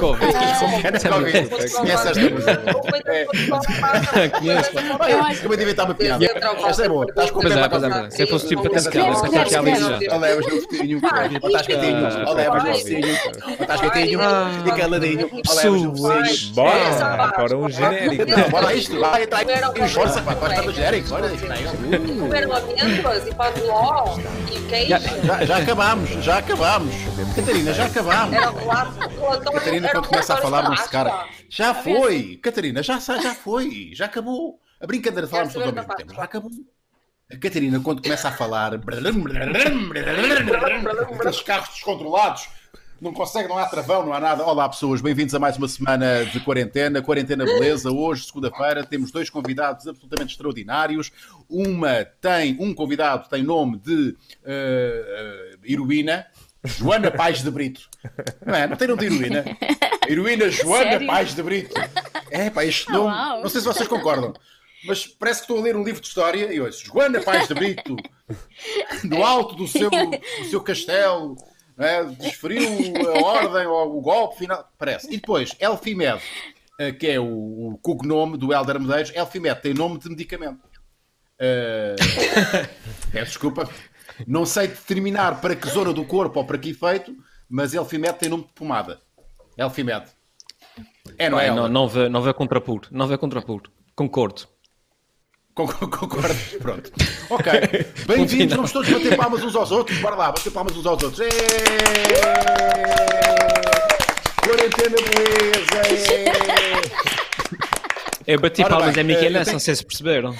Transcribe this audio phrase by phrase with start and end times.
[0.00, 0.32] Covid.
[1.76, 2.60] Conhece esta música?
[4.38, 4.70] Conheço.
[5.40, 6.24] Acabei de inventar uma piada.
[6.66, 7.04] Esta é boa.
[7.08, 8.10] Estás com pena é, pois é, é.
[8.10, 10.14] Se fosse tipo para aqui à lista já.
[10.14, 11.00] Ou levas no focinho,
[11.42, 14.20] ou estás quietinho, ou levas no focinho, ou estás quietinho
[14.66, 16.54] e caladinho, ou levas no focinho.
[16.54, 18.50] Bora, para um genérico.
[18.50, 19.88] Bora isto, vai, tá aí.
[19.88, 21.08] Força, pá, gosta do genérico.
[22.18, 24.16] Comeram amêndoas e pão de ló
[24.50, 24.88] e queijo.
[25.24, 26.94] Já, já acabámos, já acabámos.
[27.36, 28.34] Catarina, já acabámos.
[28.34, 30.88] Era relato relatório- Catarina, quando começa a falar, não se.
[31.48, 34.60] Já foi, Catarina, já, já foi, já acabou.
[34.80, 36.50] A brincadeira de falarmos todos ao mesmo tempo, já acabou.
[37.30, 38.74] A Catarina, quando começa a falar,
[41.14, 42.48] aqueles carros descontrolados,
[43.00, 44.44] não consegue, não há travão, não há nada.
[44.44, 47.90] Olá, pessoas, bem-vindos a mais uma semana de quarentena, quarentena beleza.
[47.90, 51.10] Hoje, segunda-feira, temos dois convidados absolutamente extraordinários.
[51.48, 56.26] Uma tem, um convidado tem nome de eh, eh, heroína,
[56.64, 57.88] Joana Paz de Brito.
[58.44, 58.66] Não é?
[58.66, 59.44] Não tem nome de heroína.
[60.08, 61.06] Heroína Joana Sério?
[61.06, 61.74] Paz de Brito.
[62.30, 63.06] É, pá, este Ah, nome.
[63.06, 63.42] uau.
[63.42, 64.34] Não sei se vocês concordam.
[64.84, 67.54] Mas parece que estou a ler um livro de história e ouço Joana Paz de
[67.54, 67.96] Brito,
[69.04, 71.36] no alto do seu, do seu castelo,
[71.76, 72.04] não é?
[72.04, 72.62] desferiu
[73.14, 74.66] a ordem ou o golpe final.
[74.78, 75.06] Parece.
[75.12, 76.22] E depois, Elfimed,
[76.78, 77.26] eh, que é o,
[77.72, 79.12] o cognome do Helder Medeiros.
[79.14, 80.60] Elfimed tem nome de medicamento.
[81.38, 81.96] Eh,
[83.12, 83.68] peço desculpa.
[84.26, 87.14] Não sei determinar para que zona do corpo ou para que efeito,
[87.48, 89.00] mas Elfimed tem nome de pomada.
[89.56, 90.04] Elfimed.
[91.18, 91.50] É, não é?
[91.50, 92.88] Não, não vê, não vê contrapuro.
[92.90, 93.70] Não vê contrapuro.
[93.94, 94.42] Concordo.
[95.54, 96.90] Con- con- Concordo, pronto.
[97.28, 97.52] Ok.
[98.06, 99.98] Bem-vindos, vamos todos bater palmas uns aos outros.
[99.98, 101.26] Bora lá, bater palmas uns aos outros.
[104.42, 105.80] Quarentena beleza!
[108.26, 110.34] Eu bati Ora palmas bem, a Miquel, eh, não sei se perceberam.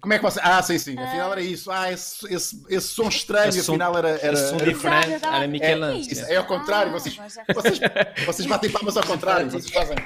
[0.00, 0.40] Como é que você.
[0.42, 0.98] Ah, sim, sim.
[0.98, 1.70] Afinal era isso.
[1.70, 4.08] Ah, esse, esse, esse som estranho, Esse som- afinal era.
[4.10, 5.24] era, esse som era- diferente.
[5.24, 6.90] Era Miquel é, isso, é ao contrário.
[6.90, 7.78] Ah, Vocês, já- vocês,
[8.26, 9.50] vocês batem palmas ao contrário.
[9.50, 9.96] Vocês fazem.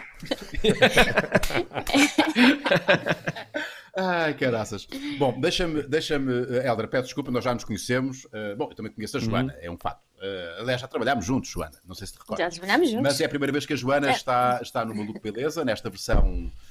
[3.99, 4.87] Ai, caraças.
[5.19, 8.27] Bom, deixa-me, deixa-me, eh, Helder, peço desculpa, nós já nos conhecemos.
[8.31, 10.03] Eh, bom, eu também conheço a Joana, é um fato.
[10.21, 11.79] Eh, aliás, já trabalhámos juntos, Joana.
[11.87, 12.45] Não sei se te recordas.
[12.45, 13.03] Já trabalhámos juntos.
[13.05, 16.51] Mas é a primeira vez que a Joana está, está no Maluco Beleza, nesta versão
[16.53, 16.66] ah,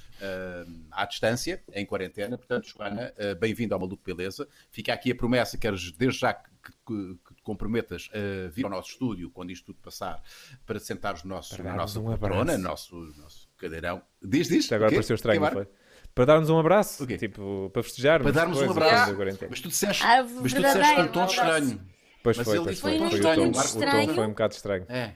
[0.90, 2.36] à distância, em quarentena.
[2.38, 4.48] Portanto, Joana, ah, bem-vinda ao Maluco Beleza.
[4.70, 6.42] Fica aqui a promessa, queres desde já que,
[6.86, 10.22] que- que te comprometas a vir ao nosso estúdio quando isto tudo passar,
[10.64, 14.02] para sentares no nosso, Para na nossa um no nosso, nosso cadeirão.
[14.22, 14.64] Diz, diz.
[14.64, 15.68] Isto agora pareceu estranho, foi?
[16.14, 18.22] Para darmos um abraço, tipo, para festejar.
[18.22, 19.14] Para darmos um abraço.
[19.50, 21.80] Mas tu disseste, Ah, mas tu disseste um tom um estranho.
[22.22, 22.94] Pois Mas foi, pois foi.
[22.94, 23.78] um tom foi estranho, tom- Marco.
[23.78, 24.86] O tom foi um bocado estranho.
[24.88, 25.14] É.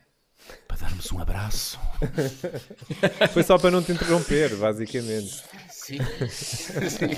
[0.69, 1.79] Para darmos um abraço.
[3.33, 5.43] Foi só para não te interromper, basicamente.
[5.71, 5.99] Sim.
[6.29, 6.29] Sim,
[6.89, 7.11] sim.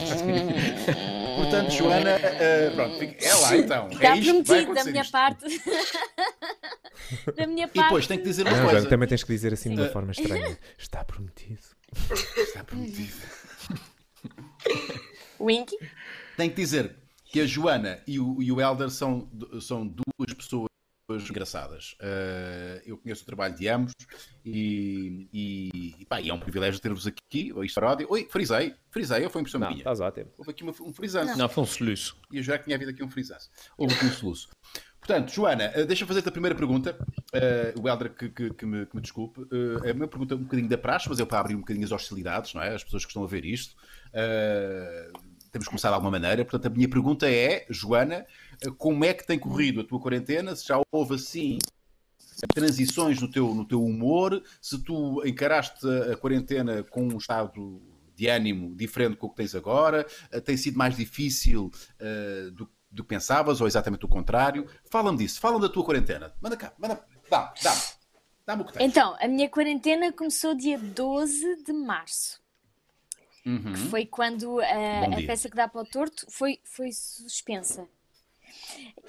[1.37, 3.89] Portanto, Joana, eh, pronto, fica- é lá então.
[3.91, 5.13] Está é prometido da minha isto.
[5.13, 5.45] parte.
[7.37, 7.83] da minha E parte.
[7.83, 8.73] depois tem que dizer uma Não, coisa.
[8.79, 10.59] Joana, também tens que dizer assim de uma forma estranha.
[10.79, 11.61] Está prometido.
[12.37, 13.13] Está prometido.
[15.41, 15.77] Winky.
[16.37, 19.29] Tem que dizer que a Joana e o, e o Helder são,
[19.61, 20.69] são duas pessoas
[21.29, 21.97] engraçadas.
[22.01, 23.93] Eh, eu conheço o trabalho de ambos
[24.45, 27.53] e, e, e, pá, e é um privilégio ter-vos aqui.
[27.63, 28.07] Isto é rádio.
[28.11, 29.81] Oi, frisei, frisei, ou foi impressão Não, minha?
[29.81, 30.31] estás ótimo.
[30.39, 31.37] Houve aqui uma, um frisanço.
[31.37, 32.17] Não, foi um soluço.
[32.31, 33.51] E eu já tinha havido aqui um frisanço.
[33.77, 34.49] Houve aqui um soluço.
[34.99, 36.97] Portanto, Joana, eh, deixa-me fazer-te a primeira pergunta.
[37.33, 39.41] Eh, o Helder que, que- que me, que me desculpe.
[39.51, 41.91] Eh, é uma pergunta um bocadinho da praxe, mas é para abrir um bocadinho as
[41.93, 42.75] hostilidades, não é?
[42.75, 43.75] As pessoas que estão a ver isto.
[44.13, 45.09] Eh,
[45.51, 46.45] temos que começar de alguma maneira.
[46.45, 48.25] Portanto, a minha pergunta é, Joana,
[48.79, 50.55] como é que tem corrido a tua quarentena?
[50.55, 51.59] Se já houve assim
[52.55, 57.81] transições no teu, no teu humor, se tu encaraste a, a quarentena com um estado
[58.17, 62.69] de ânimo diferente com o que tens agora, eh, tem sido mais difícil eh, do,
[62.91, 64.67] do que pensavas ou exatamente o contrário?
[64.91, 66.33] Fala-me disso, fala-me da tua quarentena.
[66.41, 67.83] Manda cá, manda, dá, dá,
[68.47, 68.91] dá-me o que tens.
[68.91, 72.43] Então, a minha quarentena começou dia 12 de março.
[73.45, 73.73] Uhum.
[73.73, 75.27] que foi quando a, Bom a dia.
[75.27, 77.89] peça que dá para o torto foi, foi suspensa.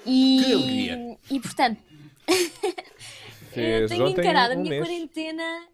[0.06, 1.18] E, Que alegria.
[1.30, 1.80] E portanto,
[2.28, 4.86] eu Fez tenho encarado a um minha mês.
[4.86, 5.66] quarentena.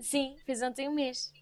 [0.00, 1.32] Sim, fez ontem um mês.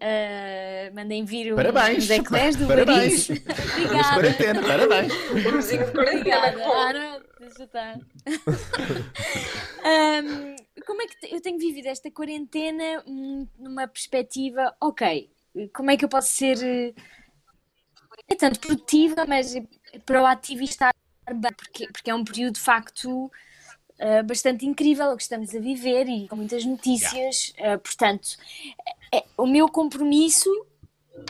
[0.00, 2.04] Ah, mandem vir o- Parabéns.
[2.04, 3.28] os eclairs do Parabéns.
[3.28, 3.42] Variz.
[3.46, 4.14] Mas Obrigada.
[4.14, 5.12] quarentena, parabéns.
[5.30, 6.48] Um vizinho de quarentena.
[6.48, 7.26] Obrigada.
[7.40, 7.98] Deixa estar.
[9.84, 10.56] Ahm,
[10.86, 13.02] como é que eu tenho vivido esta quarentena
[13.58, 15.30] numa perspectiva, ok,
[15.74, 16.92] como é que eu posso ser eh,
[18.28, 19.54] é tanto produtiva, mas
[20.04, 20.92] proativa e estar
[21.34, 23.30] bem, porque, porque é um período de facto
[23.98, 27.52] eh, bastante incrível o que estamos a viver e com muitas notícias.
[27.56, 28.28] eh, portanto,
[29.12, 30.50] é- o meu compromisso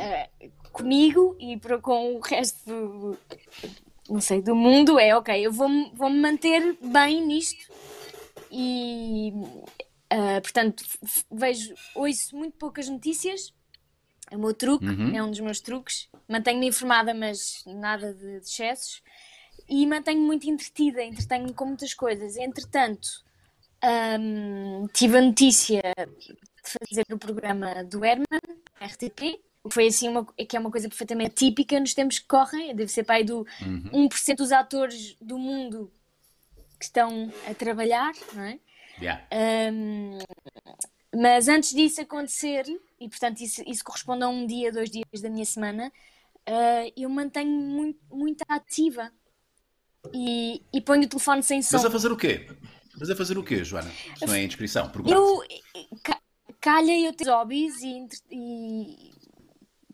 [0.00, 0.28] eh,
[0.72, 3.18] comigo e para, com o resto do,
[4.08, 7.72] não sei, do mundo é ok, eu vou-me vou -me manter bem nisto
[8.50, 9.32] e,
[10.10, 10.84] Ah, portanto,
[11.30, 13.52] vejo, ouço muito poucas notícias.
[14.30, 16.08] É o meu truque, é um dos meus truques.
[16.28, 19.02] Mantenho-me informada, mas nada de, de excessos.
[19.68, 22.36] E mantenho-me muito entretida, entretenho-me com muitas coisas.
[22.36, 23.08] Entretanto,
[23.82, 28.40] ahm, tive a notícia de fazer o programa do Herman,
[28.80, 32.74] RTP, que foi assim uma, que é uma coisa perfeitamente típica nos tempos que correm.
[32.74, 35.90] Deve ser pai do 1% dos atores do mundo
[36.78, 38.58] que estão a trabalhar, não é?
[39.00, 39.22] Yeah.
[39.72, 40.18] Um,
[41.14, 42.64] mas antes disso acontecer,
[43.00, 45.92] e portanto isso, isso corresponde a um dia, dois dias da minha semana,
[46.48, 49.10] uh, eu mantenho muito, muito ativa
[50.14, 51.76] e, e ponho o telefone sem som.
[51.76, 52.46] Mas a fazer o quê?
[52.98, 53.90] Mas a fazer o quê, Joana?
[54.14, 54.88] Isto não é inscrição.
[54.88, 55.14] Pergunta.
[55.14, 55.42] Eu,
[56.02, 56.20] ca-
[56.60, 59.10] calha eu ter hobbies e, e,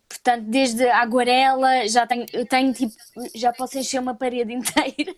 [0.07, 2.93] portanto desde a aguarela já tenho, eu tenho tipo,
[3.35, 5.15] já posso encher uma parede inteira,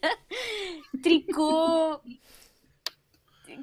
[1.04, 2.00] tricô,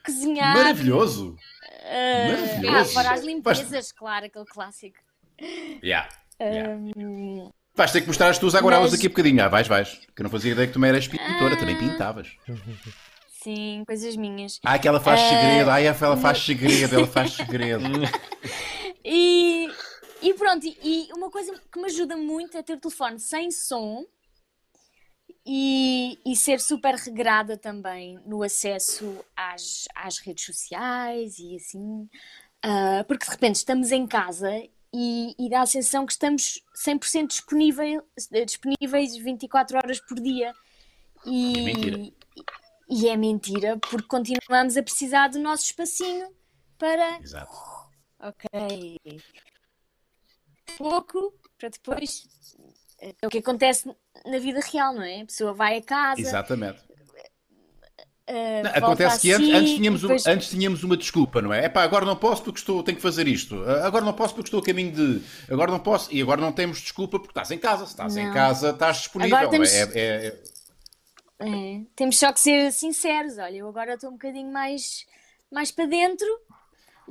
[0.05, 0.57] cozinhar.
[0.57, 1.37] Maravilhoso!
[1.85, 2.93] Ah, Maravilhoso.
[2.93, 4.99] fora as limpezas, claro, aquele clássico.
[5.83, 6.09] Yeah.
[6.41, 6.75] yeah.
[6.97, 9.43] Hum, Vais ter que mostrar as tuas aguarelas Mas- daqui a bocadinho.
[9.43, 9.89] Ah, vais, vais.
[10.15, 12.29] Que eu não fazia ideia que tu eras pintora, também pintavas.
[13.43, 14.61] sim, coisas minhas.
[14.63, 15.71] Ah, que ela faz Eh, segredo.
[15.71, 17.85] Ai, ela faz segredo, ela faz segredo.
[19.05, 19.69] E,
[20.21, 24.05] e pronto, e, uma coisa que me ajuda muito é ter o telefone sem som
[25.45, 32.09] e, e ser super regrada também no acesso às, às redes sociais e assim.
[32.63, 34.51] Ah, porque de repente estamos em casa
[34.93, 38.07] e, e dá a sensação que estamos 100% disponível,
[38.45, 40.53] disponíveis 24 horas por dia.
[41.25, 42.13] E, É mentira.
[42.89, 46.29] E é mentira, porque continuamos a precisar do nosso espacinho
[46.77, 47.51] para Exato.
[48.19, 48.99] Ok.
[50.77, 52.29] Pouco para depois.
[53.01, 53.91] É o que acontece
[54.27, 55.23] na vida real, não é?
[55.23, 56.21] A pessoa vai a casa.
[56.21, 56.92] Exatamente.
[58.29, 61.43] Ah, Não, volta acontece que antes, si, antes, tínhamos, um- depois- antes tínhamos uma desculpa,
[61.43, 61.65] não é?
[61.67, 63.63] Epá, agora não posso porque estou, tenho que fazer isto.
[63.65, 65.23] Ah, Agora não posso porque estou a caminho de.
[65.53, 66.13] Agora não posso.
[66.15, 67.85] E agora não temos desculpa porque estás em casa.
[67.85, 68.33] Se estás em Não.
[68.35, 69.37] casa, estás disponível.
[69.37, 70.53] Agora temos- É- é- é-
[71.45, 73.37] É, temos só que ser sinceros.
[73.39, 75.05] Olha, eu agora estou um bocadinho mais,
[75.51, 76.27] mais para dentro.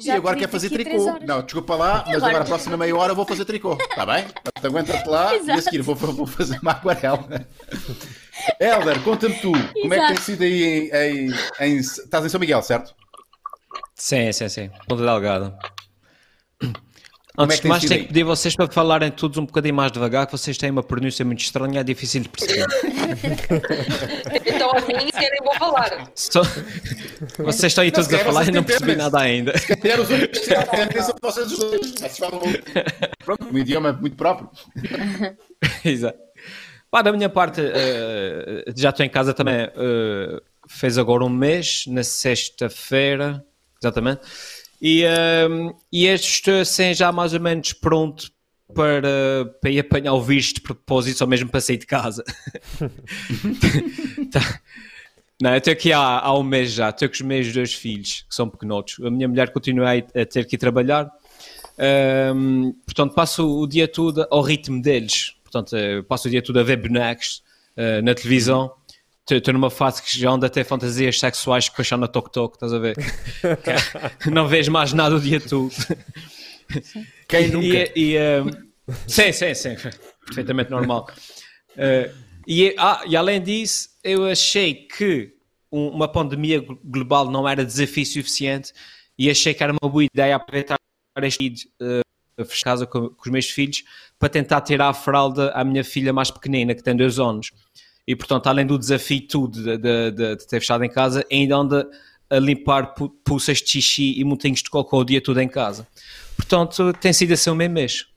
[0.02, 1.20] E Já agora tive quer fazer tricô.
[1.26, 3.74] Não, desculpa lá, mas agora- agora a próxima meia hora eu vou fazer tricô.
[3.80, 4.24] Está bem?
[4.26, 5.62] Portanto, Aguenta-te lá e a Exato.
[5.62, 7.48] seguir vou, vou fazer uma aquarela.
[8.60, 9.52] Helder, conta-me tu.
[9.52, 10.22] Como é que tem Exato.
[10.22, 12.94] sido aí em, em- em- Estás em São Miguel, certo?
[13.96, 14.70] Sim, sim, sim.
[14.88, 15.58] Ponta Delgada.
[17.38, 19.92] Antes é de tem mais, tenho que pedir vocês para falarem todos um bocadinho mais
[19.92, 22.68] devagar, que vocês têm uma pronúncia muito estranha, é difícil de perceber.
[24.46, 26.12] Então a mim querem vou falar.
[26.16, 26.42] Só-
[27.40, 29.04] Vocês estão aí todos a falar e não percebi entendem.
[29.04, 29.54] nada ainda.
[29.54, 31.94] Calhar os outros que têm atenção para vocês dois.
[33.24, 34.50] Pronto, um idioma muito próprio.
[35.86, 36.18] Exato.
[36.90, 39.56] Pá, da minha parte, eh, já estou em casa também.
[39.56, 43.44] eh, fez agora um mês, na sexta-feira,
[43.82, 44.22] exatamente.
[44.82, 45.48] E, eh,
[45.92, 48.32] e estou assim já mais ou menos pronto
[48.74, 52.24] para, para ir apanhar o visto de propósito, ou mesmo para sair de casa.
[54.32, 54.60] Tá.
[55.42, 58.26] Não, eu estou aqui há, há um mês já, estou com os meus dois filhos,
[58.30, 59.04] que são pequenotes.
[59.04, 61.12] A minha mulher continua a, ter que ir trabalhar.
[61.80, 65.36] Ahm, portanto, passo o dia todo ao ritmo deles.
[65.44, 67.42] Portanto, eh, passo o dia todo a ver bonecos
[67.76, 68.72] eh, na televisão.
[69.38, 72.74] Estou numa fase que já ando até fantasias sexuais que achar na Tok Tok, estás
[72.74, 72.96] a ver?
[74.32, 75.72] Não vejo mais nada o dia todo.
[77.28, 77.66] Quem nunca?
[77.68, 78.44] E, e, eh,
[79.08, 79.76] sim, sim, sim.
[80.26, 81.08] Perfeitamente normal.
[81.78, 82.12] Eh,
[82.48, 85.34] e, ah, e além disso, eu achei que
[85.72, 88.74] um- uma pandemia glo- global não era desafio suficiente
[89.18, 90.78] e achei que era uma boa ideia aproveitar
[91.22, 93.84] este vídeo uh, casa com, com os meus filhos
[94.18, 97.52] para tentar tirar a fralda à minha filha mais pequenina, que tem dois anos.
[98.08, 101.90] E portanto, além do desafio tudo de, de- de- ter fechado em casa, ainda anda
[102.30, 103.10] a limpar pu-
[103.62, 105.88] de xixi e montinhos de cocô o dia todo em casa.
[106.36, 108.08] Portanto, tem sido assim o meu mês.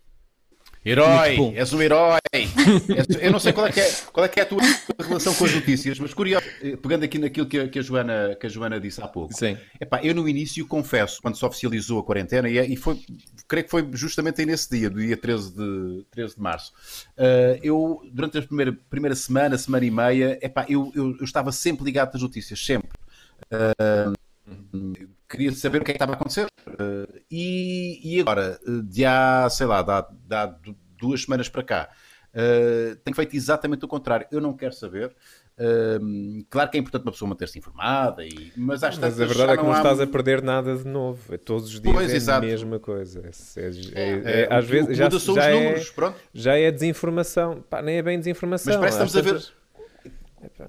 [0.84, 2.18] Herói, és um herói.
[3.22, 4.60] Eu não sei qual é, que é, qual é que é a tua
[5.00, 8.36] relação com as notícias, mas curioso, eh, pegando aqui naquilo que a, que a Joana,
[8.38, 9.32] que a Joana disse há pouco.
[9.32, 9.56] Sim.
[9.80, 13.00] Epá, eu no início confesso, quando se oficializou a quarentena, e, é- e foi,
[13.48, 16.72] creio que foi justamente aí nesse dia, do dia 13 de, 13 de março,
[17.16, 21.50] eh, eu, durante a primeira, primeira semana, semana e meia, epá, eu, eu, eu estava
[21.50, 22.90] sempre ligado às notícias, sempre.
[23.50, 24.12] Eh,
[25.36, 26.46] queria saber o que é que estava a acontecer.
[26.66, 31.62] Eh, e, e agora, eh, de há, sei lá, dá, dá du- duas semanas para
[31.62, 31.88] cá,
[32.32, 34.26] eh, tenho feito exatamente o contrário.
[34.30, 35.14] Eu não quero saber.
[35.56, 35.98] Eh,
[36.50, 39.56] claro que é importante uma pessoa manter-se informada, e, mas às Mas a verdade é
[39.56, 41.32] que não há- estás a perder nada de novo.
[41.32, 42.44] É todos os dias Pois, é exato.
[42.44, 43.22] a mesma coisa.
[43.94, 44.88] É, é- às o vezes
[45.28, 45.92] o já, é, números,
[46.34, 47.62] já é desinformação.
[47.70, 48.72] Pá, nem é bem desinformação.
[48.72, 49.38] Mas parece que estamos a ver.
[49.40, 49.63] tantas-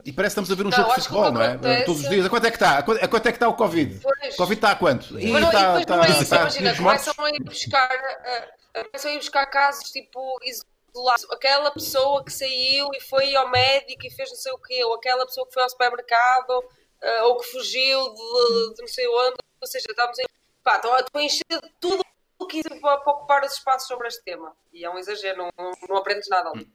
[0.05, 1.51] E parece que estamos a ver um Não, jogo de futebol, não é?
[1.53, 2.25] acontece- Todos os dias.
[2.25, 2.77] A quanto é que está?
[2.77, 3.99] A quanto, é que está o Covid?
[4.01, 4.33] Pois.
[4.33, 5.13] O Covid está a quanto?
[5.13, 7.95] Mas não, está- e depois está- não é isso, está- imagina, começam a ir buscar,
[7.95, 11.27] uh, começam a ir buscar casos tipo isolados.
[11.31, 14.93] Aquela pessoa que saiu e foi ao médico e fez não sei o quê, ou
[14.95, 19.35] aquela pessoa que foi ao supermercado, uh, ou que fugiu de, de não sei onde,
[19.61, 20.25] ou seja, estamos aí.
[20.63, 22.03] Pá, estão a encher de tudo
[22.39, 24.55] o que para, para ocupar os espaços sobre este tema.
[24.73, 26.67] E é um exagero, não, não, não aprendes nada ali.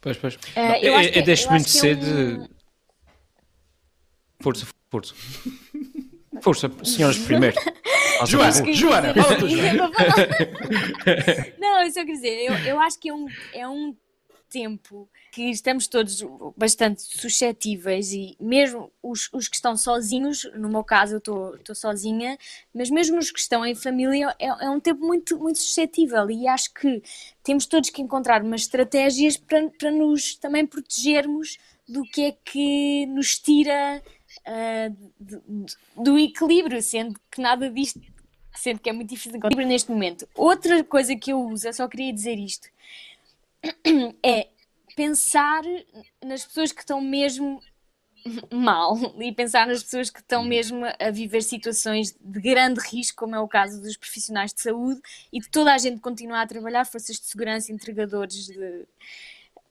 [0.00, 0.38] Pois, pois.
[0.54, 2.06] Eh, eu acho que- eu muito acho que é cedo.
[2.42, 2.48] um-
[4.40, 5.14] Força, força.
[6.40, 7.56] Força, senhoras primeiro.
[8.26, 8.72] Joana.
[8.74, 9.90] Joana, fala tu, Isso é Joana.
[11.58, 13.96] Não, eu só quero dizer, eu, eu acho que é um, é um
[14.50, 16.24] tempo que estamos todos
[16.56, 21.74] bastante suscetíveis e mesmo os, os que estão sozinhos, no meu caso eu estou estou
[21.74, 22.36] sozinha,
[22.74, 26.48] mas mesmo os que estão em família é, é um tempo muito, muito suscetível e
[26.48, 27.02] acho que
[27.48, 31.56] temos todos que encontrar umas estratégias para, para nos também protegermos
[31.88, 34.02] do que é que nos tira
[34.44, 37.98] ah, do, do equilíbrio, sendo que nada disto
[38.54, 40.28] sendo que é muito difícil encontrar equilíbrio neste momento.
[40.34, 42.68] Outra coisa que eu uso, eu só queria dizer isto,
[44.22, 44.48] é
[44.94, 45.62] pensar
[46.22, 47.62] nas pessoas que estão mesmo
[48.52, 53.34] mal e pensar nas pessoas que estão mesmo a viver situações de grande risco, como
[53.34, 55.00] é o caso dos profissionais de saúde
[55.32, 58.86] e de toda a gente continuar a trabalhar, forças de segurança, entregadores de.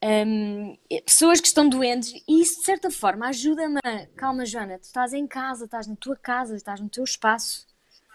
[0.03, 3.79] hum, pessoas que estão doentes e isso de certa forma ajuda-me
[4.15, 7.67] calma Joana, tu estás em casa, estás na tua casa, estás no teu espaço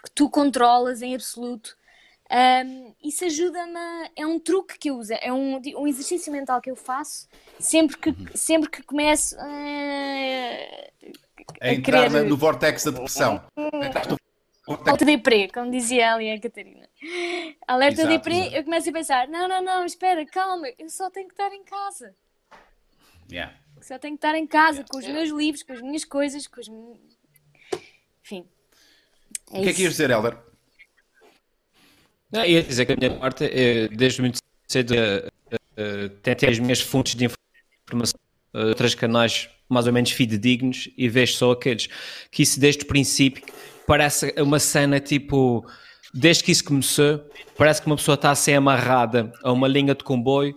[0.04, 1.76] que tu controlas em absoluto
[2.32, 6.60] um, isso ajuda-me, a- é um truque que eu uso, é um, um exercício mental
[6.60, 10.90] que eu faço sempre que, sempre que começo eh,
[11.60, 13.44] A entrar querer- no vortex da depressão.
[13.56, 14.16] Entraste
[14.66, 16.88] alerta deprê, como dizia ali a Catarina.
[17.66, 18.56] Alerta Exato, deprê, exato.
[18.56, 21.64] eu começo a pensar, não, não, não, espera, calma, eu só tenho que estar em
[21.64, 22.14] casa.
[23.30, 23.52] Yeah.
[23.80, 26.60] Só tenho que estar em casa, com os meus livros, com as minhas coisas, com
[26.60, 26.68] os...
[28.24, 28.46] Enfim.
[29.52, 30.38] É O que é que ias dizer, Helder?
[32.32, 35.28] Não, ia dizer que a minha parte, é, desde muito cedo, eh,
[35.76, 37.28] eh, tentei as minhas fontes de
[37.86, 38.18] informação,
[38.54, 41.88] eh, outros canais mais ou menos fidedignos, e vejo só aqueles
[42.30, 43.42] que isso desde o princípio
[43.86, 45.64] parece uma cena tipo,
[46.12, 47.22] desde que isso começou,
[47.56, 50.54] parece que uma pessoa está a ser amarrada a uma linha de comboio,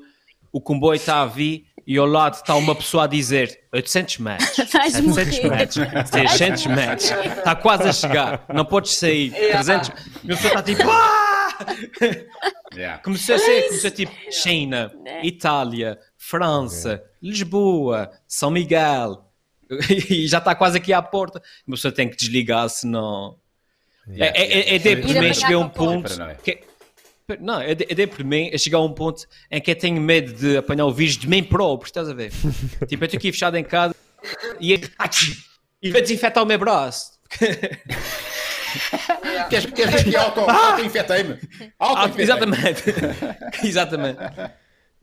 [0.52, 4.50] o comboio está a vir e ao lado está uma pessoa a dizer 800 metros,
[4.74, 5.04] Vais 700
[5.40, 5.50] morrer.
[5.50, 9.90] metros, 600 metros, está quase a chegar, não podes sair, 300,
[10.24, 11.25] e a pessoa está tipo, "Ah!"
[12.76, 13.02] Yeah.
[13.02, 14.92] Começou a ser, começou tipo China,
[15.24, 19.26] Itália, França, Lisboa, São Miguel,
[20.10, 21.42] e já está quase aqui à porta.
[21.66, 23.38] Uma pessoa tem que desligar, senão.
[24.10, 26.14] É, é, é, é deprimente chegar a um ponto.
[26.44, 26.64] Que...
[27.40, 30.34] Não, é, de- é deprimente é chegar a um ponto em que eu tenho medo
[30.34, 32.32] de apanhar o vírus de mim próprio, estás a ver?
[32.88, 33.96] tipo, eu estou aqui fechado em casa
[34.60, 34.80] e,
[35.82, 37.14] e vai desinfetar o meu braço.
[39.50, 41.40] Queres, queres que auto, auto-infetei-me?
[41.80, 42.24] Ah, Auto-infetei-me.
[42.24, 42.84] exatamente.
[43.68, 44.20] exatamente.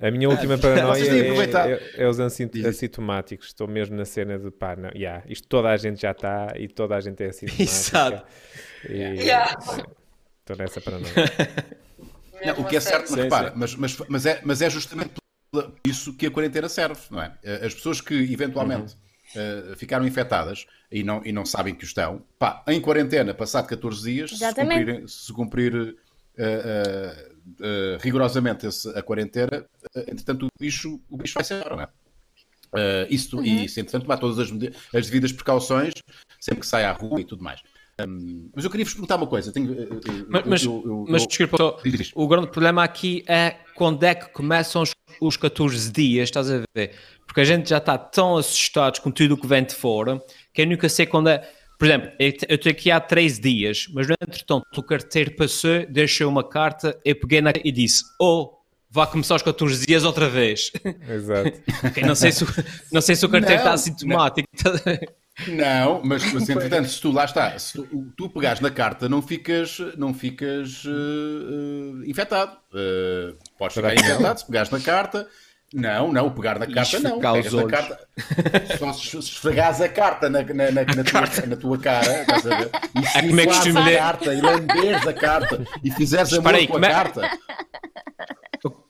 [0.01, 3.49] A minha última paranoia é, é- é os assintomáticos.
[3.49, 6.67] Estou mesmo na cena de pá, não, yeah, isto toda a gente já está e
[6.69, 7.63] toda a gente é assintomática.
[7.63, 8.27] Exato.
[8.89, 9.57] E, Yeah.
[10.41, 11.15] Estou nessa paranoia.
[12.45, 13.55] Não, o que é certo, mas Sim, repara, sim.
[13.57, 15.13] mas, mas, mas, é, mas é justamente
[15.53, 17.33] por isso que a quarentena serve, não é?
[17.65, 18.97] As pessoas que eventualmente
[19.35, 23.67] eh, ficaram infectadas e não, e não sabem que o estão, pá, em quarentena, passado
[23.67, 24.85] 14 dias, se Exatamente.
[24.87, 25.97] cumprir, se cumprir
[26.39, 27.27] eh,
[27.61, 29.65] eh, rigorosamente esse- a quarentena,
[30.09, 31.89] entretanto o bicho, o bicho vai ser embora, não é?
[32.75, 33.45] Eh, isso, Uhum.
[33.45, 34.49] E, se, entretanto, tomar todas as,
[34.95, 35.93] as devidas precauções
[36.41, 37.61] sempre que sai à rua e tudo mais.
[38.01, 39.53] Hum, mas eu queria vos perguntar uma coisa.
[39.53, 39.69] Tenho,
[40.29, 41.79] Mas, eu- mas, eu- eu- mas eu- desculpa, só,
[42.15, 46.63] o grande problema aqui é quando é que começam os, os 14 dias, estás a
[46.75, 46.95] ver?
[47.33, 50.21] Porque a gente já está tão assustados com tudo o que vem de fora
[50.53, 51.39] que eu nunca sei quando é.
[51.79, 56.29] Por exemplo, eu estou aqui há 13 dias, mas no entretanto o carteiro passou, deixou
[56.29, 58.59] uma carta, eu peguei na e disse: Oh,
[58.91, 60.71] vai começar os 14 dias outra vez.
[61.09, 61.53] Exato.
[62.07, 62.49] Não, sei se, o-
[62.93, 64.47] não sei se o carteiro está assintomático.
[65.49, 69.23] Não, mas, mas entretanto, se tu lá está, se tu, tu pegares na carta, não
[69.23, 72.55] ficas, não ficas eh, eh, infectado.
[72.75, 75.27] Eh, podes ficar infectado se pegares na carta.
[75.75, 77.19] Não, não, pegar na carta não.
[77.19, 77.99] Pegas na carta.
[78.79, 82.57] Só se esfregares a carta na, na, na, na tua, na tua cara, estás a
[82.59, 82.71] ver?
[82.95, 86.55] E se É como é que a carta e lamberes a carta e fizeres amor
[86.55, 87.31] aí, com a como é- carta.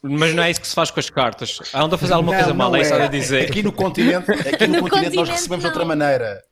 [0.03, 1.59] Mas não é isso que se faz com as cartas.
[1.73, 3.05] Há onde a fazer alguma Não, coisa não mal, é isso é.
[3.05, 3.49] a dizer.
[3.49, 6.43] Aqui no continente, aqui no, No continente, nós continente, recebemos de outra maneira.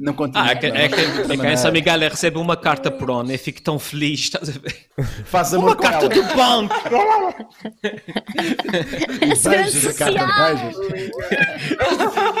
[0.00, 0.46] Não continua.
[0.46, 3.60] Ah, é que, é que, é que essa recebe uma carta por ano e fico
[3.60, 4.74] tão feliz, estás a ver?
[5.26, 6.14] Faz amor Uma com carta ela.
[6.14, 6.74] do banco!
[9.30, 10.56] A segurança Beijos, a carta social.
[10.56, 11.10] de beijos.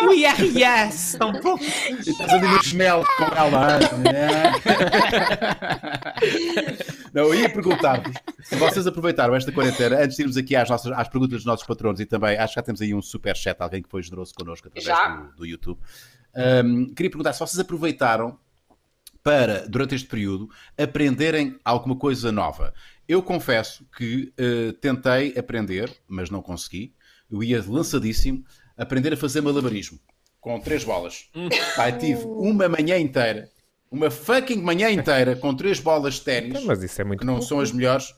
[0.00, 1.18] O IRS!
[1.18, 1.58] Tão bom.
[1.58, 3.78] E estás ali no chinelo com ela.
[7.12, 10.92] Não, eu ia perguntar-vos se vocês aproveitaram esta quarentena, antes de irmos aqui às, nossas,
[10.92, 13.60] às perguntas dos nossos patronos e também, acho que já temos aí um super chat,
[13.60, 15.78] alguém que foi generoso connosco através do, do YouTube.
[16.34, 18.38] Ahm, queria perguntar se vocês aproveitaram
[19.22, 22.72] para, durante este período, aprenderem alguma coisa nova.
[23.06, 26.94] Eu confesso que eh, tentei aprender, mas não consegui.
[27.30, 28.44] Eu ia lançadíssimo
[28.76, 29.98] aprender a fazer malabarismo
[30.40, 31.28] com três bolas.
[31.76, 33.50] Pai, tive uma manhã inteira,
[33.90, 37.26] uma fucking manhã inteira com três bolas de ténis, Então, Mas isso é muito que
[37.26, 37.48] não pouco.
[37.48, 38.14] são as melhores.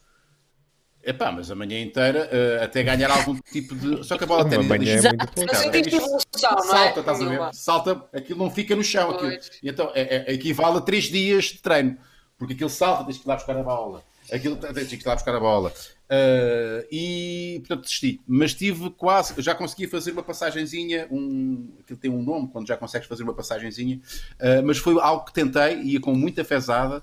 [1.04, 4.04] Epá, mas a manhã inteira, eh, até ganhar algum tipo de.
[4.04, 5.50] Só que a bola manhã é muito pouco.
[5.52, 6.62] Mas eu tive evolução, não é?
[6.68, 7.54] Salta, estás a ver?
[7.54, 9.11] Salta, aquilo não fica no chão.
[9.11, 9.32] Aquilo.
[9.62, 11.97] E então é, é- equivale a três dias de treino.
[12.38, 14.02] Porque aquilo salta, tens que ir lá buscar a bola.
[14.30, 15.73] Aquilo tens que ir lá buscar a bola.
[16.09, 18.21] Ah, e portanto desisti.
[18.26, 21.09] Mas tive quase, já consegui fazer uma passagenzinha.
[21.11, 24.00] Um, aquilo tem um nome quando já consegues fazer uma passagenzinha.
[24.38, 27.02] Ah, mas foi algo que tentei, ia com muita fezada,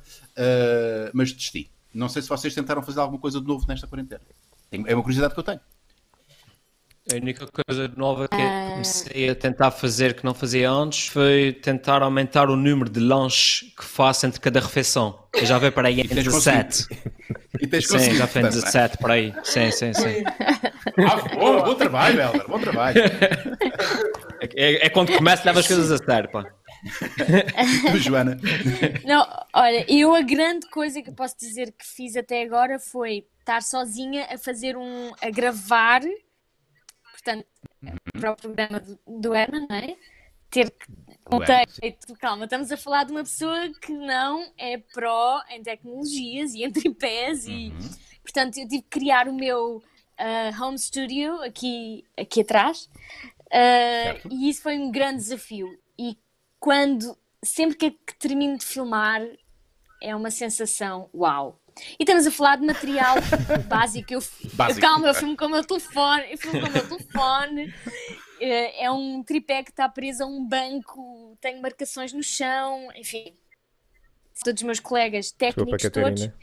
[1.13, 1.69] mas desisti.
[1.93, 4.21] Não sei se vocês tentaram fazer alguma coisa de novo nesta quarentena.
[4.71, 5.59] É uma curiosidade que eu tenho.
[7.11, 8.37] A única coisa nova que
[8.73, 13.73] comecei a tentar fazer que não fazia antes foi tentar aumentar o número de lanches
[13.75, 15.17] que faço entre cada refeição.
[15.33, 16.87] Eu já veio para aí em tens 17.
[17.59, 19.33] E tens Sim, conseguido, já foi em portanto, 17 por aí.
[19.43, 20.23] Sim, sim, sim.
[20.99, 23.01] Ah, bom, bom trabalho, Helder, bom trabalho.
[24.55, 26.45] É, é quando começo leva as coisas a sério, pá.
[27.91, 28.39] Tu, Joana.
[29.05, 33.27] Não, olha, eu a grande coisa que eu posso dizer que fiz até agora foi
[33.39, 35.11] estar sozinha a fazer um.
[35.21, 36.01] a gravar,
[37.11, 37.45] portanto,
[38.19, 39.95] para o programa do, do Herman, não é?
[40.49, 40.91] Ter que.
[41.31, 45.41] Um Do Herman, texto, calma, estamos a falar de uma pessoa que não é pró
[45.49, 47.73] em tecnologias e em tripés e.
[48.23, 49.81] Portanto, eu tive que criar o meu
[50.19, 52.89] ah, home studio aqui, aqui atrás.
[53.51, 54.29] Certo.
[54.29, 55.67] e isso foi um grande desafio.
[55.97, 56.15] E
[56.59, 59.21] quando, sempre que, que termino de filmar,
[60.01, 61.59] é uma sensação uau.
[61.97, 63.15] E estamos a falar de material
[63.67, 64.13] básico.
[64.13, 64.21] Eu,
[64.53, 64.79] Básico.
[64.79, 67.73] eu, calma, eu filmo com o meu telefone, eu filmo com o meu telefone.
[68.41, 73.33] Eh, É um tripé que está preso a um banco, tenho marcações no chão, enfim.
[74.43, 76.27] Todos os meus colegas técnicos todos.
[76.27, 76.33] Catarina.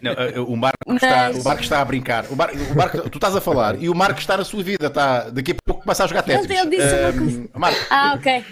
[0.00, 2.24] Não, eh, o, Marco está, Mas- o Marco está a brincar.
[2.30, 4.86] O Marco, o Marco- tu estás a falar e o Marco está na sua vida.
[4.86, 6.50] Está, daqui a pouco começa a jogar Tetris.
[6.50, 8.44] ele disse uma Ahm, Marco, ah, ok.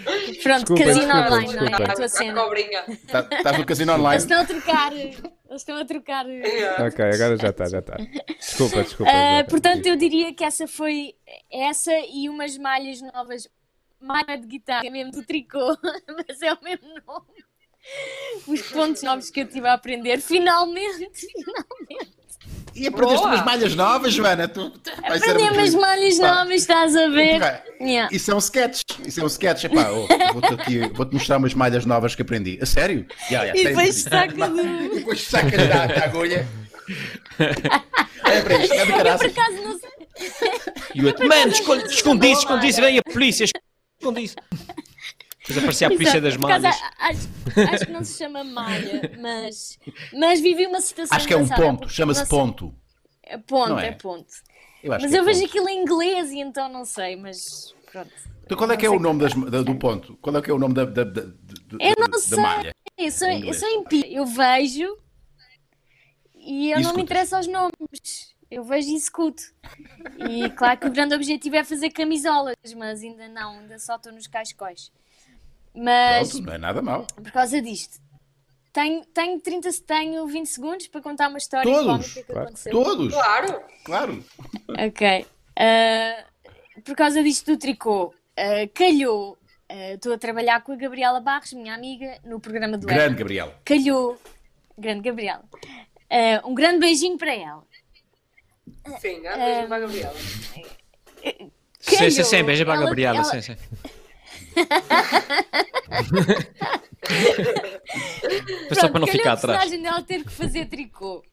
[0.43, 1.69] Pronto, Desculpa, casino desculpa, online, não é?
[1.69, 1.91] desculpa.
[1.91, 2.41] A tua A cena.
[2.43, 2.83] cobrinha.
[3.07, 4.17] tá- estás no casino Eles online?
[4.21, 4.93] estão a trocar.
[4.93, 5.21] Eles
[5.61, 6.25] estão a trocar.
[6.25, 7.97] Ok, agora já está, já está.
[8.39, 9.11] Desculpa, desculpa.
[9.11, 9.43] Joana.
[9.45, 11.13] portanto, eu diria que essa foi
[11.51, 13.47] essa e umas malhas novas.
[13.99, 15.59] Malha de guitarra, é mesmo do tricô,
[16.27, 17.27] mas é o mesmo nome.
[18.47, 22.11] Os pontos novos que eu tive a aprender, finalmente, finalmente.
[22.73, 23.35] E aprendeste Boa.
[23.35, 24.47] umas malhas novas, Joana?
[24.47, 24.71] Tu,
[25.03, 26.35] Aprendi muito- umas malhas Pá.
[26.35, 27.41] novas, estás a ver?
[27.81, 28.09] Yeah.
[28.11, 28.81] Isso é um sketch.
[29.05, 29.65] Isso é um sketch.
[29.65, 32.57] Epá, oh, vou-te aqui, vou-te mostrar umas malhas novas que aprendi.
[32.61, 33.05] A sério?
[33.29, 34.95] Yeah, yeah, E depois saca E do.
[34.95, 36.47] depois sacas da, da agulha.
[38.23, 39.31] Olha para isto, é de Eu por caraças.
[39.37, 39.89] acaso não sei.
[40.95, 43.45] E mano, esconde- escondi isso, escondi isso, vem a polícia,
[43.99, 44.35] escondi isso.
[45.41, 46.75] Depois aparecia a polícia das malhas.
[46.99, 47.29] Acho,
[47.73, 49.79] acho que não se chama malha, mas,
[50.13, 51.15] mas vivi uma situação.
[51.17, 51.89] Acho que é um ponto.
[51.89, 52.73] Chama-se ponto.
[53.23, 53.87] É ponto, é?
[53.87, 54.27] é ponto.
[54.83, 55.49] Eu acho Mas é eu vejo ponto.
[55.49, 58.11] aquilo em inglês e então não sei, mas pronto.
[58.43, 60.17] Então qual é que é o nome das- da- do ponto?
[60.17, 61.31] Qual é que é o nome da, da, da, da-
[61.79, 62.37] Eu não da sei.
[62.37, 62.75] malha?
[62.97, 64.09] Eu sou, Em eu sou empírica.
[64.09, 64.97] Eu vejo
[66.35, 67.03] e eu E não me escutas.
[67.03, 68.31] interessa aos nomes.
[68.49, 69.43] Eu vejo e escuto.
[70.29, 74.11] E claro que o grande objetivo é fazer camisolas, mas ainda não, ainda só estou
[74.11, 74.91] nos cascóis.
[75.73, 77.05] Mas Pronto, não é nada mal.
[77.15, 77.99] por causa disto,
[78.73, 82.13] tenho, tenho, 30, tenho 20 segundos para contar uma história Todos?
[82.13, 82.41] que Claro.
[82.43, 82.71] aconteceu.
[82.71, 83.61] Todos, Claro.
[83.85, 84.25] claro.
[84.87, 85.25] Ok.
[85.57, 86.25] Ah,
[86.83, 89.37] por causa disto do tricô, ah, calhou.
[89.69, 93.17] ah, Estou a trabalhar com a Gabriela Barros, minha amiga, no programa do Grande, Herman.
[93.19, 93.53] Gabriel.
[93.63, 94.21] Calhou.
[94.77, 95.43] Grande Gabriela.
[96.45, 97.63] Um grande beijinho para ela.
[98.99, 100.13] Sim, ah, beijo para a Gabriela.
[101.79, 103.55] Sim, sim, sim, para a Ela- Gabriela, ela- sim, sim.
[108.79, 109.59] Só para não ficar a atrás.
[109.59, 111.23] personagem dela ter que fazer tricô.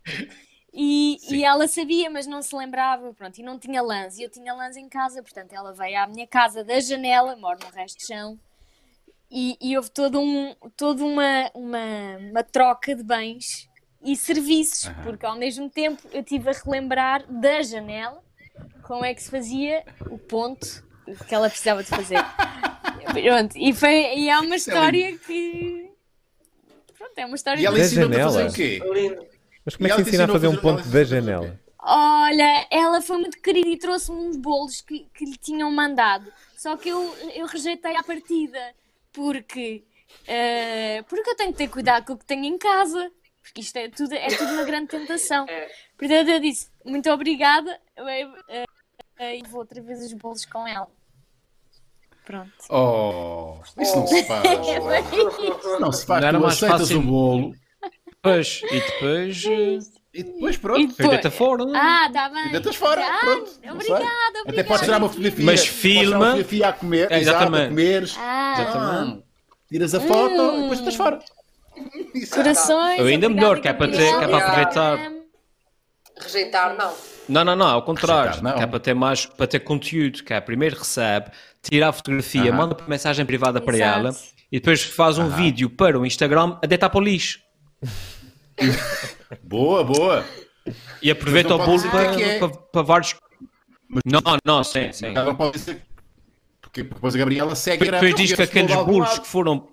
[0.72, 4.18] E, e ela sabia, mas não se lembrava, pronto, e não tinha lãs.
[4.18, 7.59] E eu tinha lãs em casa, portanto ela veio à minha casa da janela, moro
[7.64, 8.38] no resto de chão,
[9.31, 13.68] e, e houve todo um, toda uma, uma, uma troca de bens
[14.02, 18.22] e serviços, porque ao mesmo tempo eu estive a relembrar da janela
[18.83, 20.87] como é que se fazia o ponto
[21.26, 22.18] que ela precisava de fazer.
[23.12, 25.90] Pronto, e, foi, e é uma é história que.
[26.96, 28.50] Pronto, é uma história E ela ensina-te a fazer janela.
[28.50, 28.80] o quê?
[29.64, 31.60] Mas como é que ensina a ensinou a fazer um ponto da ensinou a janela?
[31.80, 36.32] Olha, ela foi muito querida e trouxe-me uns bolos que, que lhe tinham mandado.
[36.56, 38.58] Só que eu, eu rejeitei à partida.
[39.12, 39.84] Porque,
[40.26, 43.10] eh, porque eu tenho que ter cuidado com o que tenho em casa.
[43.42, 45.46] Porque isto é tudo, é tudo uma grande tentação.
[45.48, 45.68] É.
[45.96, 47.80] Portanto, eu disse, muito obrigada.
[47.96, 48.64] eh, eh,
[49.18, 50.88] eh, E vou outra vez os bolos com ela.
[52.28, 52.50] Pronto.
[52.68, 54.44] Oh, isso não se faz.
[54.44, 56.20] Isso não se faz.
[56.20, 57.54] Não era tu mais aceitas fácil- o bolo
[58.06, 59.44] Depois, e depois.
[59.46, 59.78] eh,
[60.12, 60.86] e depois E pronto.
[60.88, 61.78] depois- Deita fora, não é?
[61.80, 62.46] Ah, está bem.
[62.48, 63.00] E deitas fora.
[63.02, 63.50] Ah, Pronto.
[63.50, 64.38] Obrigada, obrigada.
[64.46, 65.44] Até podes tirar uma fotografia.
[65.46, 66.16] Mas filma.
[66.16, 67.10] uma fotografia a comer.
[67.12, 67.68] É, exato, exatamente.
[67.70, 68.14] comeres.
[68.18, 69.24] Ah, Exatamente.
[69.70, 70.58] Tiras a foto Hum.
[70.58, 71.18] e depois estás fora.
[72.34, 73.00] Corações.
[73.00, 75.12] Ou ainda obrigada, melhor, que é para ter- que é para aproveitar.
[76.20, 76.92] Rejeitar, não.
[77.28, 78.30] Não, não, não, ao contrário.
[78.30, 78.56] Rejeitar, não.
[78.58, 81.30] Que é para ter mais, para ter conteúdo, que é primeiro recebe,
[81.62, 82.52] tira a fotografia, Aham.
[82.56, 83.98] manda por mensagem privada para Exato.
[84.00, 84.16] ela
[84.50, 85.36] e depois faz um Aham.
[85.36, 87.40] vídeo para o Instagram a deitar para o lixo.
[89.42, 90.24] Boa, boa.
[91.02, 92.38] E aproveita Mas o bolo para, é.
[92.38, 93.14] para, para vários.
[94.04, 95.10] Não, não, sim, sim.
[95.12, 95.82] Não pode dizer.
[96.60, 99.20] Porque depois a Gabriela segue Depois, depois diz que aqueles lado.
[99.22, 99.68] que foram.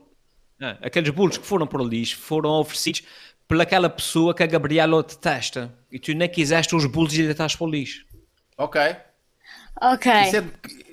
[0.61, 3.03] Ah, aqueles bolos que foram para o lixo foram oferecidos
[3.47, 5.73] pelaquela pessoa que a Gabriela detesta.
[5.91, 8.05] E tu nem quiseste os bolos e deitaste para o lixo.
[8.57, 8.81] Ok.
[9.81, 10.11] Ok.
[10.21, 10.43] Isso é,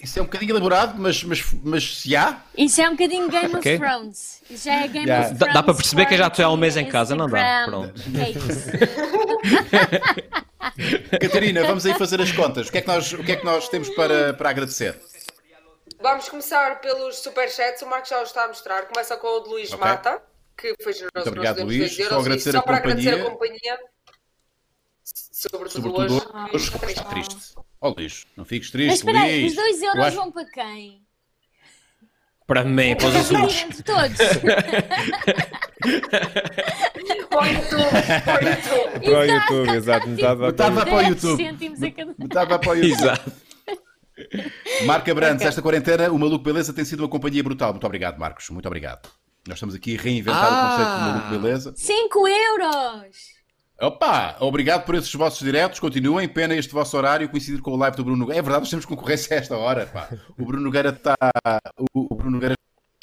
[0.03, 2.43] isso é um bocadinho elaborado, mas, mas, mas se há.
[2.59, 3.77] Isso é um bocadinho Game Ok.
[3.77, 4.43] of Thrones.
[4.51, 5.21] Isso já é Game Já.
[5.21, 5.55] of Dá- Thrones.
[5.55, 7.65] dá para perceber que já estou há um mês em casa, não dá?
[7.67, 7.95] Pronto.
[8.19, 8.69] É isso?
[11.21, 12.69] Catarina, vamos aí fazer as contas.
[12.69, 15.01] O que é que nós, o que é que nós temos para, para agradecer?
[16.01, 17.83] Vamos começar pelos superchats.
[17.83, 18.83] O Marcos já os está a mostrar.
[18.87, 19.79] Começa com o de Luís Ok.
[19.87, 20.21] Mata,
[20.63, 21.13] que foi generoso.
[21.17, 21.97] Muito obrigado, Luís.
[21.97, 23.31] 2 Só agradecer só a para agradecer a companhia.
[23.31, 23.79] companhia.
[25.05, 26.55] Sobretudo, Sobretudo hoje.
[26.55, 27.37] hoje, Está está triste.
[27.81, 29.51] Ó Luís, não fiques Mas triste, espera aí, Luís.
[29.53, 31.03] os 2 Eu euros acho- vão para quem?
[32.47, 33.63] Para mim, para os azuis.
[33.63, 34.19] Entre todos.
[35.83, 39.01] Tu, põe tu.
[39.01, 40.09] Para o YouTube, exato.
[40.09, 40.57] Metade para o YouTube.
[40.57, 41.37] para o 10 YouTube.
[41.37, 42.15] cêntimos a cada...
[42.25, 42.93] Estava para o YouTube.
[42.93, 43.33] Exato.
[44.85, 47.73] Marca Brandes, esta quarentena, o Maluco Beleza tem sido uma companhia brutal.
[47.73, 48.49] Muito obrigado, Marcos.
[48.51, 49.09] Muito obrigado.
[49.47, 50.67] Nós estamos aqui a reinventar Ah.
[50.67, 51.73] o conceito do Maluco Beleza.
[51.77, 53.17] 5 euros!
[53.81, 55.81] Opa, obrigado por esses vossos diretos.
[55.81, 56.29] Continuem.
[56.29, 58.39] Pena este vosso horário coincidir com o live do Bruno Nogueira.
[58.39, 59.87] É verdade, nós temos concorrência a esta hora.
[59.87, 60.09] Pá.
[60.39, 61.17] O Bruno Nogueira está.
[61.93, 62.55] O, Bruno Nogueira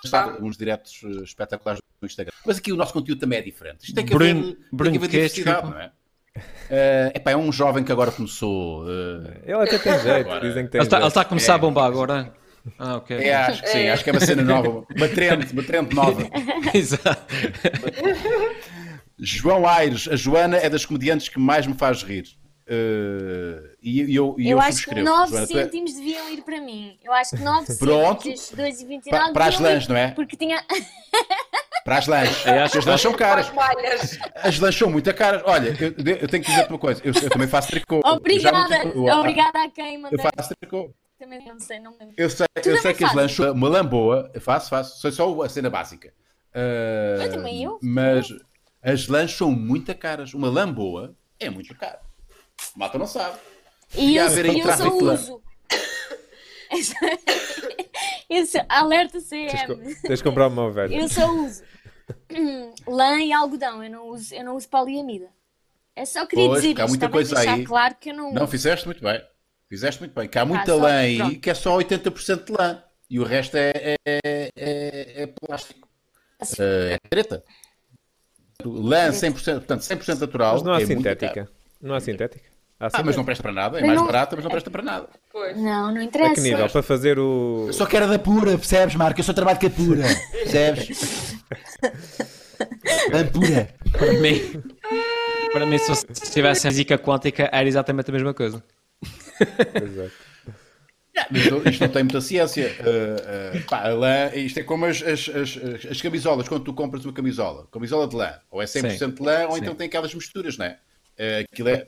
[0.05, 2.31] está uns diretos eh, espetaculares no Instagram.
[2.45, 3.81] Mas aqui o nosso conteúdo também é diferente.
[3.83, 5.75] Isto tem que Bruno- haver, tem Bruno que haver diversidade, Desculpa.
[5.77, 7.11] não é?
[7.13, 8.85] Epá, é um jovem que agora começou.
[8.89, 11.51] eh, Ele até tem jeito, Agora- dizem que tem Ele está, ele está a começar
[11.51, 11.55] É.
[11.55, 12.33] a bombar agora.
[12.77, 13.17] Ah, ok.
[13.17, 16.21] é, acho que sim, acho que é uma cena nova, uma trend, uma trend nova.
[16.73, 17.25] Exato.
[19.17, 22.25] João Aires, a Joana é das comediantes que mais me faz rir.
[22.71, 25.09] Eh, e e eu, e Eu, eu, acho que subscrevo.
[25.09, 26.97] 9 Joana, tu é- cêntimos deviam ir para mim.
[27.03, 28.23] Eu acho que 9 Pronto.
[28.23, 30.11] cêntimos, 2,29 Pa- para as lãs, não é?
[30.11, 30.63] Porque tinha...
[31.85, 32.45] Para as lãs.
[32.75, 33.51] As lãs são caras.
[34.35, 35.41] As lãs são muito caras.
[35.45, 37.01] Olha, eu, eu tenho que dizer-te uma coisa.
[37.03, 37.95] Eu, eu também faço tricô.
[37.95, 40.19] Eu já Obrigada, obrigada a quem mandou.
[40.19, 40.93] Eu faço tricô.
[41.19, 42.15] Também não sei, não lembro.
[42.17, 43.35] Eu sei, Tu eu sei também que as fazes?
[43.35, 44.31] são uma lã boa.
[44.33, 45.01] Eu faço, faço.
[45.01, 46.13] Sei só a cena básica.
[46.53, 47.77] Ah, Eu também, eu.
[47.83, 48.27] Mas
[48.81, 50.33] as lãs são muito caras.
[50.33, 51.99] Uma lã boa é muito cara.
[52.75, 53.37] Malta não sabe.
[53.95, 55.41] E eu, aí eu só uso.
[58.29, 59.95] Esse alerta Tens, CM.
[60.03, 60.95] tens de comprar uma ovelha.
[60.95, 61.63] Eu só uso
[62.87, 63.83] lã e algodão.
[63.83, 65.27] Eu não uso, eu não uso poliamida.
[65.95, 66.87] É só queria Pois, dizer isto.
[66.87, 67.65] muita coisa deixar aí.
[67.65, 69.21] claro que eu não Não, fizeste muito bem.
[69.69, 70.27] Fizeste muito bem.
[70.27, 71.39] Que há muita só- lã aí pronto.
[71.39, 72.83] que é só 80% de lã.
[73.09, 75.87] E o resto é, é, é, é- é plástico.
[76.59, 77.43] Eh, é treta.
[78.65, 80.53] Lã 100%, portanto 100% natural.
[80.55, 81.49] Mas não há é sintética.
[81.81, 82.49] Não há sintética?
[82.79, 83.77] Há Ah, mas não presta para nada.
[83.77, 85.09] É Mas mais não- barata, mas não presta para nada.
[85.31, 85.55] Pois.
[85.57, 86.35] Não, não A interessa.
[86.35, 86.69] que nível?
[86.69, 87.65] Para fazer o.
[87.67, 89.19] Eu só quero a da pura, percebes, Marco?
[89.19, 90.03] Eu só trabalho com a pura.
[90.31, 91.35] Percebes?
[92.59, 93.69] A pura.
[93.91, 94.63] Para mim,
[95.53, 98.61] para mim, se se tivesse a física quântica, era exatamente a mesma coisa.
[99.83, 100.29] Exato.
[101.31, 102.71] Mas isto não tem muita ciência.
[102.79, 106.63] Uh, uh, pá, a lã, isto é como as, as, as, as- as camisolas, quando
[106.63, 107.67] tu compras uma camisola.
[107.71, 108.39] Camisola de lã.
[108.49, 109.61] Ou é 100% de lã, ou Sim.
[109.61, 110.79] então tem aquelas misturas, não é?
[111.19, 111.85] Uh, aquilo é.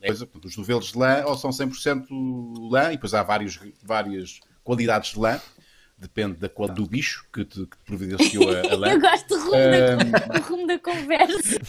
[0.00, 2.06] é os novelos de lã ou são 100%
[2.70, 5.40] lã, e depois há vários, várias qualidades de lã.
[5.98, 8.88] Depende da qualidade do bicho que te, que te providenciou a, a lã.
[8.90, 11.60] Eu gosto do rumo, da, do rumo da conversa.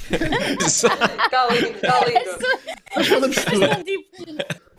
[0.65, 2.47] Está lindo, está lindo.
[2.95, 4.72] Mas falamos de tudo.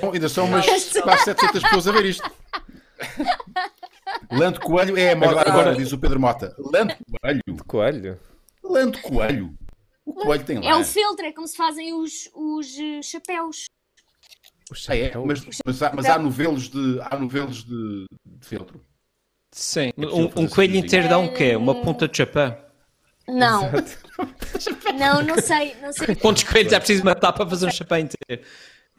[0.00, 0.66] Bom, ainda são umas
[1.00, 2.30] quase 700 pessoas a ver isto.
[4.52, 6.54] De coelho é a moda Agora- agora, diz o Pedro Mota.
[6.56, 6.62] De
[7.22, 7.64] coelho?
[7.66, 8.20] Coelho?
[8.92, 9.58] De coelho?
[10.04, 10.78] O coelho tem é lã.
[10.80, 13.66] o filtro, é como se fazem os, os eh, chapéus.
[14.70, 15.12] O Ah, é?
[15.16, 18.84] Mas, mas, há, mas há novelos de, há novelos de, de feltro.
[19.52, 19.92] Sim.
[19.92, 20.86] possível Um, um coelho assim.
[20.86, 21.56] inteiro dá um quê?
[21.56, 22.56] Uma ponta de chapéu.
[23.26, 23.98] Não, Exato.
[24.98, 26.14] não, não sei, não sei.
[26.16, 28.46] Quantos coelhos é preciso matar para fazer um chapéu inteiro?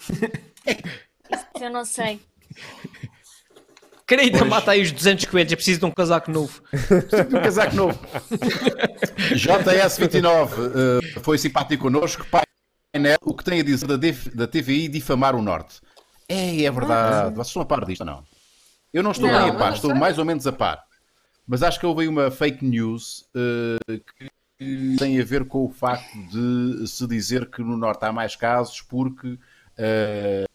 [0.08, 2.20] Isso eu não sei.
[4.08, 4.50] Querida, Pois.
[4.50, 6.62] mata aí os 200 coelhos, é preciso de um casaco novo.
[7.32, 8.00] Um casaco novo.
[9.36, 10.50] JS29
[11.16, 12.26] eh, foi simpático connosco.
[12.92, 13.98] Painel, o que tem a dizer da,
[14.34, 15.80] da TVI difamar o Norte?
[16.28, 17.36] É, é verdade.
[17.36, 18.24] Vocês estão a par disto ou não?
[18.92, 20.84] Eu não estou Não, bem a par, estou mais ou menos a par.
[21.48, 24.00] Mas acho que houve aí uma fake news eh,
[24.58, 28.36] que tem a ver com o facto de se dizer que no Norte há mais
[28.36, 29.38] casos porque
[29.80, 30.46] eh,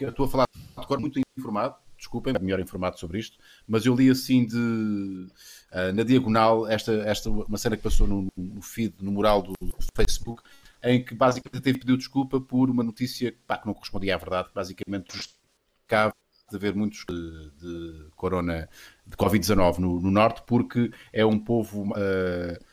[0.00, 0.46] eu estou a falar
[0.78, 5.28] de cor muito informado, desculpem, melhor informado sobre isto, mas eu li assim de
[5.72, 9.54] ah, na diagonal esta, esta uma cena que passou no, no feed, no mural do
[9.96, 10.42] Facebook,
[10.82, 14.48] em que basicamente teve pedido desculpa por uma notícia pá, que não correspondia à verdade,
[14.54, 16.14] basicamente justificava
[16.50, 18.68] de haver muitos de, de corona
[19.06, 21.92] de Covid-19 no, no norte, porque é um povo.
[21.96, 22.69] ah,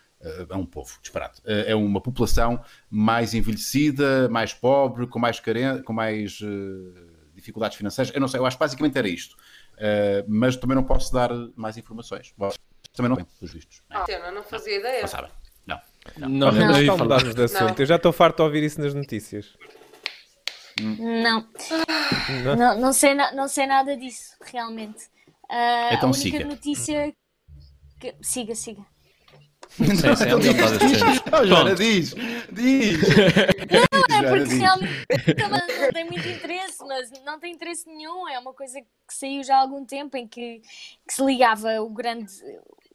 [0.49, 1.41] é um povo, disparate.
[1.45, 7.01] Ah, é uma população mais envelhecida, mais pobre, com mais, caren com mais ah,
[7.35, 8.13] dificuldades financeiras.
[8.13, 9.35] Eu não sei, eu acho que basicamente era isto.
[9.79, 12.33] Ah, mas também não posso dar mais informações.
[12.37, 12.59] Vocês
[12.93, 13.81] também não têm, pelos vistos.
[13.89, 15.01] Não, Ah, eu não fazia ideia.
[15.01, 15.31] não sabem.
[15.65, 15.79] Não.
[16.17, 17.61] Não, Não, não, mudamos de assunto.
[17.69, 17.75] Não.
[17.77, 19.57] Eu já estou farto de ouvir isso nas notícias.
[20.79, 21.45] Não.
[22.57, 25.05] Não, não, sei, na- não sei nada disso, realmente.
[25.49, 26.45] Ah, Então a única siga.
[26.45, 27.13] notícia.
[27.99, 28.15] Que...
[28.21, 28.85] Siga, siga.
[29.77, 31.21] Sim, sim, é melhor dar as cenas.
[31.31, 31.75] Oh, Joana, Pronto.
[31.75, 32.15] diz!
[32.51, 32.97] Diz!
[33.69, 34.55] É Joana, porque
[35.35, 38.27] realmente não tem muito interesse, mas não tem interesse nenhum.
[38.27, 40.61] É uma coisa que saiu já há algum tempo em que,
[41.07, 42.33] que se ligava o grande,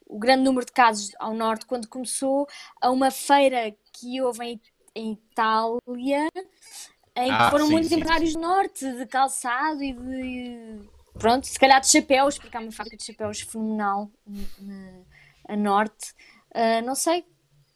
[0.07, 2.47] o grande número de casos ao norte quando começou
[2.81, 4.61] a uma feira que houve em,
[4.95, 6.29] em Itália
[7.14, 10.81] em que Ah, foram sim, muitos empresários do norte de calçado e de
[11.18, 14.11] pronto, se calhar de chapéus, porque há uma fábrica de chapéus fenomenal
[14.59, 15.03] na,
[15.49, 16.14] a norte.
[16.55, 17.25] Ah, não sei.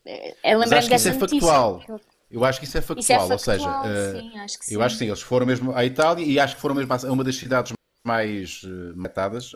[0.04, 1.38] É, Mas acho que isso é notícia.
[1.38, 1.84] factual.
[2.30, 4.74] Eu acho que isso é factual, Isso é ou seja, factual, eh, sim, acho que
[4.74, 7.12] eu acho que sim, eles foram mesmo à Itália e acho que foram mesmo a
[7.12, 7.72] uma das cidades
[8.04, 9.52] mais eh, matadas.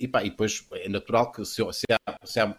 [0.00, 2.56] e, pá, e depois é natural que se, se há, se há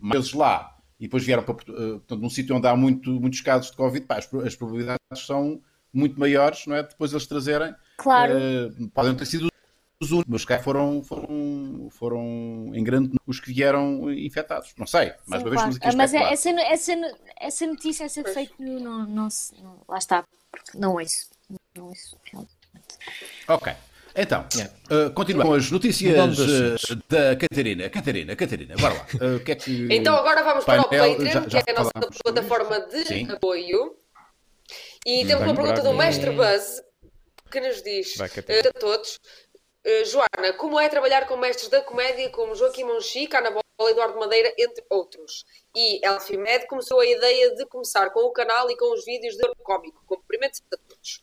[0.00, 3.70] mais vezes lá e depois vieram para portanto, num sítio onde há muito, muitos casos
[3.70, 5.60] de Covid, pá, as, as probabilidades são
[5.92, 6.82] muito maiores, não é?
[6.82, 8.32] Depois eles trazerem, Claro.
[8.32, 9.49] eh, podem ter sido
[10.02, 14.72] os únicos, mas cá foram, foram, foram em grande número os que vieram infectados.
[14.78, 15.70] Não sei, mais Sim, uma vez claro.
[15.70, 16.92] estamos aqui a Ah, Mas é- essa, essa,
[17.38, 21.28] essa notícia, essa fake news, não, não, se- não- lá está, porque não é isso.
[21.76, 22.16] Não é isso.
[23.46, 23.72] Ok.
[24.16, 24.74] Então, Yeah.
[24.90, 27.88] uh, continuamos com as notícias uh, da Catarina.
[27.90, 29.06] Catarina, Catarina, bora lá.
[29.14, 29.86] Uh, que é que...
[29.94, 31.92] Então agora vamos para o Patreon, já- já que é a nossa
[32.24, 33.30] plataforma de Sim.
[33.30, 33.94] apoio.
[35.06, 36.82] E temos uma pergunta do Mestre Buzz
[37.50, 39.18] que nos diz Vai, eh, a todos.
[39.84, 44.18] Eh, Joana, como é trabalhar com mestres da comédia como Joaquim Monchique, Ana Bola, Eduardo
[44.18, 45.44] Madeira, entre outros?
[45.74, 49.48] E Elfimed começou a ideia de começar com o canal e com os vídeos de
[49.62, 50.02] cómico.
[50.06, 51.22] Cumprimentos a todos.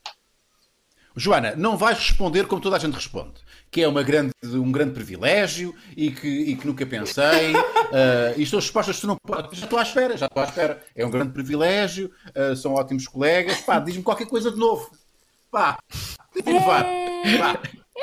[1.15, 3.41] Joana, não vais responder como toda a gente responde.
[3.69, 7.53] Que é uma grande, um grande privilégio e que, e que nunca pensei.
[7.55, 9.59] uh, e são respostas que tu não podes.
[9.59, 10.83] Já estou à espera, já estou à espera.
[10.95, 13.61] É um grande privilégio, uh, são ótimos colegas.
[13.61, 14.91] Pá, diz-me qualquer coisa de novo.
[15.51, 15.77] Pá,
[16.33, 16.85] tenta inovar.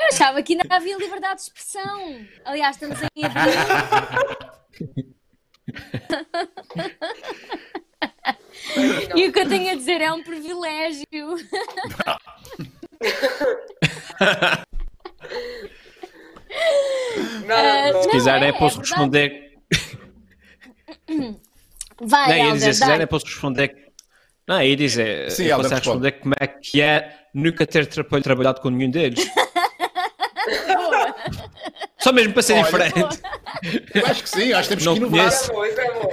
[0.05, 0.07] É.
[0.07, 2.25] Eu achava que ainda havia liberdade de expressão.
[2.45, 3.53] Aliás, estamos em abril
[9.15, 11.05] E o que eu tenho a dizer é um privilégio.
[17.45, 18.01] Não, Ah, não.
[18.01, 19.51] Se Não, quiserem, é- posso é responder.
[22.01, 22.85] Vai, Não, ia dizer, se dá.
[22.87, 23.85] quiserem, posso responder.
[24.47, 25.75] Não, ia dizer, Sim, eu posso responde.
[26.05, 29.25] responder como é que é nunca ter tra- trabalhado com nenhum deles.
[31.99, 33.19] Só mesmo para ser Olha, diferente.
[33.93, 35.19] Eu acho que sim, acho que temos Não que inovar.
[35.19, 35.51] conheço.
[35.51, 36.11] Isso é bom,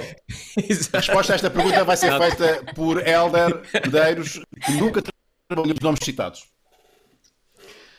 [0.69, 0.97] isso é bom.
[0.97, 5.01] A resposta a esta pergunta vai ser feita por Helder Medeiros, que nunca
[5.47, 6.45] trabalhou nos nomes citados.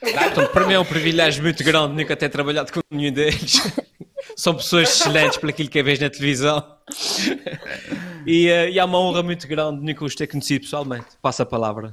[0.01, 3.63] Portanto, para mim é um privilégio muito grande nunca ter trabalhado com nenhum deles.
[4.37, 6.63] São pessoas excelentes para aquilo que eu vejo na televisão.
[8.27, 11.07] E, eh, e há uma honra muito grande nunca os ter conhecido pessoalmente.
[11.23, 11.93] Passa a palavra.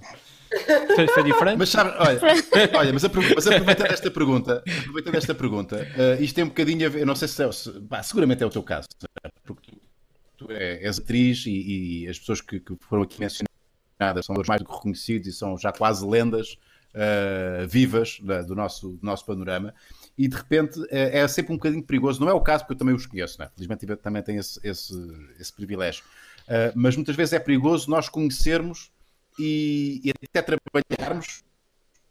[0.95, 1.57] Foi, foi diferente?
[1.57, 2.19] Mas sabe, olha,
[2.77, 6.85] olha mas, apro- mas aproveitando esta pergunta, aproveitando esta pergunta, eh, isto tem um bocadinho
[6.85, 8.87] a ver, eu não sei se, é, se pá, seguramente é o teu caso,
[9.45, 9.71] porque
[10.37, 14.35] tu, tu é- és atriz e, e as pessoas que, que foram aqui mencionadas são
[14.47, 16.57] mais do que reconhecidos e são já quase lendas
[16.93, 19.73] eh, vivas da- do, nosso, do nosso panorama.
[20.17, 22.19] E de repente eh, é sempre um bocadinho perigoso.
[22.19, 23.49] Não é o caso, porque eu também os conheço, né?
[23.55, 24.93] felizmente também tenho esse, esse,
[25.39, 26.03] esse privilégio.
[26.47, 28.91] Eh, mas muitas vezes é perigoso nós conhecermos
[29.39, 31.43] e, e até trabalharmos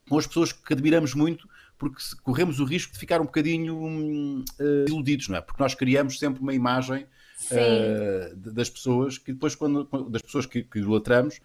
[0.09, 4.89] com as pessoas que admiramos muito, porque corremos o risco de ficar um bocadinho uh,
[4.89, 5.41] iludidos, não é?
[5.41, 7.07] Porque nós criamos sempre uma imagem
[7.53, 11.39] uh, das pessoas que depois, quando, das pessoas que, que idolatramos,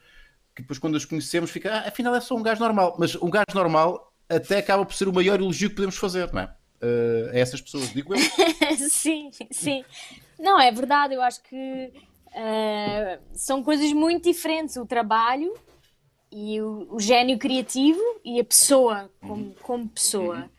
[0.55, 2.95] que depois quando as conhecemos fica, ah, afinal é só um gajo normal.
[2.97, 6.41] Mas um gajo normal até acaba por ser o maior elogio que podemos fazer, não
[6.41, 6.45] é?
[6.81, 8.19] Uh, a essas pessoas, digo eu.
[8.89, 9.85] sim, sim.
[10.39, 11.91] Não, é verdade, eu acho que
[12.27, 14.75] uh, são coisas muito diferentes.
[14.75, 15.53] O trabalho
[16.37, 20.51] e o, o gênio criativo e a pessoa como, como pessoa.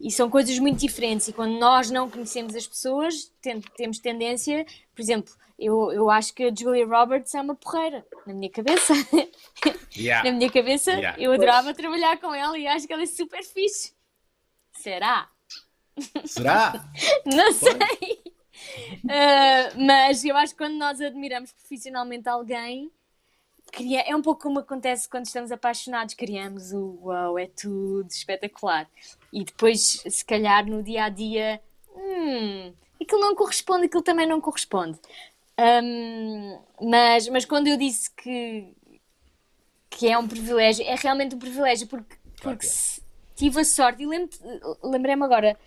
[0.00, 1.26] E são coisas muito diferentes.
[1.26, 6.32] E quando nós não conhecemos as pessoas, tem, temos tendência, por exemplo, eu, eu acho
[6.32, 8.94] que a Julia Roberts é uma porreira, na minha cabeça.
[9.96, 10.28] Yeah.
[10.28, 11.16] na minha cabeça, yeah.
[11.22, 11.76] eu adorava pois.
[11.76, 13.94] trabalhar com ela e acho que ela é super fixe.
[14.72, 15.30] Será?
[16.24, 16.84] Será?
[17.24, 18.20] não sei.
[19.04, 22.90] Uh, mas eu acho que quando nós admiramos profissionalmente alguém,
[23.74, 24.00] cria...
[24.02, 28.88] é um pouco como acontece quando estamos apaixonados, criamos o uau, é tudo espetacular.
[29.32, 31.60] E depois, se calhar, no dia a dia,
[31.94, 34.98] hum, aquilo não corresponde, aquilo também não corresponde.
[35.58, 38.72] Um, mas, mas quando eu disse que,
[39.90, 42.66] que é um privilégio, é realmente um privilégio, porque, porque
[43.34, 44.06] tive a sorte, e
[44.82, 45.58] lembrei-me agora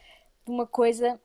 [0.45, 1.19] de uma coisa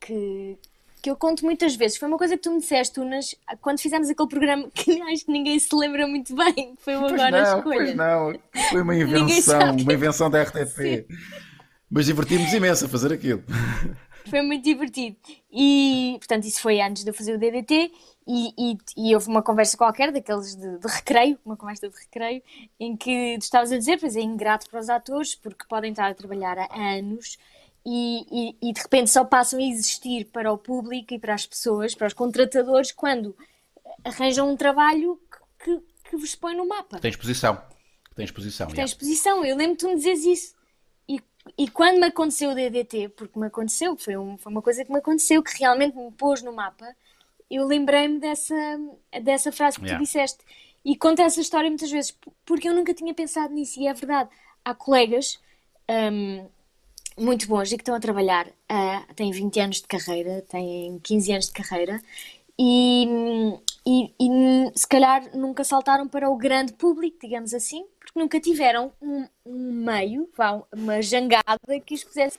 [0.00, 0.58] que,
[1.02, 1.98] que eu conto muitas vezes.
[1.98, 5.32] Foi uma coisa que tu me disseste, Unas, quando fizemos aquele programa que acho que
[5.32, 7.62] ninguém se lembra muito bem, que foi o Agora não, a Escolha.
[7.62, 8.34] Pois não,
[8.70, 11.06] foi uma invenção, uma invenção da RTP.
[11.90, 13.42] Mas divertimos imenso a fazer aquilo.
[14.30, 15.14] Foi muito divertido.
[15.52, 17.92] E, portanto, isso foi antes de eu fazer o DDT.
[18.26, 22.40] E, e, e houve uma conversa qualquer, daqueles de, de, recreio, uma conversa de recreio,
[22.78, 26.08] em que tu estavas a dizer, pois é ingrato para os atores, porque podem estar
[26.08, 27.36] a trabalhar há anos
[27.84, 31.46] e, e, e, de repente só passam a existir para o público e para as
[31.46, 33.36] pessoas, para os contratadores, quando
[34.04, 35.20] arranjam um trabalho
[35.58, 37.00] que, que, que vos põe no mapa.
[37.00, 37.60] Tem exposição.
[38.14, 38.68] Tem exposição.
[38.68, 39.44] Tem exposição.
[39.44, 40.54] Eu lembro-te de me dizeres isso.
[41.08, 41.20] E,
[41.58, 44.92] e quando me aconteceu o DDT, porque me aconteceu, foi, um, foi uma coisa que
[44.92, 46.94] me aconteceu, que realmente me pôs no mapa,
[47.50, 48.54] eu lembrei-me dessa,
[49.22, 49.98] dessa frase que yeah.
[49.98, 50.38] tu disseste.
[50.84, 54.30] E conto essa história muitas vezes, porque eu nunca tinha pensado nisso, e é verdade.
[54.64, 55.40] Há colegas.
[55.88, 56.48] Um,
[57.18, 61.32] muito bons e que estão a trabalhar, uh, têm 20 anos de carreira, têm 15
[61.32, 62.00] anos de carreira
[62.58, 63.06] e,
[63.86, 68.92] e, e, se calhar nunca saltaram para o grande público, digamos assim, porque nunca tiveram
[69.00, 70.28] um, um meio,
[70.72, 72.38] uma jangada que os pusesse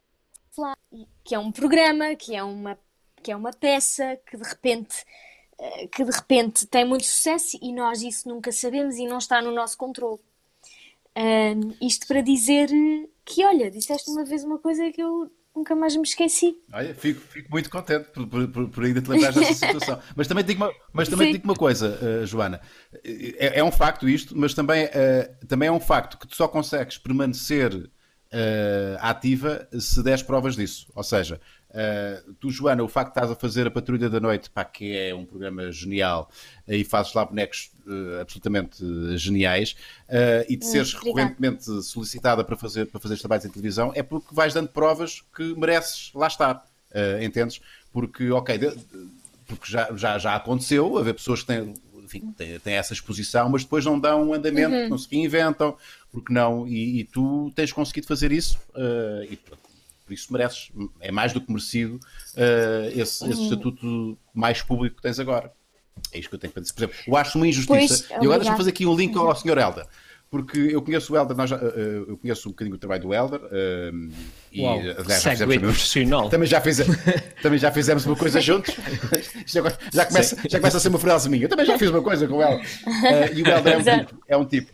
[0.57, 0.77] lá,
[1.23, 2.77] que é um programa, que é uma,
[3.21, 5.03] que é uma peça que de repente
[5.59, 9.41] uh, que de repente tem muito sucesso e nós isso nunca sabemos e não está
[9.41, 10.19] no nosso controle.
[11.79, 12.69] Isto para dizer
[13.25, 16.57] que olha, disseste uma vez uma coisa que eu nunca mais me esqueci.
[16.71, 19.99] Olha, fico, fico muito contente por, por, por, ainda te lembrar dessa situação.
[20.15, 22.59] mas também digo uma, mas também digo uma coisa, uh, Joana.
[23.03, 26.47] É, é, um facto isto, mas também, uh, também é um facto que tu só
[26.47, 27.89] consegues permanecer
[28.33, 30.91] uh, ativa se des provas disso.
[30.95, 31.39] Ou seja,
[31.73, 34.95] Uh, tu, Joana, o facto de estás a fazer a Patrulha da Noite, pá, que
[34.95, 36.29] é um programa genial,
[36.67, 38.85] e fazes lá bonecos uh, absolutamente
[39.17, 39.75] geniais,
[40.07, 44.27] uh, e de seres recorrentemente solicitada para fazer, para fazer trabalhos em televisão, é porque
[44.31, 46.63] vais dando provas que mereces lá estar,
[47.19, 47.59] entendes?
[47.91, 48.77] Porque, ok, de,
[49.47, 53.63] porque já, já, já aconteceu haver pessoas que têm, enfim, têm, têm essa exposição, mas
[53.63, 54.89] depois não dão um andamento, uhum.
[54.89, 55.75] não se reinventam,
[56.11, 58.59] porque não, e, e, tu tens conseguido fazer isso,
[59.27, 59.62] e pronto
[60.05, 63.43] por isso mereces, é mais do que merecido uh, esse, esse, uhum.
[63.43, 65.51] estatuto mais público que tens agora.
[66.11, 66.73] É isto que eu tenho para dizer.
[66.73, 68.05] Por exemplo, eu acho uma injustiça.
[68.07, 69.33] Pois, e agora deixa fazer aqui um link ao.
[69.35, 69.57] Sr.
[69.57, 69.87] Helder.
[70.29, 73.39] Porque eu conheço o Helder, nós, uh, eu conheço um bocadinho o trabalho do Helder
[73.39, 74.11] uh,
[74.51, 76.27] e Uau, aliás, já profissional.
[76.27, 76.79] Também já, fiz,
[77.43, 78.75] também já fizemos uma coisa juntos.
[79.45, 79.61] já,
[79.93, 81.45] já, começa, já começa a ser uma frase minha.
[81.45, 82.65] Eu também já fiz uma coisa com o Helder.
[82.65, 84.73] Uh, e o Helder é um, tipo, é um tipo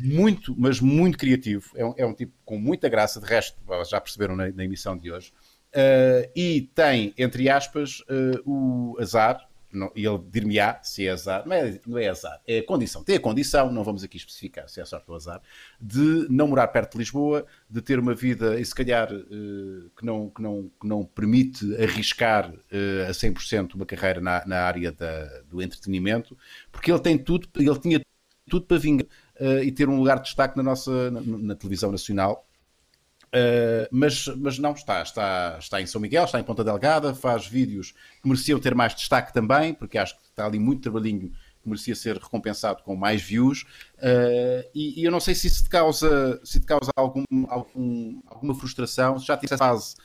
[0.00, 1.70] muito, mas muito criativo.
[1.74, 4.96] É um, é um, tipo com muita graça, de resto, já perceberam na, na emissão
[4.96, 5.32] de hoje.
[5.72, 11.56] Uh, e tem, entre aspas, uh, o azar, não, ele dir-me-á se é azar, não
[11.56, 13.02] é, não é azar, é condição.
[13.02, 15.40] Tem a condição, não vamos aqui especificar se é sorte ou azar,
[15.80, 20.04] de não morar perto de Lisboa, de ter uma vida, e se calhar, uh, que,
[20.04, 22.52] não, que, não, que não permite arriscar
[23.08, 26.36] a 100% uma carreira na, na área da, do entretenimento,
[26.70, 28.02] porque ele tem tudo, ele tinha
[28.50, 29.06] tudo para vingar
[29.42, 32.46] uh, e ter um lugar de destaque na nossa na, na televisão nacional.
[33.34, 37.46] Uh, mas, mas não está, está, está em São Miguel, está em Ponta Delgada, faz
[37.46, 41.68] vídeos que mereciam ter mais destaque também, porque acho que está ali muito trabalhinho que
[41.68, 43.62] merecia ser recompensado com mais views.
[43.96, 48.20] Uh, e, e, eu não sei se isso te causa, se te causa algum, algum,
[48.26, 49.96] alguma frustração, se já tiveste essa fase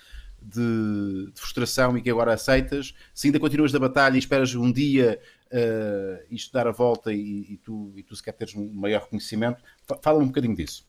[0.47, 4.71] de, de, frustração e que agora aceitas, se ainda continuas da batalha e esperas um
[4.71, 5.19] dia
[5.51, 9.61] uh, isto dar a volta e, e, tu, e tu sequer teres um maior reconhecimento.
[10.01, 10.85] Fala-me um bocadinho disso.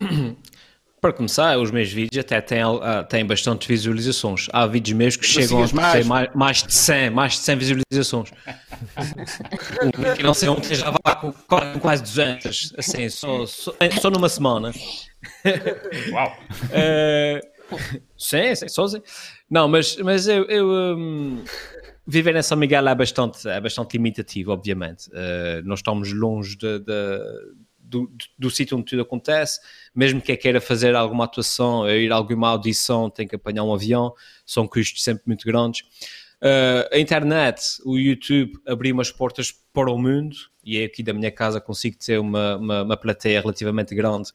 [1.00, 4.48] Para começar, os meus vídeos até têm, ah, têm bastantes visualizações.
[4.50, 6.06] Há vídeos meus que chegam a mais.
[6.06, 8.30] mais, mais de 100, mais de 100 visualizações.
[10.16, 14.28] Que não sei onde já vai com, com quase 200, assim, só, só, só numa
[14.28, 14.72] semana.
[16.10, 16.36] Uau!
[16.72, 17.40] Eh,
[18.16, 19.02] sim, sim, assim.
[19.50, 21.42] Não, mas, mas eu, eu hum,
[22.06, 25.08] viver em São Miguel é bastante, é bastante limitativo, obviamente.
[25.12, 29.60] Eh, nós estamos longe de- de- do, do sítio onde tudo acontece.
[29.94, 33.72] Mesmo que eu queira fazer alguma atuação, ir a alguma audição, tem que apanhar um
[33.72, 34.12] avião,
[34.44, 35.82] são custos sempre muito grandes.
[36.40, 41.30] Eh, a internet, o YouTube abriu umas portas para o mundo e aqui da minha
[41.30, 44.30] casa consigo ter uma, uma, uma plateia relativamente grande,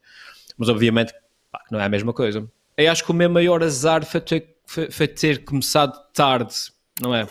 [0.58, 1.14] mas obviamente
[1.52, 2.50] pá, não é a mesma coisa.
[2.78, 6.56] Eu acho que o meu maior azar foi ter, foi, ter começado tarde,
[7.02, 7.28] não é?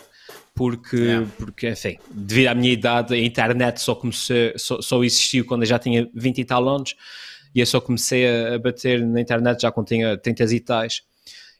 [0.53, 1.25] Porque, É.
[1.37, 5.67] porque, enfim, devido à minha idade, a internet só, comecei, só, só existiu quando eu
[5.67, 6.95] já tinha 20 e tal anos
[7.55, 11.03] e eu só comecei a, bater na internet já quando tinha 30 e tais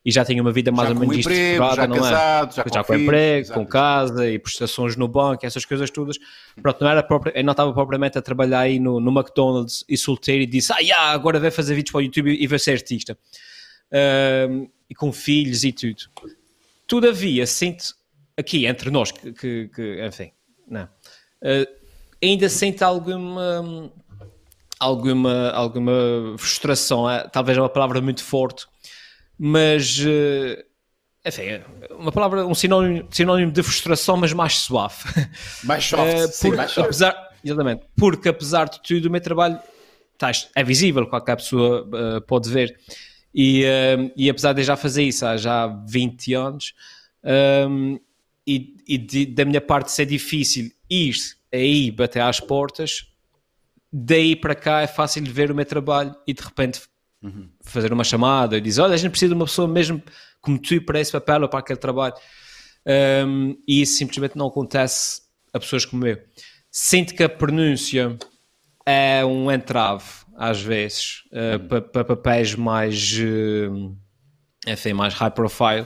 [0.03, 1.99] e já tinha uma vida mais Já ou menos estruturada, já não é?
[1.99, 3.59] casado, já com já com filhos, emprego, exato.
[3.59, 6.17] com casa e prestações no banco, essas coisas todas.
[6.59, 9.95] Pronto, não era próprio, eu não estava propriamente a trabalhar aí no, no McDonald's e
[9.95, 12.71] solteiro e disse, ah, yeah, agora vai fazer vídeos para o YouTube e vai ser
[12.71, 13.15] artista.
[13.93, 16.03] Ahm, e com filhos e tudo.
[16.87, 17.95] Todavia, sinto
[18.37, 20.31] aqui entre nós que, que- que, enfim,
[20.67, 20.87] não.
[21.43, 21.67] Ah,
[22.21, 23.91] ainda sinto alguma
[24.79, 25.91] alguma alguma
[26.37, 28.65] frustração, é, talvez é uma palavra muito forte,
[29.37, 30.65] mas eh,
[31.25, 34.95] enfim, é uma palavra, um sinónimo, sinónimo de frustração, mas mais suave.
[35.63, 36.85] Mais soft, Eh, sim, mais soft.
[36.87, 39.59] apesar, exatamente, porque apesar de tudo, o meu trabalho
[40.17, 42.75] tá, é visível, qualquer pessoa eh, pode ver.
[43.34, 46.73] E, eh, e apesar de eu já fazer isso há já 20 anos,
[47.23, 47.97] ehm,
[48.45, 51.15] e, e de- da minha parte ser difícil ir
[51.53, 53.05] aí bater às portas,
[53.91, 56.82] daí para cá é fácil ver o meu trabalho e de repente
[57.61, 60.01] fazer uma chamada e dizer: Olha, a gente precisa de uma pessoa mesmo
[60.41, 62.15] como tu para esse papel ou para aquele trabalho.
[63.27, 65.21] Um, e isso simplesmente não acontece
[65.53, 66.17] a pessoas como eu.
[66.71, 68.17] Sinto que a pronúncia
[68.86, 70.05] é um entrave,
[70.36, 73.95] às vezes, uh, para pa papéis mais, uh,
[74.67, 75.86] enfim, mais high profile.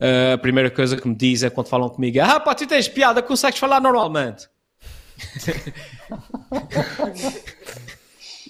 [0.00, 2.88] Uh, a primeira coisa que me diz é quando falam comigo: Ah, pá, tu tens
[2.88, 4.48] piada, consegues falar normalmente.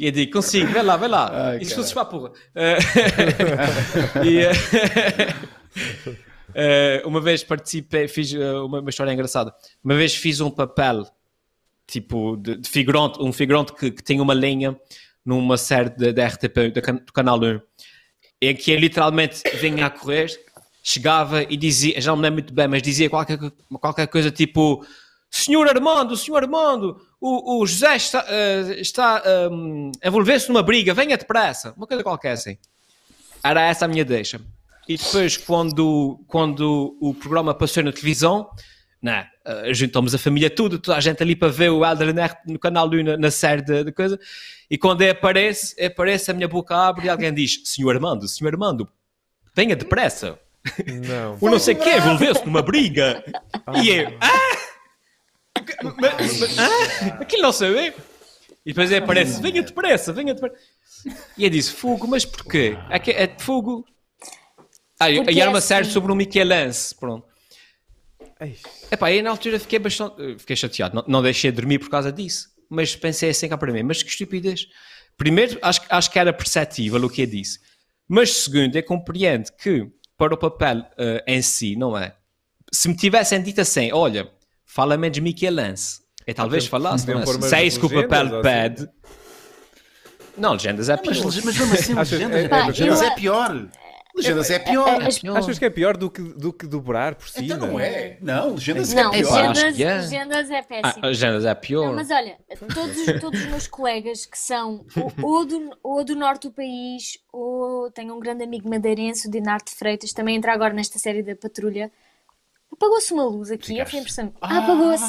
[0.03, 1.31] E eu digo, consigo, vai lá, vai lá.
[1.33, 1.83] Ai, Isso cara.
[1.83, 2.33] fosse para a porra.
[2.55, 2.79] Eh,
[4.25, 4.53] e, eh,
[6.99, 9.55] eh, uma vez participei, fiz eh, uma, uma história engraçada.
[9.85, 11.07] Uma vez fiz um papel,
[11.93, 14.79] tipo, de, de figurante, um figurante que, que tinha uma linha
[15.25, 16.73] numa série da RTP,
[17.05, 17.61] do Canal 1,
[18.41, 20.29] em que eu literalmente vinha a correr,
[20.83, 23.39] chegava e dizia, já não me lembro muito bem, mas dizia qualquer,
[23.81, 24.85] qualquer coisa tipo
[25.31, 30.93] Senhor Armando, Senhor Armando, o, o José está, eh, está ehm, a envolver-se numa briga,
[30.93, 31.73] venha depressa.
[31.77, 32.59] Uma coisa qualquer assim.
[33.43, 34.41] Era essa a minha deixa.
[34.87, 38.51] E depois, quando, quando o programa passou na televisão,
[39.03, 42.37] né, eh, juntamos a família toda, toda a gente ali para ver o Elder Nerd
[42.47, 44.19] no canal 1 na, na série de, de coisa.
[44.71, 48.29] E quando ele aparece, ele aparece, a minha boca abre e alguém diz: Senhor Armando,
[48.29, 48.89] Senhor Armando,
[49.55, 50.39] venha depressa.
[50.87, 51.37] Não.
[51.41, 53.25] O não sei o quê envolveu-se numa briga.
[53.83, 54.59] E eu, ah!
[56.01, 57.07] Mas, mas, ah!
[57.21, 57.95] Aquilo não sei eu.
[58.65, 60.55] E depois ele aparece, venha depressa, venha depressa.
[61.37, 62.79] E eu disse, fogo, mas porquê?
[62.89, 63.85] É, que é de fogo.
[65.01, 65.91] Ah, e- era é uma série assim.
[65.91, 67.27] sobre o Michelance, pronto.
[68.43, 68.57] Ai,
[68.91, 71.89] Epá, aí na altura fiquei bastante, eh, fiquei chateado, não, não deixei de dormir por
[71.89, 72.49] causa disso.
[72.69, 74.67] Mas pensei assim cá para mim, mas que estupidez.
[75.17, 77.61] Primeiro, acho, acho que era perceptível o que eu disse.
[78.09, 79.87] Mas segundo, eu compreendo que
[80.19, 82.17] para o papel eh, em si, não é?
[82.73, 84.29] Se me tivessem dito assim, olha,
[84.65, 87.27] fala menos Michelance, eu talvez falasse, não é?
[87.27, 88.43] Se é isso que o papel assim.
[88.43, 88.89] pede...
[90.37, 91.25] Não, legendas é Mas, pior.
[91.27, 93.69] mas mesmo assim, legendas, é- é legendas é pior.
[94.15, 95.03] Legendas é pior.
[95.03, 97.47] As- Achas que é pior do que, do que dobrar por cima?
[97.47, 98.19] Então não é.
[98.21, 99.49] Não, legendas Não, é pior.
[99.49, 99.95] Legendas, que é.
[99.95, 101.07] legendas é Ah, péssimo.
[101.07, 101.87] legendas é pior.
[101.87, 102.37] Não, mas olha,
[102.75, 106.53] todos, os- todos os meus colegas que são ou, ou do, ou do norte do
[106.53, 111.23] país, ou tenho um grande amigo madeirense, o Dinarte Freitas, também entra agora nesta série
[111.23, 111.91] da patrulha.
[112.71, 114.35] Apagou-se uma luz aqui, eu fui impressionante.
[114.41, 115.05] Ah, apagou-se.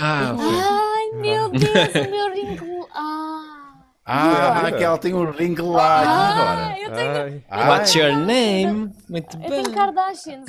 [0.00, 0.34] Ah.
[0.38, 2.73] Ai, meu Deus, o meu ringue.
[4.06, 6.78] Ah, Ah, que ela tem um ring light ah agora.
[6.80, 7.44] eu tenho.
[7.48, 8.92] Ai, What's your name?
[9.08, 9.62] Muito Eu bem.
[9.62, 10.44] tenho Kardashians.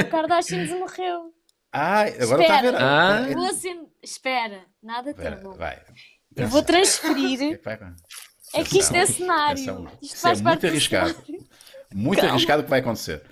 [0.00, 1.32] O Kardashians morreu.
[1.72, 2.74] Ai, agora está a ver.
[2.76, 3.26] Ah.
[3.32, 5.56] Vou acender- Espera, nada Espera, tão bom.
[5.56, 5.80] vai.
[6.36, 7.60] Eu vou transferir.
[8.56, 9.64] É que isto é cenário.
[9.64, 9.84] Atenção.
[10.00, 11.08] Isto Isso faz é parte muito do arriscado.
[11.08, 11.46] cenário.
[11.92, 12.32] Muito Calma.
[12.34, 13.22] arriscado o que vai acontecer.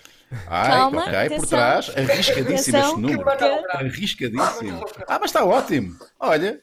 [0.48, 1.48] Ai, Calma, ok, por atenção.
[1.48, 2.88] trás, arriscadíssimo Atenção.
[2.88, 3.30] este número.
[3.70, 4.84] Arriscadíssimo.
[5.06, 5.96] Ah, mas está ótimo.
[6.18, 6.60] Olha.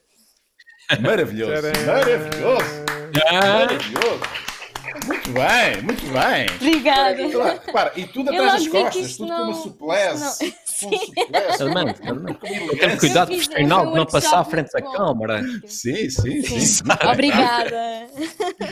[1.02, 1.52] Maravilhoso.
[1.86, 2.86] Maravilhoso.
[3.32, 4.22] Maravilhoso.
[5.06, 6.46] Muito bem, muito bem.
[6.56, 7.28] Obrigada.
[7.28, 10.56] Repara, repara, e tudo atrás das costas, tudo não- com uma suplesse.
[11.62, 11.94] uma
[12.34, 12.98] Tem elegância.
[13.00, 15.42] cuidado foi de não passar à frente da câmara.
[15.68, 16.60] Sim, sim, sim.
[16.60, 16.84] Sim.
[17.12, 18.08] Obrigada.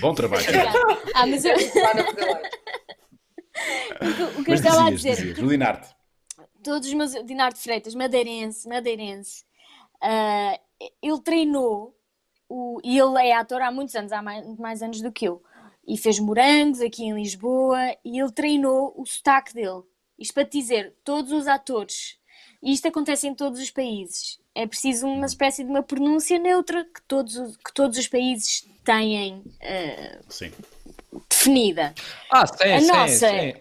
[0.01, 0.43] Bom trabalho.
[0.43, 0.80] Obrigada.
[1.13, 1.55] Ah, mas eu,
[4.39, 5.38] o que eu estava a dizer, dizias.
[5.38, 5.88] Ludinarte.
[6.63, 7.11] todos os meus.
[7.26, 9.43] Dinardo Freitas, madeirense, madeirense,
[10.01, 10.59] ah,
[11.01, 11.95] ele treinou,
[12.50, 15.41] o, e ele é ator há muitos anos, há mais, mais anos do que eu,
[15.88, 19.84] e fez morangos aqui em Lisboa, e ele treinou o sotaque dele.
[20.18, 22.18] Isto para te dizer, todos os atores,
[22.62, 26.84] e isto acontece em todos os países, é preciso uma espécie de uma pronúncia neutra
[26.86, 29.43] que todos, os- que todos os países têm
[30.30, 30.52] Sim.
[31.30, 31.93] definida.
[32.32, 33.54] Ah, sim, A sim, nossa sim.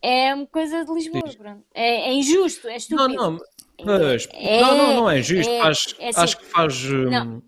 [0.00, 1.64] É uma coisa de Lisboa, pronto.
[1.74, 3.14] É, é injusto, é Não, estúpido.
[3.14, 3.38] não,
[3.84, 5.50] pois, É, não, não, não é justo.
[5.52, 6.20] é, acho, é assim.
[6.20, 6.84] acho que faz.
[6.84, 7.42] hum, Não.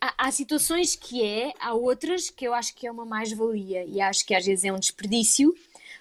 [0.00, 4.00] Há, há situações que é, há outras que eu acho que é uma mais-valia e
[4.00, 5.54] acho que às vezes é um desperdício,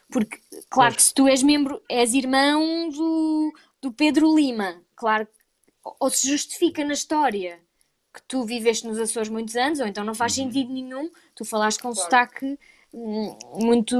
[0.10, 0.40] porque,
[0.70, 5.28] claro que se tu és membro, és irmão do, do Pedro Lima, claro,
[6.00, 7.60] ou- se justifica na história
[8.14, 11.82] que tu viveste nos Açores muitos anos, ou então não faz sentido nenhum, tu falaste
[11.82, 12.58] com um sotaque
[12.94, 13.96] hum, muito,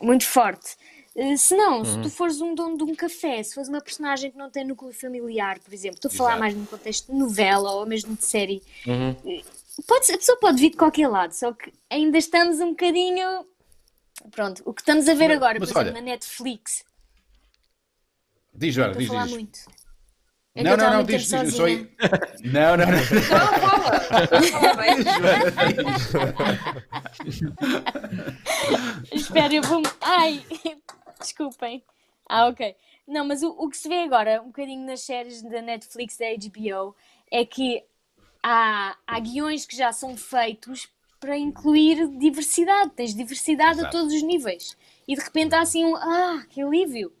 [0.00, 0.76] muito forte.
[1.16, 4.30] Eh, Se não, se tu fores um dono de um café, se fores uma personagem
[4.30, 6.40] que não tem núcleo familiar, por exemplo, estou a falar Exato.
[6.40, 9.14] mais num contexto de novela ou mesmo de série, Uhum.
[9.86, 13.46] pode, ser- a pessoa pode vir de qualquer lado, só que ainda estamos um bocadinho.
[14.30, 16.84] Pronto, o que estamos a ver Mas- agora, mas por exemplo, olha, na Netflix,
[18.58, 19.32] Diz, Joana, diz, falar diz.
[19.32, 19.58] muito.
[20.54, 21.54] É Não, não, não, diz, diz.
[21.54, 21.86] Só aí.
[22.42, 22.92] Não, não, não.
[22.96, 24.00] Não, fala.
[24.50, 24.96] Fala bem.
[29.12, 29.82] Espera, eu vou.
[30.00, 30.42] Ai,
[31.20, 31.82] desculpem.
[32.28, 32.74] Ah, ok.
[33.06, 36.26] Não, mas o, o que se vê agora, um bocadinho nas séries da Netflix, da
[36.26, 36.94] HBO,
[37.30, 37.84] é que
[38.42, 40.88] há, há guiões que já são feitos
[41.20, 42.92] para incluir diversidade.
[42.96, 43.96] Tens diversidade a Exato.
[43.96, 44.76] todos os níveis.
[45.06, 45.96] E de repente há assim um.
[45.96, 47.12] Ah, que alívio!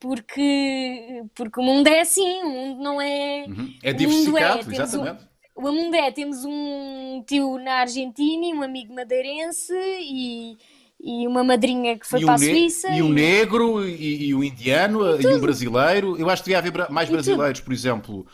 [0.00, 3.40] Porque, porque o mundo é assim, o mundo não é.
[3.40, 5.24] É O mundo diversificado, temos exatamente.
[5.24, 10.56] Um, o mundo é, temos um tio na Argentina, e um amigo madeirense e,
[11.02, 12.88] e uma madrinha que foi E para a Suíça.
[12.90, 16.16] e um negro, e, e um indiano, e, um brasileiro.
[16.18, 18.26] Eu acho que devia haver mais brasileiros, por exemplo,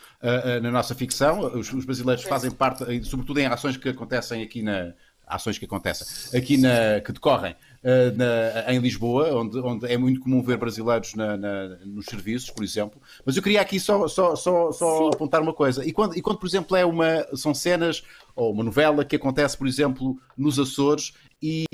[0.61, 1.39] na nossa ficção.
[1.57, 4.93] Os, os brasileiros fazem parte, eh, sobretudo em ações que acontecem aqui na.
[5.29, 7.01] Ações que acontecem aqui na.
[7.03, 7.53] que decorrem
[7.83, 12.49] ah, na- em Lisboa, onde, onde é muito comum ver brasileiros na- na- nos serviços,
[12.49, 13.01] por exemplo.
[13.25, 15.85] Mas eu queria aqui só, só, só, só apontar uma coisa.
[15.85, 18.03] E quando, e quando, por exemplo, é uma, são cenas
[18.37, 21.11] ou uma novela que acontece, por exemplo, nos Açores
[21.41, 21.65] e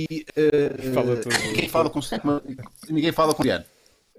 [0.93, 1.35] Fala tudo.
[1.47, 1.99] ninguém fala com
[2.89, 3.65] ninguém fala com indiano.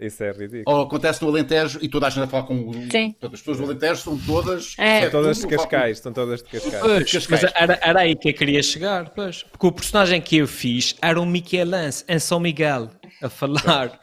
[0.00, 0.64] Isso é ridículo.
[0.76, 3.12] Ou acontece no Alentejo e toda a gente a falar com Sim.
[3.12, 4.96] Portanto, as pessoas do Alentejo são todas É.
[4.98, 6.80] exceto Todas de Cascais, estão todas de Cascais.
[6.82, 7.42] Pois, Cascais.
[7.42, 9.44] mas era, era aí que eu queria chegar, pois.
[9.44, 12.90] Porque o personagem que eu fiz era um Michelense em São Miguel
[13.22, 13.98] a falar.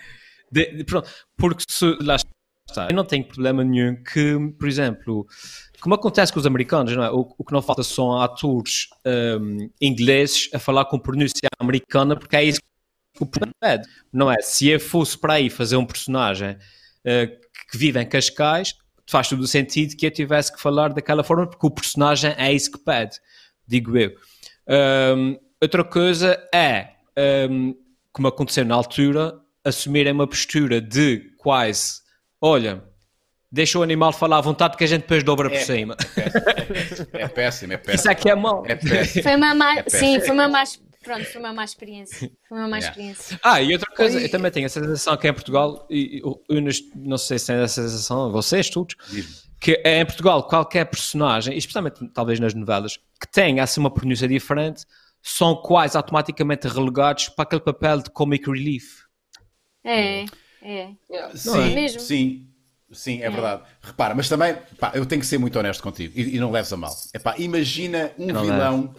[0.49, 2.15] De, de- pronto, porque se, lá
[2.69, 5.27] está, eu não tenho problema nenhum que, por exemplo,
[5.81, 7.09] como acontece com os americanos, não é?
[7.11, 8.87] O, o que não falta são atores
[9.41, 12.61] hum, ingleses a falar com pronúncia americana, porque é isso
[13.15, 13.29] que o
[13.63, 13.81] é.
[14.13, 14.39] Não é?
[14.41, 16.55] Se eu fosse para aí fazer um personagem
[17.03, 17.27] eh,
[17.69, 18.75] que vive em Cascais,
[19.09, 22.53] faz todo o sentido que eu tivesse que falar daquela forma, porque o personagem é
[22.53, 23.17] isso que pede,
[23.67, 24.15] digo eu.
[25.17, 26.91] Hum, outra coisa é,
[27.49, 27.75] hum,
[28.13, 29.33] como aconteceu na altura,
[29.65, 32.01] assumirem uma postura de quase,
[32.39, 32.83] olha,
[33.51, 35.61] deixa o animal falar à vontade que a gente depois dobra por É.
[35.61, 35.95] cima.
[37.13, 37.95] É péssimo, é péssimo.
[37.95, 38.63] Isso é que é mau.
[38.65, 39.23] É péssimo.
[39.23, 39.99] Foi uma má, É péssimo.
[39.99, 40.63] sim, foi uma má,
[41.03, 42.31] pronto, foi uma má experiência.
[42.47, 42.89] Foi uma má Yeah.
[42.89, 43.39] experiência.
[43.43, 44.25] Ah, e outra coisa, Oi.
[44.25, 46.61] eu também tenho a sensação que em Portugal, e eu, eu
[46.95, 48.95] não, sei se têm essa sensação, vocês todos,
[49.59, 54.83] que em Portugal qualquer personagem, especialmente talvez nas novelas, que tenha assim uma pronúncia diferente,
[55.21, 59.01] são quase automaticamente relegados para aquele papel de comic relief.
[59.83, 60.25] É,
[60.63, 60.89] é.
[61.09, 61.35] Yeah.
[61.35, 61.99] Sim, Mesmo.
[61.99, 62.47] sim,
[62.93, 63.63] sim, é verdade.
[63.81, 66.71] Repara, mas também, pá, eu tenho que ser muito honesto contigo e, e não leves
[66.73, 66.93] a mal.
[67.13, 68.95] É pá, imagina um Não vilão.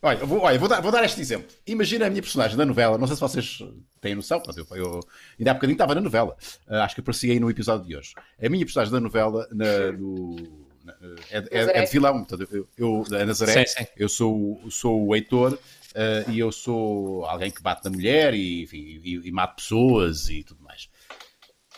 [0.00, 1.48] Olha, vou, olha vou, dar, vou dar este exemplo.
[1.66, 3.58] Imagina a minha personagem da novela, não sei se vocês
[4.00, 5.00] têm noção, mas eu, eu
[5.38, 6.36] ainda há bocadinho estava na novela.
[6.68, 8.14] Ah, acho que apareci aí no episódio de hoje.
[8.40, 10.36] A minha personagem da novela na- no-
[10.84, 10.94] na-
[11.32, 12.24] é, é- é de vilão.
[12.24, 13.86] Portanto, eu, eu, a Nazaré, Sim, sim.
[13.96, 15.58] eu sou, sou o Heitor
[15.96, 20.28] ah, e eu sou alguém que bate na mulher e, enfim, e, e mata pessoas
[20.28, 20.88] e tudo mais.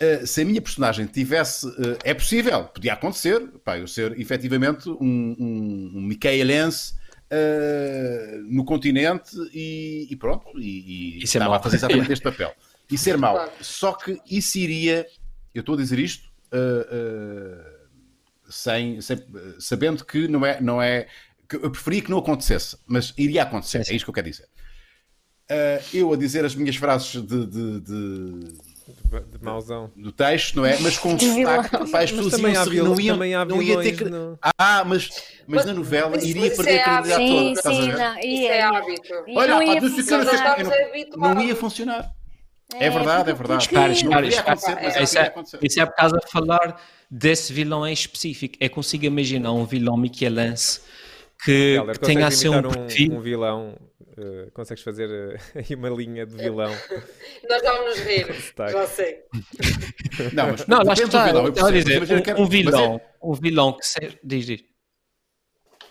[0.03, 1.67] Uh, se a minha personagem tivesse.
[1.67, 6.95] uh, é possível, podia acontecer, pá, eu ser efetivamente um, um, um micaelense
[7.31, 11.55] uh, no continente e, e pronto, e, e Isso é estava mau.
[11.61, 12.55] a fazer exatamente este papel.
[12.91, 13.35] E ser mau.
[13.35, 13.53] Claro.
[13.61, 15.07] Só que isso iria.
[15.55, 16.29] Eu estou a dizer isto.
[16.53, 17.81] uh, uh,
[18.49, 19.23] sem, sem-
[19.61, 21.07] sabendo que não é, não é
[21.49, 23.93] que eu preferia que não acontecesse, mas iria acontecer, Sim, sim.
[23.93, 24.49] é isto que eu quero dizer.
[25.93, 28.70] eu a dizer as minhas frases de, de- de-
[29.31, 29.91] De mauzão.
[29.97, 30.79] do texto, não é?
[30.81, 33.81] Mas com destaque, pá, as Mas pessoas também iam não iam, também há não ia
[33.83, 34.05] ter que...
[34.05, 35.09] no- Ah, mas,
[35.47, 37.61] mas na novela Mas- iria mas perder é a credibilidade Sim, toda.
[37.69, 37.99] a sim, ver?
[37.99, 38.19] não.
[38.21, 39.15] Ia, é hábito.
[39.37, 40.61] Olha, não pá, ia funcionar.
[40.61, 42.11] eu Nós não- ia funcionar.
[42.75, 43.63] É, É, verdade, é verdade.
[43.65, 44.57] Espera, espera, espera.
[44.77, 44.97] mas
[45.63, 46.81] Isso é, é por causa de falar
[47.11, 48.55] desse vilão em específico.
[48.61, 50.81] Eu consigo imaginar um vilão michelense
[51.45, 53.13] que, que tenha consegues assim um um, perfil.
[53.13, 53.75] um vilão?
[54.21, 56.71] Eh, consegues fazer eh, aí uma linha de vilão?
[57.49, 58.27] Nós vamos nos rir.
[58.71, 59.19] Já sei.
[60.33, 61.27] Não, mas Não, lá está.
[61.27, 61.73] vilão, eu percebo.
[61.79, 64.19] dizer, Imagina que era- um, mas é- vilão, um vilão que se...
[64.23, 64.61] diz, diz.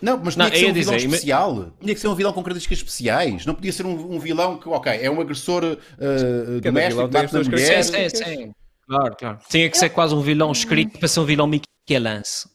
[0.00, 1.72] Não, mas Não, tinha que ser um vilão dizer, especial.
[1.80, 3.44] Tinha que ser um vilão com características especiais.
[3.44, 7.34] Não podia ser um, um vilão que, ok, é um agressor uh, doméstico, vilão bate
[7.34, 7.84] na mulher.
[7.84, 8.52] Sim, sim, sim.
[8.86, 9.38] Claro, claro.
[9.48, 12.48] Tinha que ser quase um vilão escrito para ser um vilão michelense.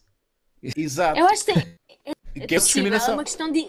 [0.76, 1.18] Exato.
[1.20, 3.14] Eu acho que é possível, é discriminação.
[3.14, 3.68] uma questão de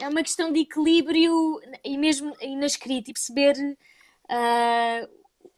[0.00, 3.78] é uma questão de equilíbrio e mesmo e na escrita e perceber
[4.28, 5.08] ah,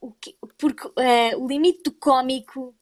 [0.00, 2.74] o que, porque ah, o limite do cómico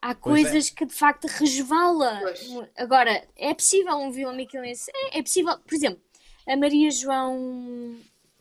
[0.00, 0.50] há Pois é.
[0.50, 2.20] coisas que de facto resvala.
[2.22, 2.70] Pois.
[2.76, 4.90] Agora, é possível um vilão michelense?
[4.94, 6.00] É, é possível, por exemplo,
[6.46, 7.36] a Maria João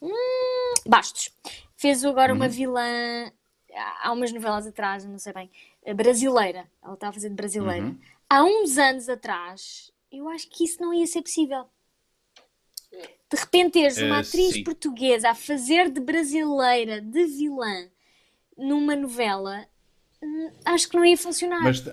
[0.02, 1.32] hum, Bastos
[1.76, 3.32] fez agora uma vilã
[4.02, 5.50] há umas novelas atrás, não sei bem,
[5.96, 6.70] brasileira.
[6.84, 7.86] Ela estava a fazer de brasileira.
[7.86, 8.00] Uhum.
[8.30, 11.66] Há uns anos atrás, eu acho que isso não ia ser possível.
[13.32, 14.64] De repente teres uma Eh, atriz sim.
[14.64, 17.88] portuguesa a fazer de brasileira, de vilã,
[18.58, 19.66] numa novela,
[20.22, 21.62] hum, acho que não ia funcionar.
[21.62, 21.84] Mas,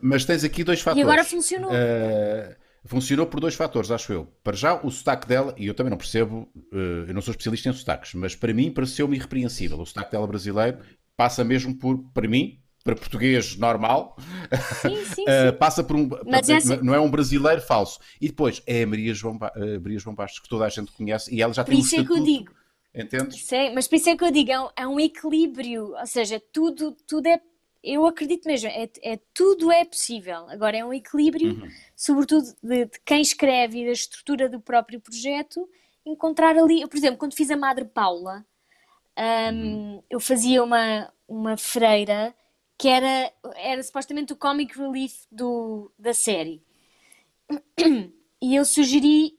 [0.00, 1.02] mas tens aqui dois fatores.
[1.06, 1.70] agora funcionou.
[1.70, 2.54] Uh,
[2.86, 4.26] funcionou por dois fatores, acho eu.
[4.42, 7.68] Para já, o sotaque dela, e eu também não percebo, uh, eu não sou especialista
[7.68, 9.78] em sotaques, mas para mim pareceu-me irrepreensível.
[9.80, 10.78] O sotaque dela brasileiro
[11.16, 14.16] passa mesmo por, para mim, para português normal,
[14.68, 15.58] Sim, sim, uh, sim.
[15.58, 16.08] passa por um.
[16.24, 17.98] Mas essa- Não é um brasileiro falso.
[18.20, 20.92] E depois é a Maria João, Ba- uh, Maria João Bastos, que toda a gente
[20.92, 22.54] conhece, e ela já Por tem um isso é que eu digo.
[22.94, 23.44] Entendes?
[23.44, 26.40] Sei, mas por isso é que eu digo, é um, é um equilíbrio, ou seja,
[26.52, 27.40] tudo, tudo é,
[27.82, 30.48] eu acredito mesmo, é, é- tudo é possível.
[30.50, 31.68] Agora é um equilíbrio, Uhum.
[31.96, 35.68] sobretudo de, de quem escreve e da estrutura do próprio projeto,
[36.04, 38.44] encontrar ali, eu, por exemplo, quando fiz a Madre Paula,
[39.52, 42.34] hum, eu fazia uma, uma freira
[42.78, 46.62] que era, era supostamente o comic relief do, da série.
[48.42, 49.34] E eu sugeri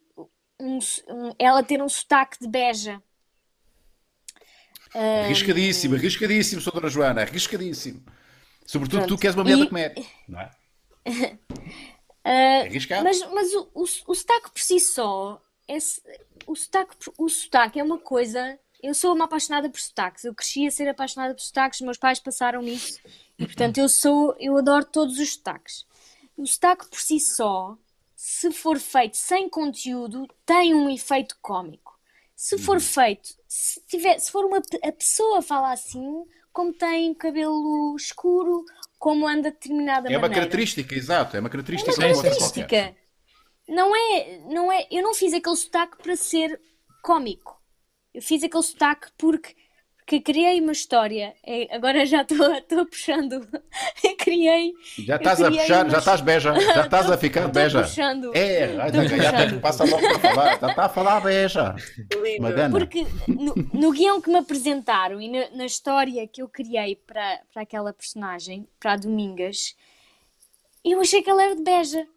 [0.60, 3.02] um- um- ela ter um sotaque de beja.
[4.94, 6.72] Arriscadíssimo, arriscadíssimo, Sra.
[6.74, 8.04] Dona Joana, arriscadíssimo.
[8.66, 9.16] Sobretudo Pronto.
[9.16, 10.06] tu que és uma mulher E- da comédia.
[10.28, 10.52] Não é?
[12.24, 13.04] É arriscado.
[13.04, 16.02] Mas, mas o, o, o sotaque por si só, esse,
[16.48, 18.60] o, sotaque, o sotaque é uma coisa.
[18.82, 20.24] Eu sou uma apaixonada por sotaques.
[20.24, 23.10] Eu cresci a ser apaixonada por sotaques, meus pais passaram nisso e,
[23.46, 25.86] portanto, eu sou, eu adoro todos os sotaques.
[26.36, 27.78] O sotaque por si só,
[28.16, 31.98] se for feito sem conteúdo, tem um efeito cómico.
[32.36, 32.62] Se Uhum.
[32.62, 38.64] for feito, se, tiver, se for uma a pessoa falar assim, como tem cabelo escuro,
[39.00, 40.30] como anda de determinada É uma maneira.
[40.30, 41.92] característica, exato, é uma característica.
[41.92, 42.96] É uma característica.
[43.68, 46.60] Não é, não é, eu não fiz aquele sotaque para ser
[47.02, 47.62] cómico.
[48.14, 49.56] Eu fiz aquele sotaque porque,
[50.08, 51.34] porque criei uma história.
[51.46, 53.46] É, agora já estou puxando.
[54.02, 54.74] Eu criei.
[55.00, 57.82] Já estás a criei puxar, uma- já estás beja, já estás a ficar beja.
[57.82, 58.32] puxando.
[58.34, 59.50] É, Estou já, puxando.
[59.50, 61.76] tem- passa logo para falar, já está a falar beja.
[62.24, 62.72] Lindo.
[62.72, 67.42] Porque no, no guião que me apresentaram e na, na história que eu criei para,
[67.54, 69.76] para aquela personagem, para a Domingas,
[70.86, 72.08] eu achei que ela era de Beja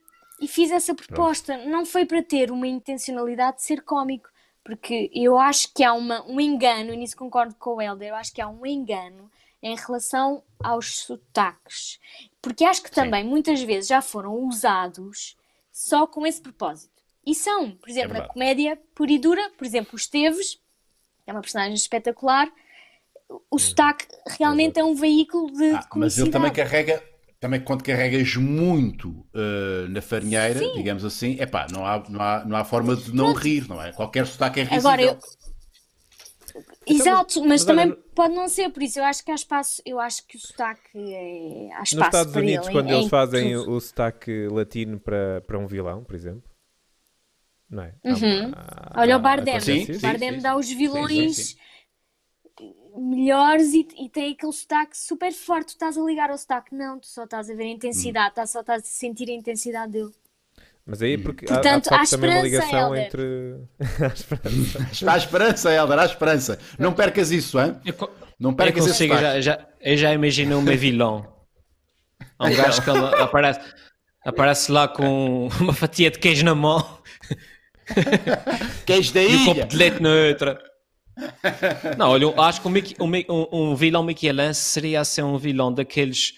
[0.41, 1.57] e fiz essa proposta.
[1.66, 4.28] Não foi para ter uma intencionalidade de ser cómico,
[4.70, 8.14] porque eu acho que há uma, um engano, e nisso concordo com o Helder, eu
[8.14, 9.28] acho que há um engano
[9.60, 11.98] em relação aos sotaques.
[12.40, 15.36] Porque acho que também muitas vezes já foram usados
[15.72, 17.02] só com esse propósito.
[17.26, 18.32] E são, por exemplo, na verdade.
[18.32, 20.54] comédia pura e dura, por exemplo, o Esteves,
[21.24, 22.48] que é uma personagem espetacular,
[23.50, 24.06] o sotaque
[24.38, 27.02] realmente é um veículo de, Ah, mas ele também carrega,
[27.41, 32.45] também quando carregas muito eh, na farinheira, digamos assim, é pá, não há, não, há,
[32.45, 33.93] não há forma de não rir, não é?
[33.93, 34.91] Qualquer sotaque é risível.
[34.91, 35.18] Agora, eu-
[36.86, 39.80] Exato, mas, mas também olha- pode não ser, por isso eu acho que há espaço,
[39.86, 42.93] eu acho que o sotaque é, há Nos espaço Estados para Unidos, ele, quando em-
[42.95, 43.70] eles em fazem tudo.
[43.72, 46.51] o sotaque latino para, para um vilão, por exemplo.
[47.70, 47.95] Não é?
[48.05, 48.53] Uhum.
[48.55, 50.01] há- Olha há- o Bardem, Sim, o sim.
[50.01, 51.57] Bardem dá os vilões sim,
[52.97, 55.66] melhores e, e tem aquele sotaque super forte.
[55.68, 58.47] Tu estás a ligar ao sotaque, não, tu só estás a ver a intensidade, tá-
[58.47, 60.11] só estás a sentir a intensidade dele.
[60.86, 63.07] Mas aí é porque há- há, Portanto, facto há também uma ligação Helder.
[63.07, 63.61] entre.
[64.05, 64.88] há esperança.
[64.93, 66.59] Está à esperança, Helder, há esperança.
[66.78, 67.76] Não percas isso, hein?
[67.84, 67.95] Eu,
[68.38, 69.43] Não eu percas consigo, sotaque.
[69.43, 71.32] já, já, eu já imagino um vilão.
[72.38, 72.91] Há um gajo que
[73.22, 73.61] aparece,
[74.24, 76.99] aparece lá com uma fatia de queijo na mão
[78.86, 79.66] Queijo da e um copo ilha.
[79.66, 80.69] de leite na outra.
[81.98, 85.36] Não, olha, eu acho que um, Mickey- um, um- um vilão Michelense seria assim um
[85.38, 86.32] vilão daqueles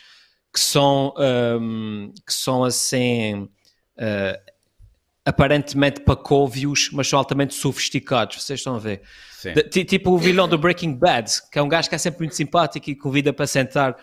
[0.52, 3.48] que são, ahm, que são assim
[3.98, 4.38] ah,
[5.24, 8.42] aparentemente pacóvios, mas são altamente sofisticados.
[8.42, 9.02] Vocês estão a ver?
[9.70, 12.34] De- tipo o vilão do Breaking Bad, que é um gajo que é sempre muito
[12.34, 13.96] simpático e convida para sentar,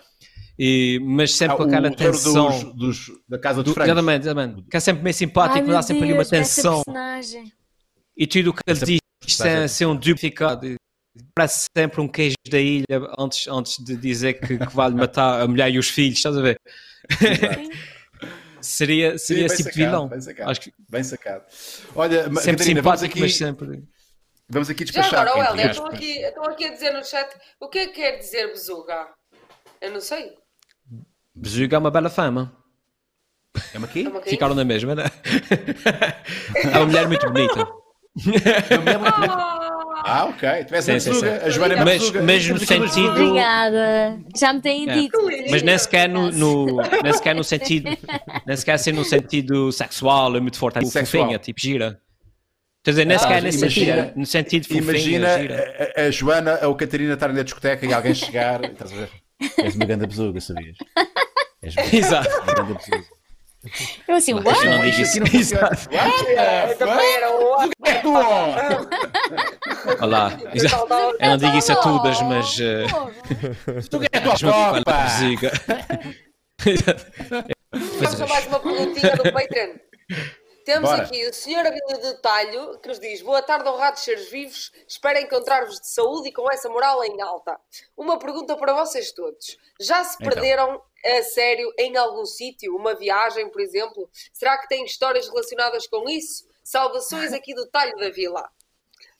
[0.58, 2.48] e- mas sempre Ah, com aquela tensão.
[2.74, 2.74] dos,
[3.06, 3.92] dos- da Casa Do, dos Frangos.
[3.92, 4.62] exatamente, exatamente.
[4.70, 6.82] Que é sempre meio simpático, Ai, mas há sempre ali uma tensão.
[8.16, 8.99] E tudo o que ele diz
[9.34, 10.74] sem ser um duplicado.
[11.34, 12.84] Parece sempre um queijo da ilha
[13.18, 16.40] antes, antes de dizer que, que vai matar a mulher e os filhos, estás a
[16.40, 16.56] ver?
[18.60, 20.08] seria seria bem esse tipo vilão.
[20.08, 20.50] bem sacado.
[20.50, 21.44] Acho que Bem sacado.
[21.94, 23.82] Olha, sempre Catarina, vamos aqui, mas sempre.
[24.48, 25.28] vamos aqui Já despachar.
[25.28, 27.28] agora, entre Helder, estão aqui, estão aqui a dizer no chat
[27.58, 29.08] o que é que quer dizer bezuga?
[29.80, 30.32] Eu não sei.
[31.34, 32.56] Bezuga é uma bela fama.
[33.74, 34.04] É uma quê?
[34.06, 34.30] É uma quê?
[34.30, 35.04] Ficaram na mesma, né?
[36.54, 37.66] é uma mulher muito bonita.
[40.02, 40.64] Ah, ok.
[40.66, 41.26] Tu és Sim, a sim, sim.
[41.28, 43.10] A Joana é uma Mas- mas no sentido-.
[43.10, 44.18] Obrigada.
[44.36, 44.94] Já me têm É.
[44.94, 45.18] dito.
[45.50, 47.90] Mas nem sequer no, no, nem sequer no sentido,
[48.46, 51.24] nem sequer assim no sentido sexual, é muito forte, é tipo Sexual.
[51.24, 52.00] fofinha, tipo gira.
[52.82, 55.92] Quer dizer, nem Ah, sequer nesse imagina- sentido, no sentido fofinha, Imagina gira.
[55.96, 58.64] a, a- Joana ou a Catarina estarem na discoteca e alguém chegar.
[58.64, 59.10] Estás a ver?
[59.58, 60.76] És uma grande bezuga, sabias?
[61.62, 62.42] És uma Exato.
[62.46, 63.04] grande bezuga.
[64.08, 64.64] Eu assim, Não, what?
[64.64, 65.02] não isso.
[65.02, 65.40] aqui não.
[65.40, 65.88] Exato.
[66.70, 70.04] Eu também era o É tu, ó.
[70.04, 70.32] Olá.
[70.54, 70.86] Exato.
[71.20, 72.58] Eu não digo isso a todas, mas.
[72.60, 72.86] eh,
[73.90, 74.94] Tu é a tua copa.
[77.72, 79.74] Vamos a mais uma perguntinha do Patreon.
[80.72, 81.02] Temos Bora.
[81.02, 81.66] aqui o Sr.
[81.66, 84.70] Abílio de Talho que nos diz: Boa tarde, honrados seres vivos.
[84.86, 87.58] Espero encontrar-vos de saúde e com essa moral em alta.
[87.96, 90.30] Uma pergunta para vocês todos: Já se Então.
[90.30, 92.76] perderam a sério em algum sítio?
[92.76, 94.08] Uma viagem, por exemplo?
[94.32, 96.46] Será que têm histórias relacionadas com isso?
[96.62, 98.48] Saudações aqui do Talho da Vila.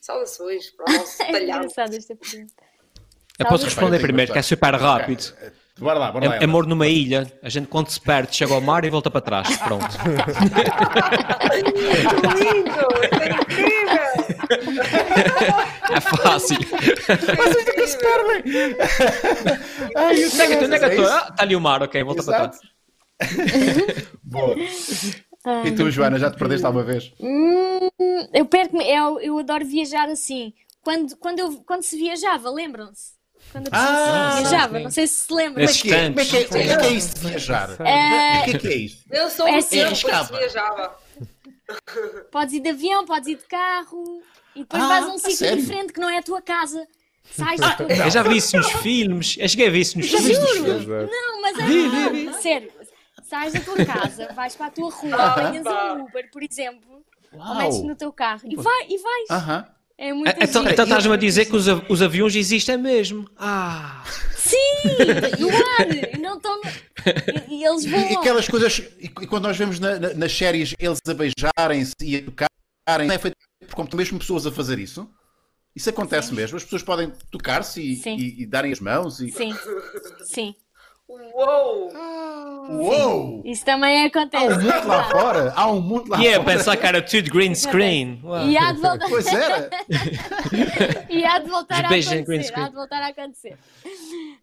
[0.01, 1.57] Saudações para o nosso É talhão.
[1.59, 2.55] engraçado esta pergunta.
[3.41, 5.35] Eu posso responder primeiro, que é super rápido.
[5.81, 6.37] Bora lá, bora lá.
[6.37, 7.33] É amor numa ilha.
[7.43, 9.57] A gente, quando se perde, chega ao mar e volta para trás.
[9.59, 9.87] Pronto.
[11.49, 11.63] Que
[12.45, 12.87] lindo!
[13.11, 14.11] É incrível!
[15.97, 16.59] É fácil.
[16.59, 17.99] Vocês
[19.97, 21.07] Ai, Onde é que tu- onde é que eu é estou?
[21.09, 22.59] Ah, está ali o mar, ok, volta para Exato.
[23.19, 24.07] trás.
[24.23, 24.57] Boa.
[25.65, 27.13] E tu, Joana, já te perdeste alguma vez?
[27.21, 27.89] Hum,
[28.35, 30.53] eu perco-me, eu, eu adoro viajar assim.
[30.83, 33.13] Quando, quando, eu, quando se viajava, lembram-se?
[33.53, 34.85] Quando a pessoa Ah, viajava, sim.
[34.85, 35.65] não sei se se lembram.
[35.65, 37.71] Nesses Como é que é, como é que é isso de viajar?
[37.81, 39.05] Eh, O que é que é isso?
[39.11, 40.97] Eu sou É o assim, tempo que viajava.
[42.31, 44.23] Podes ir de avião, podes ir de carro
[44.55, 45.57] e depois Ah, vais a um sítio sério?
[45.63, 46.87] diferente que não é a tua casa.
[47.33, 48.05] Sais tua casa.
[48.05, 49.37] Eu já vi isso nos filmes.
[49.39, 50.31] Eu cheguei a ver isso nos filmes.
[50.31, 51.11] Exato.
[51.11, 52.73] Não, mas é sério.
[53.23, 55.95] Sais da tua casa, vais para a tua rua, apanhas pá.
[55.95, 57.87] um Uber, por exemplo, ou metes Uau!
[57.87, 59.31] no teu carro e, vai, e vais.
[59.31, 59.67] Aham.
[60.03, 60.73] É muito Então, giro.
[60.73, 63.29] então estás-me a dizer que os, av- os aviões existem mesmo.
[63.37, 64.03] Ah,
[64.35, 64.57] Sim,
[65.39, 66.59] no ar, e não estão.
[67.51, 68.01] E, e eles vão.
[68.11, 72.17] e aquelas coisas, e, quando nós vemos na- na- nas séries eles a beijarem-se e
[72.17, 73.37] a tocarem, não é feito
[73.69, 75.07] por como mesmo pessoas a fazer isso?
[75.77, 76.57] Isso acontece mesmo.
[76.57, 78.17] As pessoas podem tocar-se e, Sim.
[78.17, 79.31] e- e darem as mãos e.
[79.31, 79.55] Sim,
[80.25, 80.55] sim.
[81.35, 81.91] Uou!
[82.71, 83.43] Uou!
[83.45, 84.45] Isso também Há acontece.
[84.47, 85.53] um mundo lá fora!
[85.57, 86.45] Há um mundo lá e é fora!
[86.45, 88.21] pensar que era tudo green screen.
[88.25, 88.47] Uau.
[88.47, 89.71] E há de voltar, Pois era!
[91.11, 92.53] e há de voltar Os a acontecer.
[92.59, 93.59] Há de voltar a acontecer.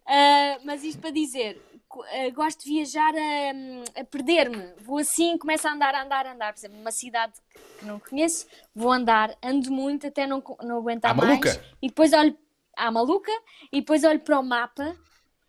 [0.06, 1.58] Ah, mas isto para dizer,
[1.90, 4.72] ah, gosto de viajar a, a perder-me.
[4.84, 6.52] Vou assim, começo a andar, a andar, a andar.
[6.52, 7.32] Por exemplo, numa cidade
[7.78, 11.28] que não conheço, vou andar, ando muito até não, não aguentar À mais.
[11.30, 11.64] maluca?
[11.80, 12.36] E depois olho
[12.76, 13.32] à maluca
[13.72, 14.94] e depois olho para o mapa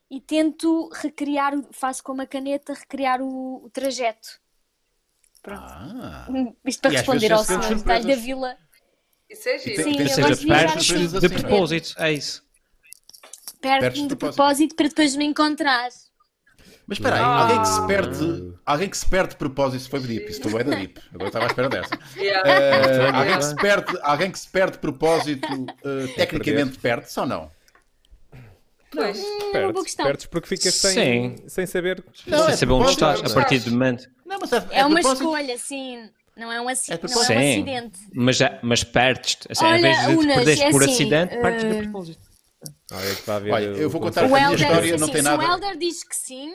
[0.10, 4.39] e tento recriar, faço com uma caneta, recriar o, o trajeto.
[5.41, 5.62] Pronto.
[5.64, 6.28] Ah,
[6.66, 8.57] Isto para E responder ao senhor detalhe da vila.
[9.30, 9.84] Isso é giro.
[9.84, 11.20] Sim, eu gosto de viajar perto assim.
[11.20, 11.93] de propósito.
[11.97, 12.43] É isso.
[13.62, 14.76] Perto-me de de propósito.
[14.76, 15.89] para depois me encontrar.
[16.88, 17.41] mas espera aí, Ah.
[17.43, 20.76] alguém que se perde, alguém que se perde de propósito, foi deep, isso foi da
[20.76, 21.99] deep, agora estava à espera dessa.
[22.18, 22.49] Yeah.
[22.49, 25.47] Eh, alguém, que se perde, alguém que se perde de propósito,
[25.86, 27.51] eh, tecnicamente perde-se ou não?
[28.92, 29.18] Pois.
[29.18, 30.06] É uma boa Perdes, questão.
[30.06, 31.44] perdes porque ficas sem, Sim.
[31.48, 32.04] sem saber.
[32.28, 34.10] Não, Sem é saber onde estás, é a partir do momento.
[34.26, 35.24] Não, mas é, É uma propósito.
[35.24, 36.10] escolha, sim.
[36.36, 37.22] Não é um, aci- É não é um
[37.52, 38.00] acidente.
[38.14, 39.48] Mas, é- mas perdes-te.
[39.52, 42.20] Assim, Olha, em vez de Unas, perderes é por assim, acidente, eh, perdes de propósito.
[42.92, 45.08] Alguém que está a ver Olha, eu vou contar O a minha história assim, não
[45.10, 46.54] tem se nada- o Helder diz que sim,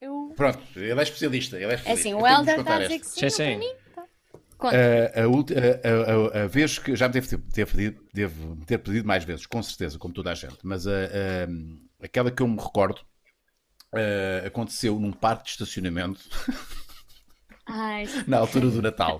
[0.00, 0.32] eu...
[0.36, 1.56] Pronto, ele é especialista.
[1.56, 2.00] Ele é, É especialista.
[2.00, 3.36] assim, Eu o vos está a dizer que sim, Sim, sim.
[3.44, 3.72] para mim.
[3.94, 4.02] tá.
[4.02, 4.53] Conta.
[4.68, 9.24] A, a, a- a- vez que já me devo ter, pedido, devo ter pedido mais
[9.24, 10.84] vezes, com certeza, como toda a gente, mas
[12.02, 13.00] aquela que eu me recordo
[14.46, 16.20] aconteceu num parque de estacionamento.
[17.66, 19.18] Ai, na altura do Natal.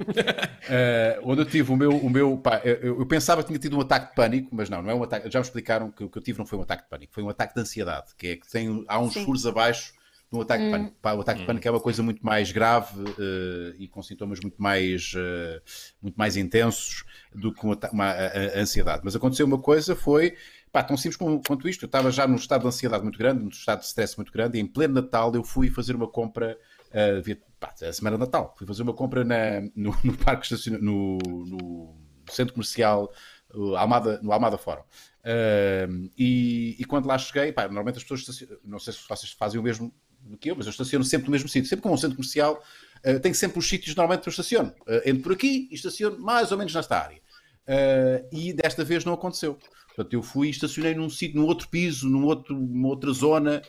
[0.69, 1.97] Eh, onde eu tive o meu.
[1.97, 4.83] O meu pá, eu, eu pensava que tinha tido um ataque de pânico, mas não,
[4.83, 5.31] não é um ataque.
[5.31, 7.23] Já me explicaram que o que eu tive não foi um ataque de pânico, foi
[7.23, 9.25] um ataque de ansiedade, que é que tem, há uns Sim.
[9.25, 9.93] furos abaixo
[10.39, 10.97] um ataque de pânico.
[11.01, 14.41] Pá, o ataque de pânico é uma coisa muito mais grave eh, e com sintomas
[14.41, 15.63] muito mais, eh,
[16.03, 17.05] muito mais intensos
[17.35, 19.03] do que um ata- uma, a- a- ansiedade.
[19.05, 20.37] Mas aconteceu uma coisa, foi.
[20.73, 21.85] Pá, tão simples como- quanto isto.
[21.85, 24.59] Eu estava já num estado de ansiedade muito grande, num estado de stress muito grande,
[24.59, 26.59] e em pleno Natal eu fui fazer uma compra.
[26.91, 30.49] Uh, via, pá, a semana de Natal, fui fazer uma compra na, no, no parque
[30.81, 31.97] no, no
[32.31, 33.13] centro comercial
[33.53, 34.83] uh, Almada, no Almada Fórum.
[35.25, 39.59] Uh, e, e quando lá cheguei, pá, normalmente as pessoas não sei se vocês fazem
[39.59, 39.93] o mesmo
[40.25, 41.69] do que eu, mas eu estaciono sempre no mesmo sítio.
[41.69, 42.63] Sempre que um centro comercial,
[43.05, 44.71] uh, tenho sempre os sítios normalmente que eu estaciono.
[44.81, 47.19] Uh, entro por aqui e estaciono mais ou menos nesta área.
[47.67, 49.59] Uh, e desta vez não aconteceu.
[49.89, 53.63] Portanto, eu fui e estacionei num sítio, num outro piso, num outro, numa outra zona,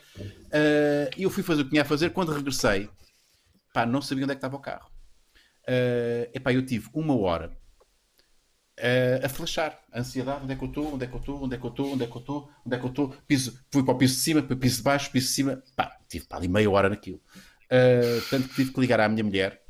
[1.15, 2.09] e eu fui fazer o que tinha a fazer.
[2.09, 2.89] Quando regressei,
[3.71, 4.89] pá, não sabia onde é que estava o carro.
[5.67, 7.55] Uh, epá, eu tive uma hora
[9.23, 11.55] a flashar, a ansiedade, onde é que eu estou, onde é que eu estou, onde
[11.55, 13.59] é que eu estou, onde é que eu estou, onde é que eu estou, piso,
[13.71, 15.94] fui para o piso de cima, para o piso de baixo, piso de cima, pá,
[16.07, 17.21] tive pá, ali meia hora naquilo.
[17.65, 19.61] Uh, tanto que tive que ligar à minha mulher,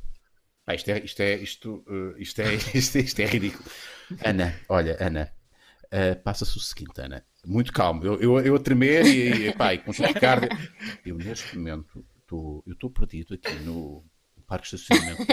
[0.66, 3.66] pá, isto é, isto é, isto, uh, isto é, isto é, isto é ridículo.
[4.24, 5.32] Ana, olha, Ana,
[5.86, 9.74] uh, passa-se o seguinte, Ana, muito calmo, eu, eu, eu a tremer e, e, pá,
[9.74, 10.50] e com taquicardia.
[11.06, 14.04] Eu neste momento, eu estou perdido aqui no
[14.46, 15.26] parque de estacionamento.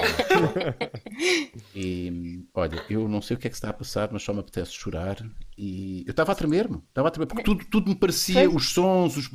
[1.75, 4.41] E olha, eu não sei o que é que está a passar, mas só me
[4.41, 5.17] apetece chorar.
[5.57, 9.17] E eu estava a tremer-me, estava a tremer, porque tudo, tudo me parecia, os sons,
[9.17, 9.31] os-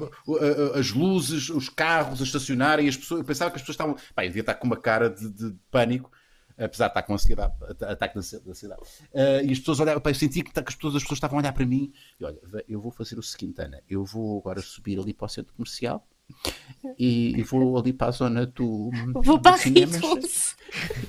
[0.76, 3.96] as luzes, os carros a estacionarem, as pessoas, eu pensava que as pessoas estavam.
[4.16, 6.12] Pá, eu devia estar com uma cara de, de pânico,
[6.58, 8.82] apesar de estar com ansiedade, ata- ataque de de ansiedade.
[9.14, 11.54] Ah, e as pessoas olhavam, eu sentia que, as, pessoas, as pessoas estavam a olhar
[11.54, 11.92] para mim.
[12.20, 15.30] E olha, eu vou fazer o seguinte, Ana, eu vou agora subir ali para o
[15.30, 16.06] centro comercial.
[16.98, 18.90] E, e vou ali para a zona do.
[19.24, 19.98] Vou para a cinemas.
[19.98, 20.56] Ritos.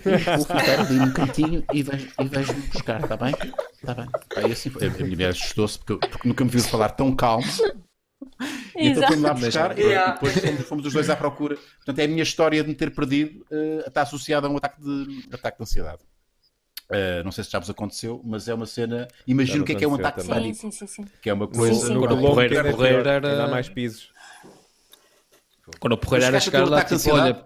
[0.04, 3.34] Vou ficar ali num cantinho e vejo- e vejo-me buscar, está bem?
[3.74, 4.08] Está bem.
[4.48, 4.86] E assim foi.
[4.86, 7.46] A minha mulher assustou-se porque, porque nunca me viu falar tão calmo.
[8.76, 10.12] E então foi-me lá buscar e Yeah.
[10.12, 11.56] depois fomos, fomos os dois à procura.
[11.76, 14.80] Portanto, é a minha história de me ter perdido, eh, está associada a um ataque
[14.80, 16.02] de, ataque de ansiedade.
[16.90, 19.06] Eh, não sei se já vos aconteceu, mas é uma cena.
[19.26, 20.26] Imagino o que é que é um ataque de.
[20.26, 20.54] Sim, pânico.
[20.56, 21.04] sim, sim, sim.
[21.20, 21.92] Que é uma No, coisa.
[21.92, 23.54] no correr- que ainda é correr porreiro Mas era chegaste a
[26.32, 27.44] ter chegar um lá, ataque de tipo, olha?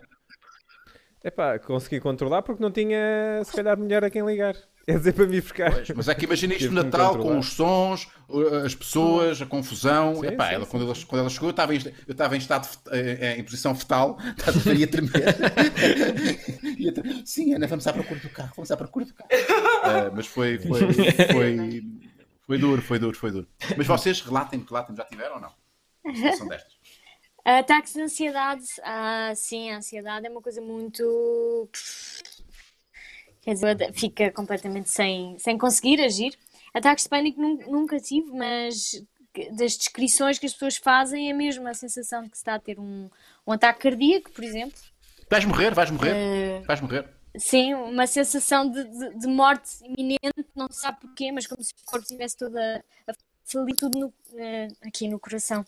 [1.25, 4.57] Epá, consegui controlar porque não tinha, se calhar, mulher a quem ligar.
[4.85, 5.70] É dizer para me buscar.
[5.70, 9.47] Pois, Mas é que imagina isto no Natal, com os sons, uh, as pessoas, a
[9.47, 10.16] confusão.
[10.16, 10.70] Sim, Epá, sim, ela, sim.
[10.73, 13.45] Quando, ela, quando ela chegou, eu estava em, eu estava em estado fet- eh, em
[13.45, 15.12] posição fetal, estás a ia tremer.
[16.79, 17.23] Ia tremer.
[17.25, 19.31] Sim, Ana, vamos à procura do carro, vamos à procura do carro.
[19.85, 20.81] Ah, mas foi, foi,
[21.33, 21.83] foi,
[22.45, 23.47] foi duro, foi duro, foi duro.
[23.77, 25.53] Mas vocês relatem, relatem, já tiveram ou não?
[26.12, 26.73] Situação destas.
[27.45, 31.68] Ataques de ansiedade, ah, sim, a ansiedade é uma coisa muito.
[33.40, 36.38] Quer dizer, fica completamente sem, sem conseguir agir.
[36.72, 39.03] Ataques de pânico nun- nunca tive, mas
[39.57, 42.61] das descrições que as pessoas fazem é mesmo a sensação de que se está a
[42.61, 43.11] ter um,
[43.47, 44.78] um ataque cardíaco, por exemplo.
[45.28, 47.09] Vais morrer, vais morrer, Eh, vais morrer.
[47.36, 51.72] Sim, uma sensação de, de- de morte iminente, não se sabe porquê, mas como se
[51.72, 53.12] o corpo estivesse toda a
[53.45, 55.64] falir tudo no- eh, aqui no coração.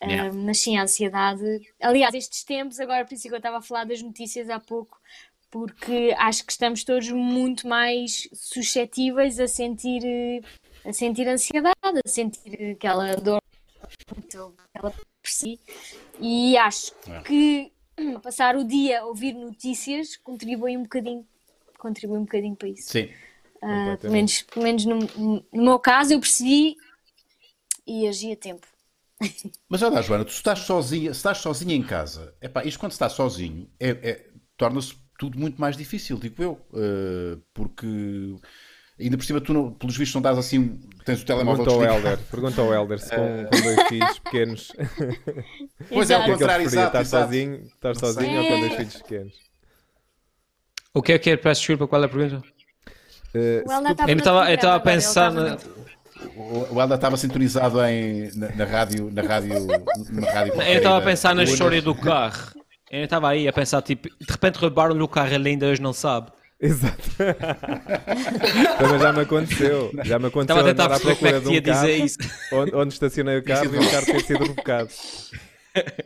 [0.00, 0.32] Ah, Yeah.
[0.32, 1.42] mas sim, a ansiedade.
[1.80, 4.60] Aliás, estes tempos, agora por isso é que eu estava a falar das notícias há
[4.60, 4.96] pouco,
[5.50, 10.40] porque acho que estamos todos muito mais suscetíveis a sentir, eh,
[10.84, 13.40] a sentir ansiedade, a sentir aquela dor,
[14.14, 15.58] muito, aquela por si.
[16.20, 17.20] E acho É.
[17.22, 21.26] que hum, passar o dia a ouvir notícias contribui um bocadinho,
[21.78, 22.90] contribui um bocadinho para isso.
[22.92, 23.08] Sim.
[23.60, 24.98] Ah, pelo menos, pelo menos no,
[25.52, 26.76] no meu caso eu percebi
[27.84, 28.64] e agi a tempo.
[29.68, 32.96] Mas olha, Joana, tu estás sozinha, se estás sozinha em casa, epá, isto quando se
[32.96, 37.86] está sozinho é, é- torna-se tudo muito mais difícil, digo eu, eh, porque
[39.00, 41.96] ainda por cima tu, não, pelos vistos, não estás assim, tens o telemóvel Pergunta ao.
[41.96, 44.72] Helder, pergunta ao Helder se com, com dois filhos pequenos.
[45.88, 47.24] Pois é, ao é contrário, exato, Estar exato.
[47.24, 48.76] sozinho, estar sozinho ou com dois É.
[48.76, 49.34] filhos pequenos?
[50.94, 51.36] o que é que é?
[51.36, 52.46] Peço desculpa, qual é a pergunta?
[53.34, 55.58] Eh, O se Helder tu- Eu estava- eu no estava a pensar na-
[56.36, 59.54] O, Helder estava sintonizado em, na, na rádio, na rádio,
[60.10, 62.52] numa rádio Eu estava a aí pensar na história do carro.
[62.90, 65.92] Eu estava aí a pensar, tipo, de repente roubaram-lhe o carro, ele ainda hoje não
[65.92, 66.30] sabe.
[66.60, 66.96] Exato.
[68.78, 69.90] Também já me aconteceu.
[70.04, 71.50] Já me aconteceu Estava a tentar andar à perceber como procura é que de um
[71.50, 72.18] tinha carro dizer isso.
[72.52, 74.88] onde, onde estacionei o carro e o carro ter sido rebocado.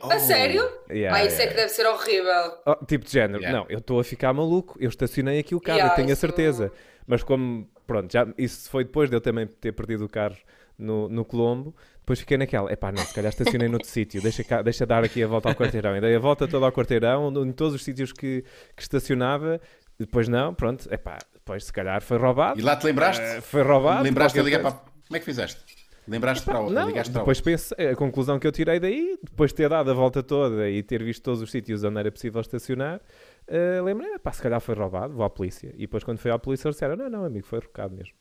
[0.01, 0.69] A sério?
[0.91, 1.43] Yeah, ah, isso yeah.
[1.43, 2.51] é que deve ser horrível.
[2.67, 3.57] Oh, tipo de género, Yeah.
[3.57, 6.11] não, eu estou a ficar maluco, eu estacionei aqui o carro, Yeah, eu tenho a
[6.11, 6.71] isso- certeza.
[7.07, 10.35] Mas como, pronto, já, isso foi depois de eu também ter perdido o carro
[10.77, 11.75] no, no Colombo.
[11.99, 15.23] Depois fiquei naquela, epá, não, se calhar estacionei noutro sítio, deixa, cá- deixa dar aqui
[15.23, 15.95] a volta ao quarteirão.
[15.95, 18.43] E dei a volta toda ao quarteirão, em todos os sítios que,
[18.75, 19.59] que estacionava.
[19.99, 22.59] Depois não, pronto, epá, depois se calhar foi roubado.
[22.59, 23.21] E lá te lembraste?
[23.21, 24.03] Eh, foi roubado.
[24.03, 24.71] lembraste de ligar para.
[24.71, 25.61] Como é que fizeste?
[26.07, 26.69] Lembraste para o.
[26.69, 29.89] Não, ligaste para depois pensei, a conclusão que eu tirei daí, depois de ter dado
[29.91, 32.99] a volta toda e ter visto todos os sítios onde era possível estacionar,
[33.47, 35.71] eh, lembrei, pá, se calhar foi roubado, vou à polícia.
[35.75, 38.13] E depois quando fui à polícia eles disseram, não, não, amigo, foi rocado mesmo.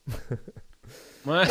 [1.25, 1.45] Não é,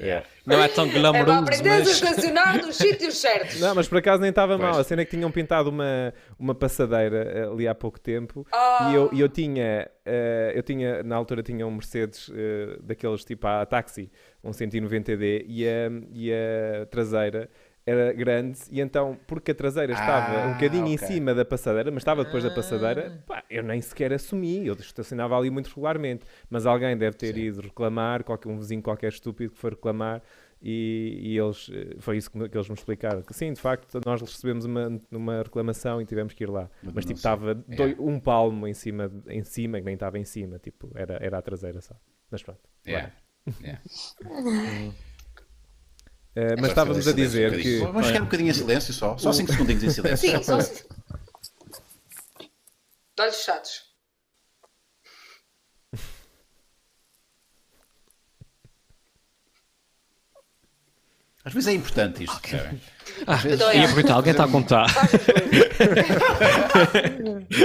[0.00, 0.22] É.
[0.46, 1.88] não é tão É para glamouroso, aprender a mas...
[1.88, 3.58] estacionar nos sítios certos.
[3.60, 4.78] Não, mas por acaso nem estava mal.
[4.78, 8.90] A cena é que tinham pintado uma, uma passadeira eh, ali há pouco tempo Ah.
[8.90, 13.24] e eu, e eu tinha, eh, eu tinha, na altura tinha um Mercedes eh, daqueles
[13.24, 14.10] tipo a táxi,
[14.44, 17.48] um 190D e a, e a traseira
[17.90, 21.06] era grande e então, porque a traseira estava Ah, um bocadinho em ok.
[21.08, 22.54] cima da passadeira, mas estava depois da Ah.
[22.54, 27.36] passadeira, pá, eu nem sequer assumi, eu estacionava ali muito regularmente, mas alguém deve ter
[27.36, 30.22] ido reclamar, qualquer, um vizinho qualquer estúpido que foi reclamar
[30.62, 33.22] e, e eles, eh, foi isso que, eles me explicaram.
[33.22, 36.68] Que sim, de facto, nós recebemos uma, uma reclamação e tivemos que ir lá.
[36.82, 40.24] Mas Mas tipo, estava doi- um palmo em cima, em cima, que nem estava em
[40.24, 41.94] cima, tipo, era, era a traseira só.
[42.30, 42.60] Mas pronto.
[42.86, 43.10] Yeah.
[43.46, 43.54] vai.
[43.62, 43.80] Yeah.
[46.36, 47.78] Eh, mas estávamos a dizer um bocadinho.
[47.78, 47.84] que.
[47.92, 49.16] Vamos ficar um bocadinho em silêncio só.
[49.18, 50.30] Só 5 segundinhos em silêncio.
[50.30, 50.58] Sim, Só
[53.20, 53.90] de olhos fechados.
[61.42, 62.40] Às vezes é importante isto.
[62.40, 62.80] percebem?
[63.26, 63.38] Ah,
[63.74, 63.84] e é.
[63.84, 64.86] aproveitar, alguém está a contar.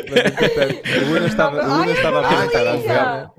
[0.10, 3.32] Mas, o Una estava, o Una estava a perguntar à Joana.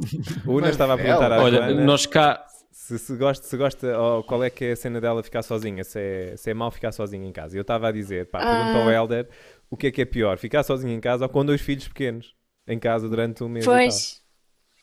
[0.47, 2.47] O Una estava a perguntar à Olha, Joana nós cá...
[2.87, 5.83] se, se gosta, se gosta ou qual é que é a cena dela ficar sozinha,
[5.83, 7.57] se é, se é mal ficar sozinha em casa.
[7.57, 9.29] Eu estava a dizer, pá, pergunta ao Helder
[9.69, 12.35] o que é que é pior, ficar sozinha em casa ou com dois filhos pequenos
[12.67, 13.81] em casa durante um mês e tal.
[13.81, 14.23] Pois.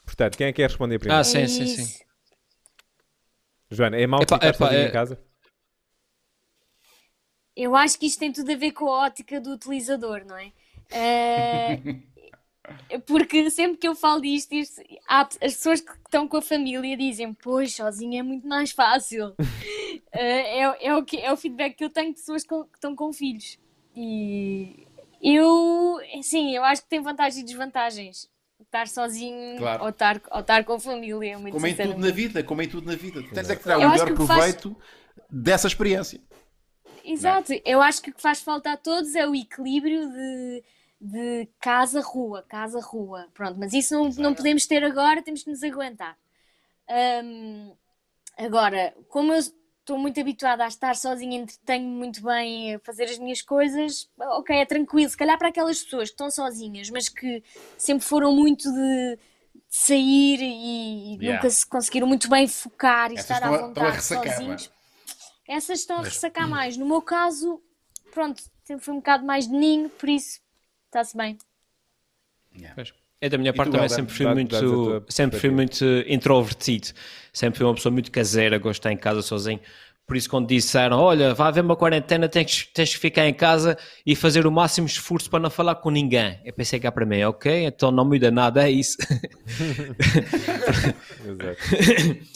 [0.06, 1.22] Portanto, quem é que quer responder primeiro?
[1.22, 1.88] Ah, sim, é sim, sim.
[3.72, 5.20] Joana, é mau Epá, ficar epá, sozinha é- em casa?
[7.56, 10.52] Eu acho que isto tem tudo a ver com a ótica do utilizador, não é?
[10.92, 11.78] Eh,
[13.06, 16.96] porque sempre que eu falo disto, isto- há- as pessoas que estão com a família
[16.98, 19.34] dizem: Pois, sozinha é muito mais fácil.
[20.16, 22.76] Eh, é, é o que, é o feedback que eu tenho de pessoas com- que
[22.78, 23.58] estão com filhos.
[23.96, 24.86] E
[25.22, 28.30] eu, sim, eu acho que tem vantagens e desvantagens.
[28.62, 29.84] Estar sozinho Claro.
[29.84, 32.68] ou, estar, ou estar com a família, muito Como em tudo na vida, como em
[32.70, 33.24] tudo na vida.
[33.34, 34.78] Tens é que tirar o melhor que o que faz- proveito
[35.30, 36.20] dessa experiência.
[37.04, 40.64] Exato, eu acho que o que faz falta a todos é o equilíbrio de,
[41.06, 43.28] de casa-rua, casa-rua.
[43.34, 46.18] Pronto, mas isso não, não podemos ter agora, temos que nos aguentar.
[47.24, 47.76] Hum,
[48.38, 53.18] agora, como eu estou muito habituada a estar sozinha, entretenho muito bem a fazer as
[53.18, 55.10] minhas coisas, ok, é tranquilo.
[55.10, 57.44] Se calhar para aquelas pessoas que estão sozinhas, mas que
[57.78, 59.20] sempre foram muito de,
[59.68, 61.34] sair e, Yeah.
[61.36, 64.68] nunca se conseguiram muito bem focar e Essas estar à vontade ressacar, sozinhos.
[65.48, 66.78] não Essas estão a Mas- ressacar mais.
[66.78, 67.62] No meu caso,
[68.12, 70.40] pronto, sempre fui um bocado mais de ninho, por isso
[70.94, 71.38] está-se bem.
[72.76, 72.94] Pois.
[73.20, 73.96] Eu da minha tu, parte também Helder?
[73.96, 76.88] sempre fui Dá- muito, tua sempre fui muito introvertido,
[77.32, 79.62] sempre fui uma pessoa muito caseira, estar em casa sozinho.
[80.06, 83.78] Por isso, quando disseram, olha, vai haver uma quarentena, tens, tens que ficar em casa
[84.06, 86.42] e fazer o máximo esforço para não falar com ninguém.
[86.44, 88.98] Eu pensei cá para mim, ok, então não muda nada, é isso.
[91.26, 92.24] Exato.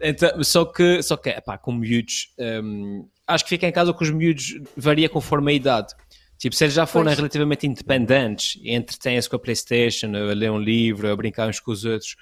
[0.00, 4.04] Então, só que, só que epá, com miúdos, hum, acho que ficar em casa com
[4.04, 5.92] os miúdos varia conforme a idade.
[6.38, 7.16] Tipo, se eles já forem Pois.
[7.18, 11.70] relativamente independentes e entretêm-se com a Playstation, a ler um livro, a brincar uns com
[11.70, 12.16] os outros,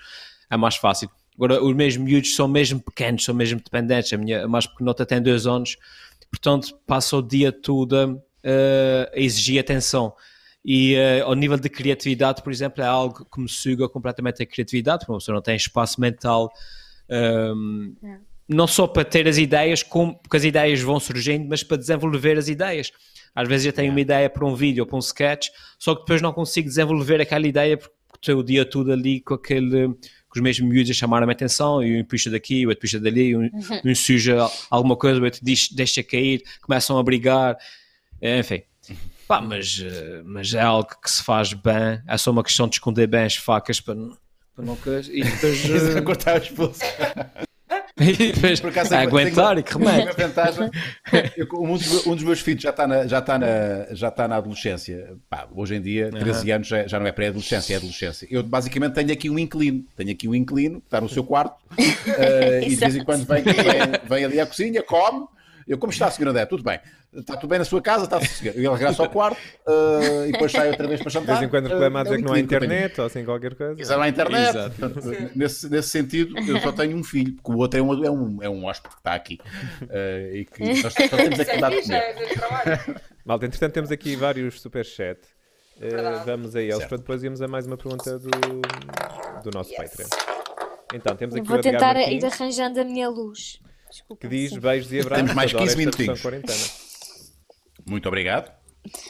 [0.49, 1.11] é mais fácil.
[1.37, 4.13] Agora, os meus miúdos são mesmo pequenos, são mesmo dependentes.
[4.13, 5.77] A minha a mais pequenota tem dois anos,
[6.31, 10.15] portanto, passa o dia todo eh, a exigir atenção.
[10.65, 14.47] E eh, ao nível de criatividade, por exemplo, é algo que me suga completamente a
[14.47, 16.53] criatividade, porque uma pessoa não tem espaço mental
[17.11, 18.19] hum, É.
[18.49, 22.39] não só para ter as ideias, como, porque as ideias vão surgindo, mas para desenvolver
[22.39, 22.93] as ideias.
[23.35, 26.03] Às vezes eu tenho uma ideia para um vídeo ou para um sketch, só que
[26.03, 29.89] depois não consigo desenvolver aquela ideia porque estou o dia todo ali com aquele
[30.35, 32.81] com os mesmos miúdos a chamar a minha atenção e um puxa daqui, o outro
[32.81, 33.49] puxa dali, um,
[33.85, 37.57] um suja alguma coisa, o outro diz, deixa cair, começam a brigar,
[38.21, 38.63] enfim.
[39.29, 42.75] Pá, mas, eh, mas é algo que se faz bem, é só uma questão de
[42.77, 44.19] esconder bem as facas para não,
[44.55, 46.83] para não e depois, Isso eh, é cortar os pulsos.
[48.01, 50.15] e depois Por acaso, aguentar tenho- e que remédio.
[50.19, 50.71] vantagem.
[51.37, 53.47] Eu, um, dos, um dos meus filhos já está na, já está na,
[53.95, 55.17] já está na adolescência.
[55.31, 58.27] Pá, hoje em dia, 13 anos já, já não é pré-adolescência, é adolescência.
[58.29, 59.85] Eu basicamente tenho aqui um inclino.
[59.97, 63.25] Tenho aqui um inclino, que está no seu quarto, eh, e de vez em quando
[63.27, 63.55] vem, vem,
[64.09, 65.27] vem ali à cozinha, come.
[65.67, 66.47] Eu, como está, senhora Dé?
[66.47, 66.79] Tudo bem.
[67.13, 68.05] Está tudo bem na sua casa?
[68.05, 68.59] Está sossegado.
[68.59, 71.33] E ele regressa ao quarto uh, e depois sai outra vez para De jantar.
[71.37, 73.55] vez em quando reclama a Uh, dizer é que não há internet ou assim qualquer
[73.55, 73.75] coisa.
[73.77, 74.49] Quiser lá a internet.
[74.51, 74.75] Exato.
[74.77, 78.11] Portanto, nesse, nesse sentido, eu só tenho um filho, porque o outro é um, é
[78.11, 79.39] um, é um hóspede que está aqui.
[79.83, 83.03] Uh, e que nós só temos que dar de comer.
[83.25, 85.29] Malta, entretanto temos aqui vários superchats.
[85.77, 86.89] Uh, vamos a eles Certo.
[86.89, 89.91] para depois irmos a mais uma pergunta do, do nosso Yes.
[89.91, 90.09] Patreon.
[90.95, 93.59] Então, temos aqui vou tentar Martins, ir arranjando a minha luz.
[93.95, 94.21] Desculpa.
[94.21, 94.61] que diz sim.
[94.61, 95.23] beijos e abraços.
[95.23, 96.21] Temos mais adoro 15 esta versão minutinhos.
[96.23, 96.65] quarentena.
[97.87, 98.53] Muito obrigado.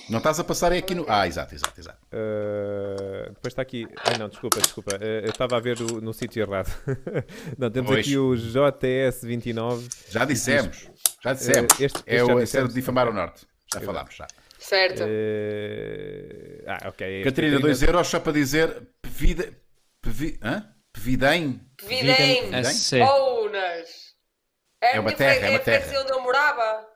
[0.08, 1.04] Não estás a passar é aqui no.
[1.08, 1.98] Ah, exato, exato, exato.
[2.12, 3.88] Uh, depois está aqui.
[4.04, 4.96] Ai não, desculpa, desculpa.
[4.96, 6.70] Uh, eu estava a ver o- no sítio errado.
[7.58, 8.06] não, temos Pois.
[8.06, 9.88] aqui o JS29.
[10.10, 10.88] Já dissemos.
[11.22, 11.80] Já dissemos.
[11.80, 12.54] Eh, este- é este já o dissemos.
[12.54, 13.46] é o de difamar o norte.
[13.72, 14.14] Já falámos.
[14.14, 14.26] Já.
[14.58, 15.02] Certo.
[15.02, 17.06] Uh, ah, ok.
[17.06, 18.80] este Catarina, 2 euros só para dizer.
[19.02, 19.52] Pevida.
[20.00, 20.68] Pevi, hã?
[20.92, 21.60] Pevidem.
[21.82, 22.62] Videm.
[22.64, 23.00] SC.
[23.00, 24.03] Ounas.
[24.84, 26.02] É, É a uma terra, é uma a freguesia terra.
[26.02, 26.86] onde eu morava.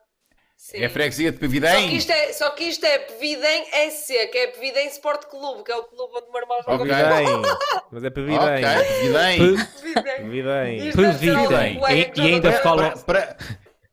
[0.57, 0.77] Sim.
[0.79, 1.95] É a freguesia de Só que, Pevidem.
[1.95, 5.75] isto é, só que isto é Pevidem SC, que é Pevidem Sport Clube, que é
[5.75, 6.93] o clube onde o meu irmão joga Ok.
[6.93, 7.41] Pevidem.
[7.91, 8.37] Mas é Pevidem.
[8.37, 9.55] Ok, Pevidem.
[9.57, 10.15] Pevidem.
[10.17, 10.77] Pevidem.
[10.89, 11.77] Isto é só Pevidem.
[11.77, 12.91] um colega E- e ainda fala-.
[12.97, 13.37] Para-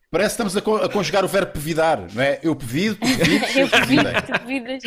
[0.09, 2.39] Parece que estamos a, con- a conjugar o verbo pevidar, não é?
[2.43, 3.67] Eu pevido, tu pevides, Eu
[4.47, 4.83] vidas.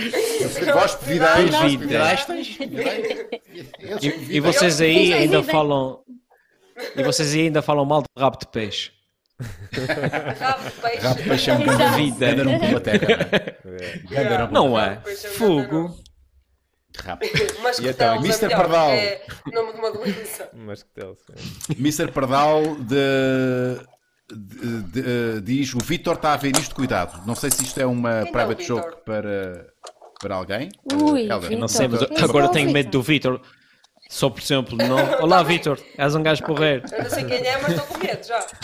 [0.73, 1.99] Vós pevidais, Nós E, pevidem.
[4.41, 6.01] vocês aí ainda falam.
[6.95, 8.91] E vocês aí ainda falam mal de rabo de peixe.
[9.39, 10.97] Rabo de peixe.
[11.07, 12.35] Rabo de peixe é um grande Vida.
[12.59, 13.07] pela terra,
[13.65, 14.23] não é?
[14.47, 14.51] É.
[14.51, 15.01] Não é?
[15.05, 15.97] é Fogo.
[17.03, 17.21] Rabo.
[17.63, 18.45] Mas E então, Mr.
[18.45, 18.89] é Pardal.
[18.91, 19.21] É
[19.53, 20.49] nome de uma doença.
[20.53, 21.15] Mas que tal?
[21.77, 22.11] Mr.
[22.11, 23.79] Pardal de,
[24.35, 24.99] de- de-
[25.37, 27.25] eh, diz: O Vitor está a ver isto, cuidado.
[27.25, 28.81] Não sei se isto é uma Quem é private Vítor?
[28.81, 29.67] joke para,
[30.19, 30.69] para alguém.
[30.91, 31.53] Ui, Helder.
[31.53, 33.39] Eu não sei, mas é agora tenho medo do Vitor.
[34.09, 34.97] Só por exemplo, não.
[35.21, 36.83] Olá, Vitor, és um gajo porreiro.
[36.91, 38.45] Eu não sei quem é, mas estou com medo já.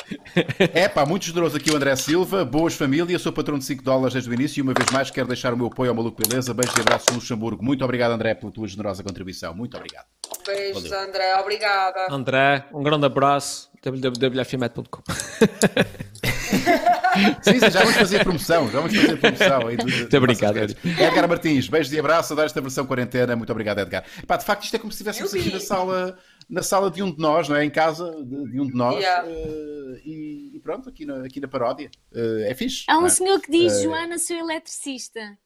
[0.73, 2.43] É pá, muito generoso aqui o André Silva.
[2.43, 5.27] Boas famílias, sou patrão de 5 dólares desde o início e uma vez mais quero
[5.27, 6.53] deixar o meu apoio ao Maluco Beleza.
[6.53, 7.63] Beijos e abraços no Luxemburgo.
[7.63, 9.53] Muito obrigado, André, pela tua generosa contribuição.
[9.53, 10.05] Muito obrigado.
[10.45, 11.07] Beijos, Valeu.
[11.07, 11.39] André.
[11.39, 12.07] Obrigada.
[12.09, 13.69] André, um grande abraço.
[13.83, 15.03] www.fmet.com
[17.41, 18.65] Sim, sim, já vamos fazer promoção.
[18.69, 19.67] Já vamos fazer promoção.
[19.67, 20.57] aí Muito do obrigado.
[20.57, 23.35] Edgar Martins, beijos e abraços a dar esta versão quarentena.
[23.35, 24.03] Muito obrigado, Edgar.
[24.27, 26.17] Pá, de facto, isto é como se estivéssemos aqui na sala,
[26.49, 27.65] na sala de um de nós, não é?
[27.65, 28.95] Em casa de, de um de nós.
[28.95, 29.27] Yeah.
[29.27, 31.89] eh, e, e pronto, aqui na, aqui na paródia.
[32.13, 32.83] Eh, é fixe.
[32.87, 33.09] Há um é?
[33.09, 35.37] senhor que diz: Eh, Joana, sou eletricista.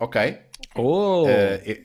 [0.00, 0.38] Ok.
[0.76, 1.84] Oh, eh,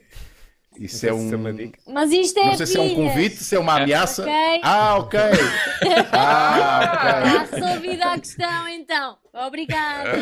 [0.78, 1.38] isso é sei se um.
[1.38, 1.78] uma dica.
[1.86, 4.22] Mas isto é Não sei se é um convite, se é uma ameaça.
[4.22, 4.60] Ok.
[4.62, 5.20] Ah, ok.
[6.12, 7.30] Ah, ok.
[7.30, 9.16] Já resolvida a questão, então.
[9.32, 10.10] Obrigada.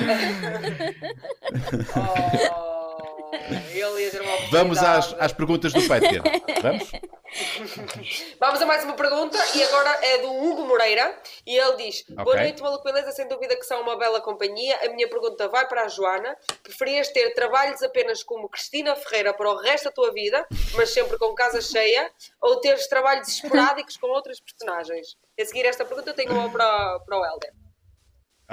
[1.94, 3.30] Oh,
[3.72, 6.22] ele ia ter uma Vamos às, às perguntas do Patreon.
[6.62, 6.90] Vamos?
[8.38, 11.16] Vamos a mais uma pergunta e agora é do Hugo Moreira
[11.46, 12.42] e ele diz: Boa Ok.
[12.42, 14.78] noite, maluco beleza, sem dúvida que são uma bela companhia.
[14.84, 19.50] A minha pergunta vai para a Joana: preferias ter trabalhos apenas como Cristina Ferreira para
[19.50, 22.10] o resto da tua vida, mas sempre com casa cheia,
[22.40, 25.16] ou teres trabalhos esporádicos com outras personagens?
[25.40, 27.52] A seguir esta pergunta tenho uma para, para o Helder.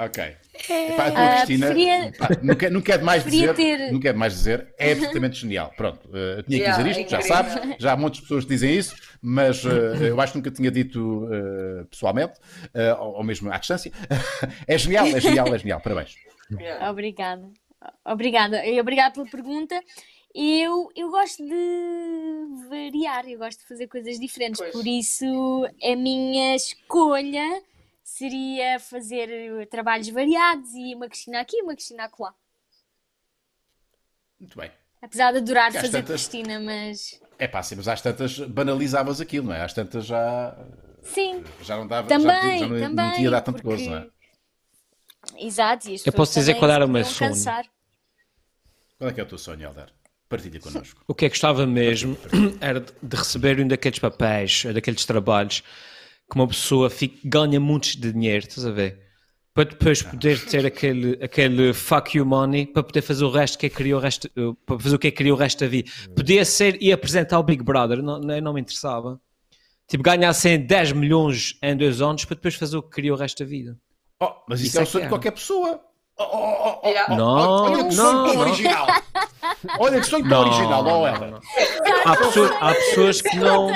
[0.04, 0.36] Ok.
[0.88, 4.00] Epá, a tua Ah, Cristina, preferia- pá, não, quero, não quero mais dizer, ter- não
[4.00, 5.72] quero mais dizer, é absolutamente genial.
[5.76, 7.36] Pronto, eh, eu tinha que Yeah, dizer isto, já incrível.
[7.36, 10.70] sabes, já há muitas pessoas que dizem isso, mas eh, eu acho que nunca tinha
[10.70, 12.34] dito eh, pessoalmente,
[12.74, 13.90] eh, ou, mesmo à distância.
[14.66, 16.14] é genial, é genial, é genial, parabéns.
[16.88, 17.48] Obrigada.
[18.04, 18.66] Obrigada.
[18.66, 19.80] E obrigada pela pergunta.
[20.34, 24.72] Eu, eu gosto de variar, eu gosto de fazer coisas diferentes, Pois.
[24.72, 27.62] por isso a minha escolha
[28.14, 32.34] seria fazer eh, trabalhos variados e uma Cristina aqui e uma Cristina acolá.
[34.38, 34.70] Muito bem.
[35.02, 39.46] Apesar de adorar fazer tantas- Cristina, mas É pá, sim, mas às tantas banalizavas aquilo,
[39.46, 39.62] não é?
[39.62, 40.54] Às tantas já,
[41.02, 42.94] sim, já não dava, também, já, já não, também.
[43.06, 44.10] não tinha dado tanto porque- gozo, não é?
[45.38, 47.30] Exato, e Eu posso dizer qual era o meu sonho.
[47.30, 47.64] cansar.
[48.98, 49.92] Qual é que é o teu sonho, Helder?
[50.28, 51.02] Partilha connosco.
[51.08, 52.16] o que é que gostava mesmo
[52.60, 55.62] era de receber um daqueles papéis, daqueles trabalhos,
[56.30, 59.00] que uma pessoa fica- ganha muitos de dinheiro, estás a ver?
[59.52, 63.66] Para depois poder ter aquele, aquele fuck you money para poder fazer o resto que
[63.66, 64.30] é que queria o resto,
[64.64, 65.90] para fazer o que é que queria o resto da vida.
[66.14, 69.20] Podia ser e apresentar o Big Brother, não, não, me interessava.
[69.88, 73.42] Tipo, ganhassem 10 milhões em dois anos para depois fazer o que queria o resto
[73.42, 73.76] da vida.
[74.22, 75.08] Oh, mas isso, Isso é é o sonho de é.
[75.08, 75.80] qualquer pessoa.
[76.16, 77.12] Oh, oh, oh, oh, Yeah.
[77.12, 78.40] oh, Não, olha que sonho não, tão não.
[78.42, 78.86] original.
[79.78, 81.12] Olha que sonho tão original, não é?
[82.04, 83.70] Há, pessoas, há pessoas que não.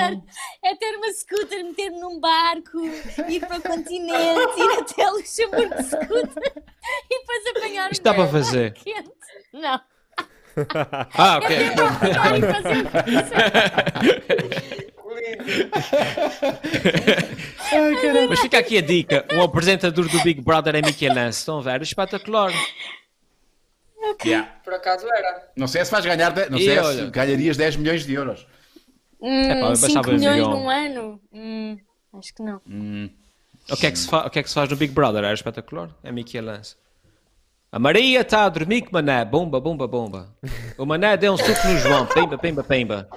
[0.63, 2.79] É ter uma scooter, meter-me num barco,
[3.29, 6.53] ir para o continente, ir até Luxemburgo de scooter
[7.09, 8.73] e depois apanhar Isto dá um para fazer.
[8.73, 9.11] quente.
[9.53, 9.79] Não.
[11.17, 11.53] Ah, ok.
[11.53, 11.73] É.
[17.81, 18.29] Lindo.
[18.29, 21.39] Mas fica aqui a dica: o apresentador do Big Brother é Mickey Lance.
[21.39, 21.81] Estão a ver?
[21.81, 22.51] Espetacular.
[24.25, 24.51] Yeah.
[24.63, 25.49] Por acaso era.
[25.55, 28.13] Não sei se vais ganhar, de- não E sei olha- se ganharias 10 milhões de
[28.13, 28.45] euros.
[29.21, 31.21] Hum, eu 5 baixava milhões num ano?
[31.33, 31.77] Hum,
[32.17, 32.61] acho que não.
[33.71, 35.23] O que, é que se fa- o que é que se faz no Big Brother?
[35.23, 35.89] Era espetacular.
[36.03, 36.75] É Mickey Lance.
[37.71, 39.25] A Maria está a dormir com o Mané.
[39.25, 40.29] Bomba, bomba, bomba.
[40.77, 42.05] O Mané deu um suco no João.
[42.05, 43.09] Pimba, pimba, pimba.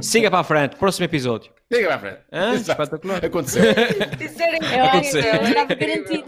[0.00, 0.74] Siga para a frente.
[0.76, 1.52] Próximo episódio.
[1.70, 2.18] Diga para a frente.
[2.32, 2.54] Hã?
[2.54, 3.24] Espetacular.
[3.24, 3.62] Aconteceu.
[3.70, 3.82] Era
[4.86, 6.24] Eu eu estava incrível.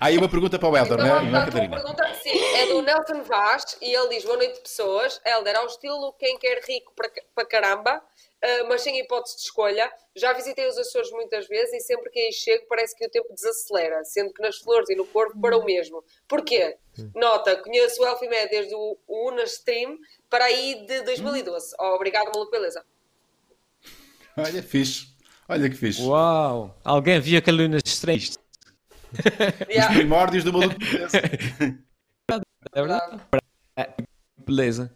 [0.00, 1.76] Há aí uma pergunta para o Helder, Então, não é, não é Catarina?
[1.76, 2.14] pergunta.
[2.22, 5.20] Sim, é do Nelson Vaz e ele diz: Boa noite, pessoas.
[5.24, 8.02] Helder, ao estilo quem quer rico para, para caramba,
[8.42, 9.90] ah, mas sem hipótese de escolha.
[10.14, 13.32] Já visitei os Açores muitas vezes e sempre que aí chego parece que o tempo
[13.32, 16.04] desacelera, sendo que nas flores e no corpo para o mesmo.
[16.26, 16.76] Porquê?
[17.14, 19.96] Nota, conheço o Elfimé desde o, o Una Stream
[20.28, 21.74] para aí de 2012.
[21.78, 22.84] Oh, obrigado, maluco, beleza.
[24.36, 25.06] Olha, fixe.
[25.48, 26.02] Olha que fixe.
[26.02, 26.76] Uau!
[26.84, 27.82] Alguém viu aquele Lunas
[29.68, 30.76] Os Yeah, primórdios do maluco.
[32.74, 33.20] É verdade?
[34.36, 34.94] Beleza.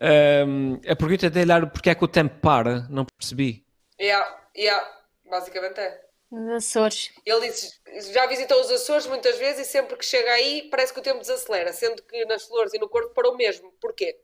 [0.00, 2.88] Ahm, a pergunta dele era porque é que o tempo para?
[2.88, 3.64] Não percebi.
[4.00, 4.26] yeah,
[4.56, 4.84] yeah,
[5.28, 6.00] basicamente é.
[6.30, 7.12] Nos Açores.
[7.26, 7.78] Ele disse,
[8.12, 11.20] já visitou os Açores muitas vezes e sempre que chega aí parece que o tempo
[11.20, 13.70] desacelera, sendo que nas flores e no corpo para o mesmo.
[13.80, 14.18] Porquê?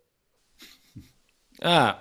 [1.60, 1.98] Ah,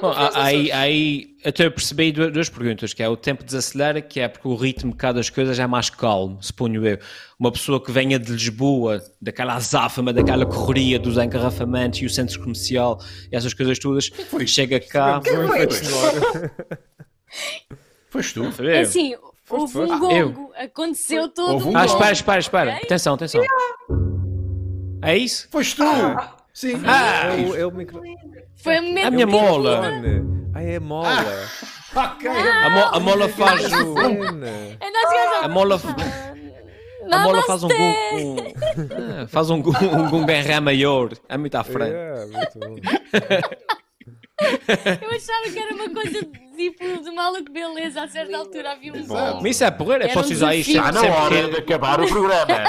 [0.00, 4.20] bom, aí, aí até eu percebi du- duas perguntas, que é o tempo desacelera, que
[4.20, 6.98] é porque o ritmo de cada das coisas é mais calmo, suponho eu.
[7.38, 12.38] Uma pessoa que venha de Lisboa, daquela azáfama, daquela correria dos engarrafamentos e o centro
[12.40, 13.00] comercial
[13.32, 14.10] e essas coisas todas,
[14.46, 15.20] chega cá...
[18.10, 18.52] Foste tu.
[18.52, 18.82] Foi É eu.
[18.82, 19.14] assim,
[19.50, 19.98] houve um foste?
[19.98, 20.52] gongo.
[20.56, 22.76] Aconteceu todo Houve um Ah, espera, espera, espera.
[22.76, 23.42] Atenção, atenção.
[25.02, 25.48] É isso?
[25.50, 25.82] Foste tu.
[26.54, 26.80] Sim.
[26.86, 28.00] Ah, É o, é o micro...
[28.56, 29.82] Foi mesmo a minha mola.
[30.54, 31.08] Ah, é mola.
[31.96, 32.30] Ok.
[32.30, 33.98] A, mo- a mola faz o...
[33.98, 35.80] É A mola,
[37.10, 38.16] a mola faz um gongo...
[38.16, 38.36] um-
[39.22, 41.10] ah, faz um, um ré maior.
[41.28, 41.92] É muito à frente.
[41.92, 42.76] É, muito bom.
[44.40, 46.20] Eu achava que era uma coisa
[46.56, 48.02] tipo de maluco beleza.
[48.04, 49.42] A certa altura havia um gongo.
[49.42, 52.64] Mas isso é porreira, Era posso um usar isto Está sempre que- acabar o programa.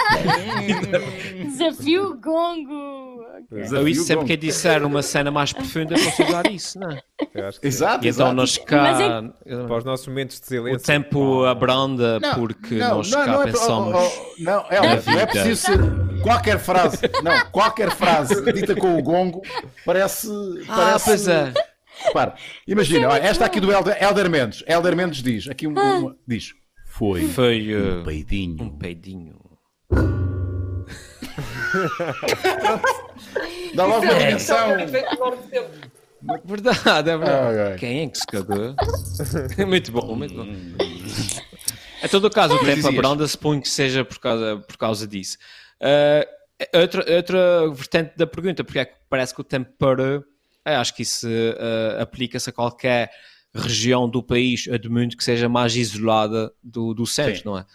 [1.45, 3.05] Desafio gongo.
[3.51, 7.01] Eu isso sempre que disser uma cena mais profunda, posso usar isso, não é?
[7.61, 9.23] Exato, então nós Mas é cá...
[9.67, 10.85] para os nossos momentos de O silêncio.
[10.85, 13.95] tempo abranda porque nós cá não é, pensamos...
[13.95, 15.79] oh, oh, não, é, é preciso ser
[16.21, 16.97] qualquer frase.
[17.23, 19.41] Não, qualquer frase dita com o gongo
[19.85, 20.27] parece.
[20.67, 21.53] Ah, parece pois é.
[22.05, 22.35] Repara,
[22.67, 24.63] imagina, olha, esta aqui do Elder, Elder Mendes.
[24.67, 26.51] Elder Mendes diz, aqui um, uma- diz,
[26.85, 28.63] foi Foi uh, um peidinho.
[28.63, 29.35] um peidinho.
[33.76, 34.85] Dá logo uma Isso é.
[36.43, 37.60] Verdade, é verdade.
[37.60, 37.77] Ah, ok.
[37.77, 38.76] Quem é que se cagou?
[39.68, 40.45] muito bom, muito bom.
[42.03, 45.38] Em todo o caso, o tempo abranda suponho que seja por causa, por causa disso.
[45.80, 46.27] Ah,
[46.73, 50.23] outra, outra vertente da pergunta, porque é que parece que o tempo parou,
[50.65, 51.27] eu acho que isso
[51.60, 53.11] ah, aplica-se a qualquer
[53.53, 57.43] região do país ou do mundo que seja mais isolada do, do centro, Sim.
[57.45, 57.65] não é?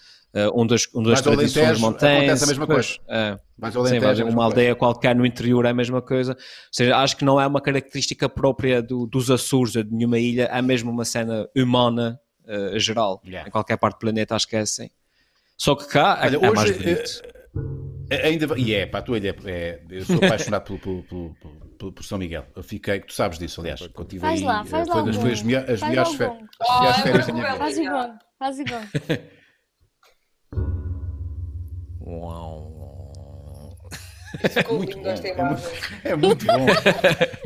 [0.54, 2.18] Onde as, onde as Mas ao tradições montanhas...
[2.22, 3.00] acontece a mesma pois, coisa.
[3.08, 3.36] é.
[3.72, 6.32] Sim, Alentejo é uma aldeia qualquer no interior é a mesma coisa.
[6.32, 6.38] Ou
[6.72, 10.44] seja, acho que não é uma característica própria do- dos Açores ou de nenhuma ilha,
[10.44, 13.20] é mesmo uma cena humana eh, geral.
[13.24, 13.48] Yeah.
[13.48, 14.88] Em qualquer parte do planeta acho que é assim.
[15.58, 17.22] Só que cá é, Olha, é hoje, mais bonito.
[18.10, 21.34] Eh, Ainda e é, pá, tu é, é, eu sou apaixonado pelo, pelo, pelo,
[21.78, 22.46] pelo- por São Miguel.
[22.56, 25.16] Eu fiquei, tu sabes disso, aliás, quando Faz aí, lá, eh, faz lá foi das
[25.16, 25.26] gongo.
[25.26, 26.50] foi as, melhor- as Faz melhores lá férias, gongo.
[26.60, 27.58] as melhores Oh, férias da minha vida.
[27.58, 28.18] Faz gongo.
[28.38, 28.58] Faz
[32.00, 33.76] o gongo.
[34.54, 35.62] Desculpem, gostei mais.
[36.04, 36.66] É muito bom.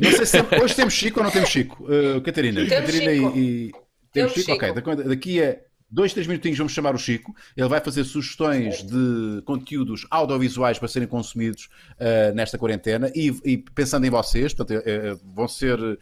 [0.01, 1.83] Não sei se tem- hoje temos Chico ou não temos Chico.
[1.83, 3.37] Uh, Catarina, Temos Catarina Chico.
[3.37, 4.51] e, e- Temos temos Chico.
[4.51, 4.81] Ok, Chico.
[4.95, 5.57] daqui- daqui a
[5.89, 7.33] dois, três minutinhos vamos chamar o Chico.
[7.57, 11.69] Ele vai fazer sugestões de conteúdos audiovisuais para serem consumidos
[11.99, 15.97] uh, nesta quarentena e, e pensando em vocês, portanto, uh, vão ser uh,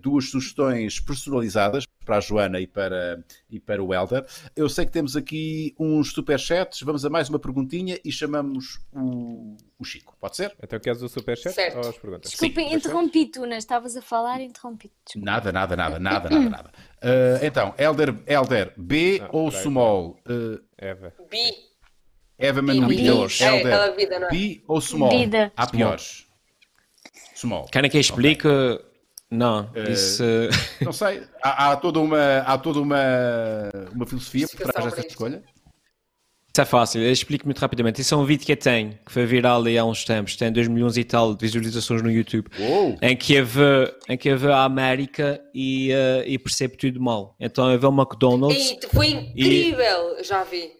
[0.00, 4.24] duas sugestões personalizadas para a Joana e para, e para o Helder.
[4.56, 6.80] Eu sei que temos aqui uns superchats.
[6.82, 10.16] Vamos a mais uma perguntinha e chamamos o, o Chico.
[10.20, 10.54] Pode ser?
[10.62, 11.76] Então queres o superchat Certo.
[11.76, 12.30] ou as perguntas?
[12.30, 13.58] Desculpem, interrompi tu, Nas.
[13.58, 14.90] Estavas a falar, interrompi.
[15.04, 15.26] Desculpa.
[15.26, 16.70] Nada, nada, nada, nada, nada, nada.
[17.02, 20.18] Uh, então, Elder, Elder B Ah, ou peraí, Small?
[20.28, 21.14] Uh, Eva.
[21.30, 21.70] Bi.
[22.38, 23.08] Eva Manuel, bi.
[23.44, 24.30] É, vida, não é?
[24.30, 25.10] B ou Small?
[25.10, 25.52] Vida.
[25.56, 26.26] Há piores.
[27.36, 27.66] Small.
[27.66, 28.48] Querem que eu explique?
[29.30, 30.24] Não, isso...
[30.80, 31.22] Não sei.
[31.42, 32.98] Há, há toda uma, há toda uma,
[33.94, 35.42] uma filosofia por trás dessa escolha.
[36.52, 38.00] Isso é fácil, eu explico muito rapidamente.
[38.00, 40.66] Isso é um vídeo que eu tenho, que foi viral há uns tempos, tem 2
[40.66, 42.98] milhões e tal de visualizações no YouTube, Uou!
[43.00, 47.00] em que eu vê, em que eu vê a América e, eh, e percebo tudo
[47.00, 47.36] mal.
[47.38, 50.72] Então eu vê o McDonald's E foi incrível, já vi.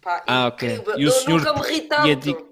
[0.00, 0.80] Pá, Ah, ok.
[0.96, 2.46] E o eu senhor- nunca me ri e tanto.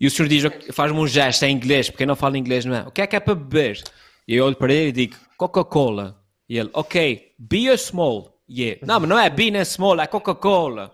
[0.00, 2.74] E o senhor diz, faz-me um gesto em inglês, porque eu não falo inglês, não
[2.74, 2.80] é?
[2.82, 3.82] O que é que é para beber?
[4.26, 6.16] E eu olho para ele e digo, Coca-Cola.
[6.48, 8.34] E ele, ok, beer small.
[8.48, 10.92] E eu, não, mas não é beer nem small, é Coca-Cola.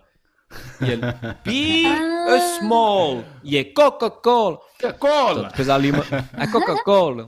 [0.81, 1.01] E ele,
[1.43, 3.23] beer small.
[3.43, 4.59] E é Coca-Cola.
[4.99, 5.49] Cola!
[5.49, 6.03] Depois há ali uma,
[6.37, 7.25] é Coca-Cola.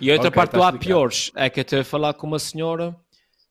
[0.00, 0.78] E a outra Ok, parte tá do há explicado.
[0.86, 2.94] piores é que eu estou a falar com uma senhora,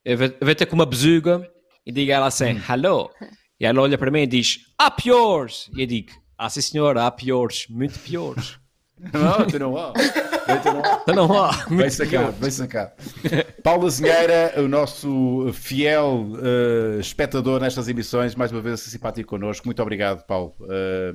[0.05, 1.49] eu vou, eu vou ter com uma bezuga
[1.85, 2.61] e digo a ela assim, Hum.
[2.69, 3.09] hello.
[3.59, 5.69] E ela olha para mim e diz, há piores.
[5.75, 6.11] E eu digo,
[6.43, 8.59] ah sim senhora, há piores, muito piores.
[9.11, 9.91] Não, tu não há.
[9.91, 11.01] Tu não há.
[11.01, 12.91] Então não há, Bem muito sacado, bem sacado.
[13.61, 19.65] Paulo Azinheira, o nosso fiel eh, espectador nestas emissões, mais uma vez simpático connosco.
[19.65, 20.53] Muito obrigado, Paulo.
[20.69, 21.13] Eh,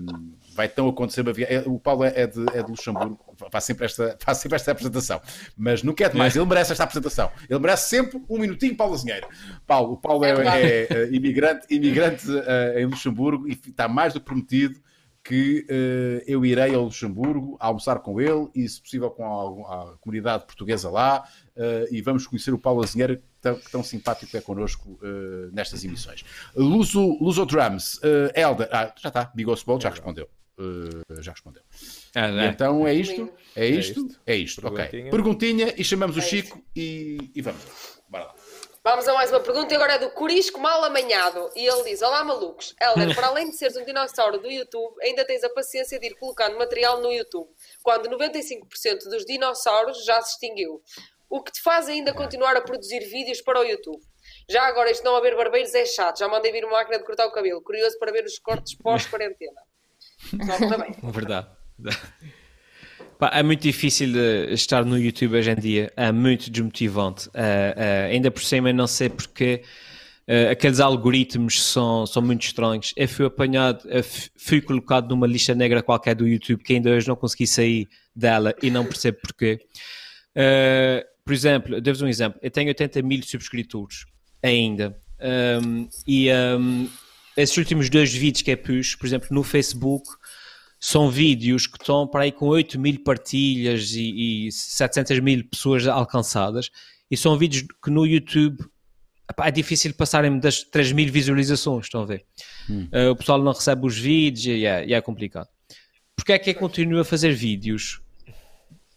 [0.55, 1.63] vai então acontecer uma viagem.
[1.67, 3.19] O Paulo é de, é de Luxemburgo,
[3.51, 5.21] faz sempre, esta, faz sempre esta apresentação,
[5.57, 7.31] mas não quer demais, ele merece esta apresentação.
[7.49, 9.27] Ele merece sempre um minutinho, Paulo Azinheira.
[9.67, 14.13] Paulo, o Paulo é, É é, eh, imigrante, imigrante eh, em Luxemburgo e está mais
[14.13, 14.79] do que prometido
[15.29, 19.97] que eh, eu irei ao Luxemburgo almoçar com ele e, se possível, com a, a
[19.99, 24.35] comunidade portuguesa lá eh, e vamos conhecer o Paulo Azinheira, que tão, que tão simpático
[24.35, 26.25] é connosco eh, nestas emissões.
[26.57, 28.01] Luso, Luso Drums,
[28.35, 30.27] Elder, ah, já está, Bigos Ball já respondeu.
[31.21, 31.63] Já respondeu.
[32.15, 32.47] Ah, é.
[32.47, 33.31] então é isto?
[33.55, 34.01] É isto?
[34.01, 34.21] isto.
[34.27, 34.77] É isto, ok.
[34.77, 35.11] Perguntinha.
[35.11, 37.98] Perguntinha e chamamos o É Chico e, e vamos.
[38.91, 41.51] Vamos a mais uma pergunta e agora é do Corisco Mal Amanhado.
[41.55, 42.75] E ele diz: Olá, malucos.
[42.81, 46.15] Helder, para além de seres um dinossauro do YouTube, ainda tens a paciência de ir
[46.15, 47.51] colocando material no YouTube,
[47.83, 50.83] quando 95% dos dinossauros já se extinguiu.
[51.29, 54.03] O que te faz ainda continuar a produzir vídeos para o YouTube?
[54.49, 56.21] Já agora, isto não haver barbeiros é chato.
[56.21, 57.61] Já mandei vir uma máquina de cortar o cabelo.
[57.61, 59.61] Curioso para ver os cortes pós-quarentena.
[60.67, 60.97] Também.
[61.13, 61.47] Verdade.
[63.33, 67.29] É muito difícil eh, estar no YouTube hoje em dia, é muito desmotivante.
[67.35, 69.63] Eh, ainda por cima, não sei porque
[70.51, 72.93] aqueles algoritmos são, são muito estranhos.
[72.95, 74.05] Eu fui apanhado, eu
[74.37, 78.55] fui colocado numa lista negra qualquer do YouTube que ainda hoje não consegui sair dela
[78.63, 79.59] e não percebo porquê.
[81.29, 82.39] Por exemplo, devo-vos um exemplo.
[82.43, 84.07] Eu tenho 80 mil subscritores
[84.43, 84.99] ainda.
[85.63, 86.89] Um, e um,
[87.37, 90.09] esses últimos dois vídeos que eu pus, por exemplo, no Facebook,
[90.81, 95.87] são vídeos que estão para aí com 8 mil partilhas e, e 700 mil pessoas
[95.87, 96.71] alcançadas.
[97.11, 98.59] E são vídeos que no YouTube
[99.39, 102.25] é difícil passarem das 3 mil visualizações, estão a ver?
[102.69, 105.49] Uh, o pessoal não recebe os vídeos e é, e é complicado.
[106.17, 108.01] Porquê é que eu continuo a fazer vídeos?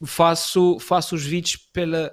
[0.05, 2.11] Faço, faço os vídeos pela,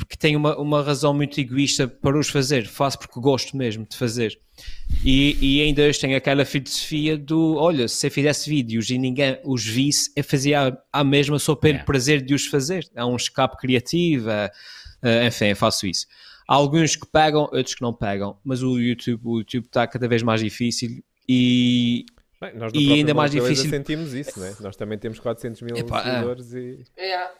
[0.00, 2.66] porque tenho uma, uma razão muito egoísta para os fazer.
[2.66, 4.38] Faço porque gosto mesmo de fazer.
[5.04, 9.38] E, e ainda hoje tenho aquela filosofia do: olha, se eu fizesse vídeos e ninguém
[9.44, 11.82] os visse, eu fazia a, a mesma só pelo É.
[11.82, 12.86] prazer de os fazer.
[12.94, 14.50] É um escape criativo, é-
[15.02, 16.06] é, enfim, eu faço isso.
[16.46, 20.06] Há alguns que pegam, outros que não pegam, mas o YouTube o YouTube está cada
[20.08, 22.04] vez mais difícil e
[22.40, 24.54] Bem, nós E ainda mais difícil- sentimos isso, né?
[24.60, 26.04] Nós também temos 400 mil Epá, é.
[26.14, 27.30] seguidores e, Yeah.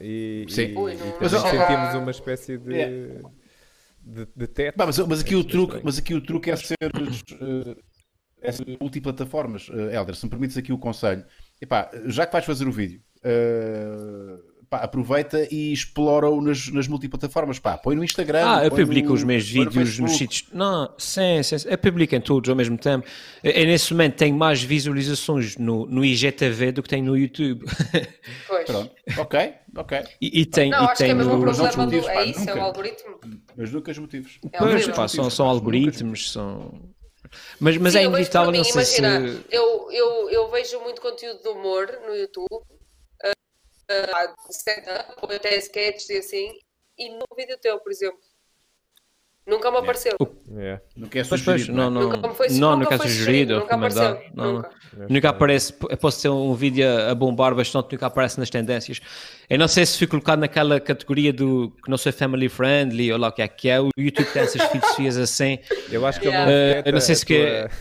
[0.00, 0.62] E, Sim.
[0.72, 2.88] e, Ui, e também Mas, ó, sentimos uma espécie de, É.
[4.00, 4.76] de, de teto.
[4.76, 5.84] Bah, mas, mas aqui o Muito truque, estranho.
[5.84, 7.76] mas aqui o truque é ser, eh,
[8.42, 10.14] é ser multiplataformas, eh, Helder.
[10.14, 11.24] Se me permites aqui o conselho,
[11.60, 14.38] epá, já que vais fazer o vídeo, eh,
[14.70, 17.58] pá, aproveita e explora-o nas, nas multiplataformas.
[17.58, 18.44] Pá, põe no Instagram.
[18.46, 20.44] Ah, eu publico no- os meus põe no vídeos nos sítios.
[20.52, 21.68] Não, sim, sim, sim.
[21.68, 23.04] eu publico em todos ao mesmo tempo.
[23.42, 27.64] Eu, eu, nesse momento tenho mais visualizações no, no IGTV do que tenho no YouTube.
[28.46, 28.64] Pois.
[28.66, 29.98] Pronto, ok, ok.
[30.20, 30.70] e, e tenho.
[30.72, 31.76] Não, e acho que é mesmo problema do.
[31.78, 32.62] motivos, pá, É isso, é o nunca.
[32.62, 33.20] algoritmo.
[33.56, 34.38] Mas nunca os motivos.
[34.52, 36.72] É Pois, pá, são, são algoritmos, são.
[37.58, 39.44] Mas, mas Sim, é inevitável, mim, não sei imagina, se.
[39.50, 42.48] eu, eu, eu vejo muito conteúdo de humor no YouTube,
[44.50, 46.58] stand-up, ou até sketches assim,
[46.98, 48.20] e no vídeo teu, por exemplo.
[49.50, 50.16] Nunca me apareceu.
[50.56, 50.80] É.
[50.96, 51.72] Nunca é Pois, pois, sugerido.
[51.76, 52.04] não, não é?
[52.04, 54.18] não, Nunca me foi- não, nunca nunca é foi sugerido nunca apareceu.
[54.34, 54.70] Não, nunca.
[54.96, 55.06] não.
[55.08, 59.00] Nunca aparece, eu posso ter um vídeo a bombar bastante, nunca aparece nas tendências.
[59.48, 63.18] Eu não sei se fui colocado naquela categoria do que não sou family friendly ou
[63.18, 63.80] lá o que é que é.
[63.80, 65.58] O YouTube tem essas filosofias assim.
[65.90, 66.46] Eu acho que Yeah.
[66.46, 67.34] não Eh, afeta eu não sei se que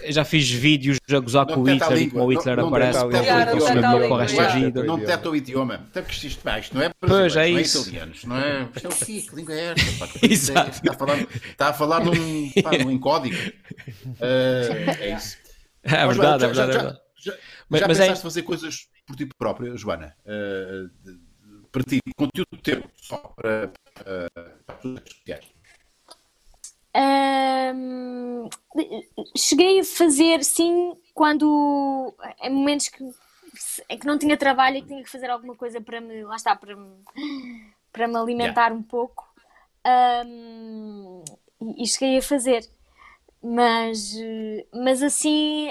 [0.04, 3.00] eu já fiz vídeos a gozar Não com o Hitler e como o Hitler aparece.
[3.00, 3.52] com o resto da Yeah.
[4.56, 4.70] vida.
[4.80, 5.00] Não Idioma.
[5.00, 5.74] deteta o idioma.
[5.76, 6.42] Até porque isto,
[6.74, 7.82] não é Pois, é brasileiro, não é isso.
[7.82, 8.68] italianos, não é?
[8.76, 9.22] Isto é o quê?
[9.30, 10.20] Que língua é esta?
[10.26, 10.82] Exato.
[11.60, 12.14] Está a falar, num,
[12.64, 13.36] pá, num em código.
[14.22, 14.70] Eh,
[15.02, 15.38] é isso.
[15.84, 17.00] É Mas, verdade, é já- já- verdade, é já- verdade.
[17.18, 17.34] Já,
[17.70, 20.16] Mas- já mas é- pensaste fazer coisas por ti própria, Joana?
[20.26, 21.20] De- de-
[21.70, 24.30] para ti, conteúdo teu, só para, para,
[24.66, 25.46] para as redes sociais?
[26.96, 28.48] Ahm,
[29.38, 33.04] cheguei a fazer, sim, quando em momentos que,
[33.90, 36.38] em que não tinha trabalho e que tinha que fazer alguma coisa para me, lá
[36.38, 36.96] está, para me,
[37.92, 39.28] para me alimentar um pouco.
[39.86, 41.24] Ahm,
[41.62, 42.68] e, e cheguei a fazer.
[43.42, 44.16] Mas,
[44.74, 45.70] mas assim,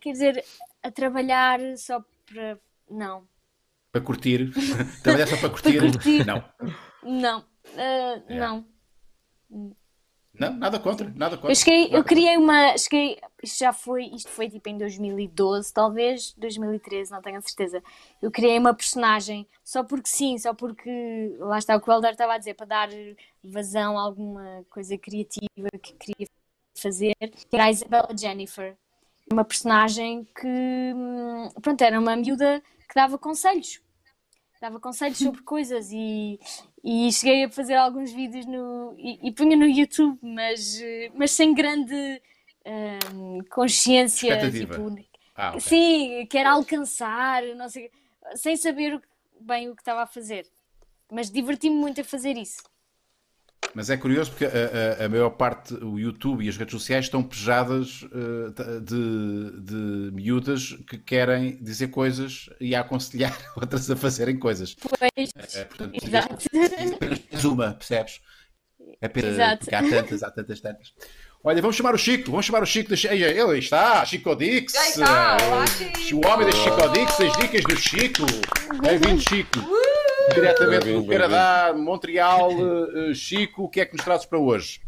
[0.00, 0.44] quer dizer,
[0.82, 2.58] a trabalhar só para.
[2.90, 3.26] Não,
[3.92, 4.50] Para curtir.
[5.02, 5.78] Trabalhar só para curtir.
[5.78, 6.24] curtir.
[6.26, 6.44] Não.
[7.02, 7.44] não,
[7.76, 8.38] ah, É.
[8.38, 8.66] não.
[10.38, 11.12] Não, nada contra.
[11.14, 11.52] Nada contra.
[11.52, 16.34] Eu cheguei, eu criei uma, cheguei, isto já foi, isto foi tipo em 2012, talvez
[16.36, 17.82] 2013, não tenho a certeza.
[18.20, 22.10] Eu criei uma personagem só porque sim, só porque lá está o que o Helder
[22.10, 22.88] estava a dizer, para dar
[23.44, 26.28] vazão a alguma coisa criativa que queria
[26.76, 28.76] fazer, que era a Isabella Jennifer,
[29.32, 33.80] uma personagem que, hum, pronto, era uma miúda que dava conselhos,
[34.60, 36.40] dava conselhos sobre coisas e,
[36.84, 40.78] e cheguei a fazer alguns vídeos no, e, e punha no YouTube, mas,
[41.14, 42.20] mas sem grande
[43.14, 44.94] hum, consciência, tipo,
[45.34, 45.60] Ah, ok.
[45.60, 47.90] sim, quero alcançar, não sei,
[48.34, 49.00] sem saber
[49.40, 50.46] bem o que estava a fazer.
[51.10, 52.62] Mas diverti-me muito a fazer isso.
[53.74, 57.06] Mas é curioso porque a, a- a maior parte, o YouTube e as redes sociais
[57.06, 63.96] estão pejadas eh, de, de miúdas que querem dizer coisas e a aconselhar outras a
[63.96, 64.74] fazerem coisas.
[64.74, 66.34] Pois, É, portanto, exato.
[66.94, 68.20] apenas uma, percebes?
[69.00, 69.58] É apenas, Exato.
[69.60, 70.92] porque há tantas, há tantas, tantas.
[71.42, 72.90] Olha, vamos chamar o Chico, vamos chamar o Chico.
[72.90, 72.96] Da...
[73.14, 74.72] Ele está, Chico Dix.
[74.72, 76.16] Já está, olá, Chico.
[76.26, 78.22] O homem da Chico Dix, as dicas do Chico.
[78.82, 79.58] Bem-vindo, Chico.
[80.32, 82.50] Diretamente do Canadá, Montreal.
[82.52, 84.80] eh, eh, Chico, o que é que nos trazes para hoje?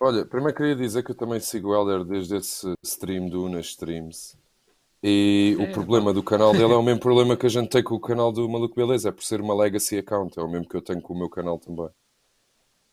[0.00, 3.66] Olha, primeiro queria dizer que eu também sigo o Helder desde esse stream do Unas
[3.66, 4.36] Streams.
[5.02, 7.94] E o problema do canal dele é o mesmo problema que a gente tem com
[7.94, 10.76] o canal do Maluco Beleza, é por ser uma legacy account, é o mesmo que
[10.76, 11.88] eu tenho com o meu canal também.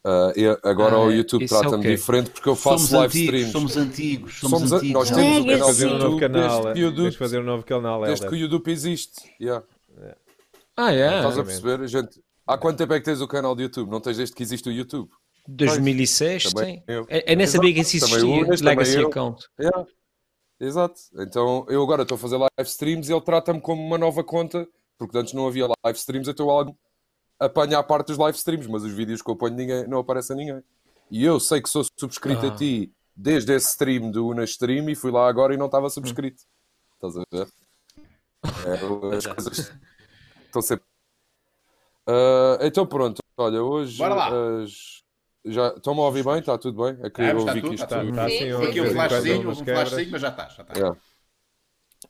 [0.03, 1.95] Ah, e agora Ah, o YouTube é trata-me ok.
[1.95, 3.51] diferente porque eu faço live streams.
[3.51, 4.93] somos antigos, somos, Somos a- antigos.
[4.93, 5.49] nós temos o Legacy.
[5.59, 7.63] canal fazer um novo YouTube canal, desde que o tens de YouTube, fazer um novo
[7.63, 8.37] canal, desde que o.
[8.37, 9.35] YouTube existe.
[9.41, 9.65] Yeah.
[10.81, 11.17] Ah, é?
[11.17, 11.87] Estás a perceber?
[11.89, 13.91] Gente, há quanto tempo é que tens o canal do YouTube?
[13.91, 15.09] Não tens desde que existe o YouTube?
[15.45, 16.83] 2006, Também sim.
[16.87, 17.05] eu.
[17.09, 19.07] Eu, eu nem sabia que isso existia, também Legacy eu.
[19.07, 19.45] Account.
[19.59, 19.85] Yeah.
[20.57, 21.01] Exato.
[21.17, 24.65] Então eu agora estou a fazer live streams e ele trata-me como uma nova conta,
[24.97, 26.77] porque antes não havia live streams, então eu
[27.39, 30.31] apanho a parte dos live streams, mas os vídeos que eu ponho ninguém, não aparece
[30.31, 30.63] a ninguém.
[31.11, 32.49] E eu sei que sou subscrito Ah.
[32.53, 35.89] a ti desde esse stream do Una Stream e fui lá agora e não estava
[35.89, 36.43] subscrito.
[36.95, 37.47] Estás a ver?
[38.65, 39.73] É, as coisas
[40.49, 40.85] estão sempre.
[42.07, 44.29] Ah, então pronto, olha, hoje Bora lá.
[44.63, 45.03] as-
[45.45, 46.39] já estão-me a ouvir bem?
[46.39, 46.97] Está tudo bem?
[47.05, 48.15] É que É, eu está ouvi que isto está tudo.
[48.15, 48.67] Tá assim, Sim, sim.
[48.69, 50.73] Aqui um flashzinho, um flashzinho, mas já está, já está.
[50.75, 50.99] Yeah.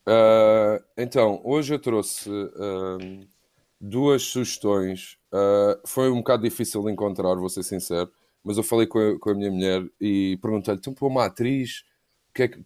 [0.06, 3.28] Ah, então, hoje eu trouxe ahm,
[3.80, 5.18] duas sugestões.
[5.32, 8.12] Ah, foi um bocado difícil de encontrar, vou ser sincero,
[8.44, 11.84] mas eu falei com a, com a minha mulher e perguntei-lhe: então, para uma atriz,
[12.30, 12.66] o que é que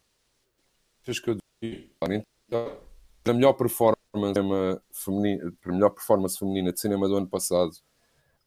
[1.02, 1.90] achas que eu devia?
[2.48, 2.78] Então,
[3.26, 7.72] a melhor performance, cinema feminina, a melhor performance feminina de cinema do ano passado,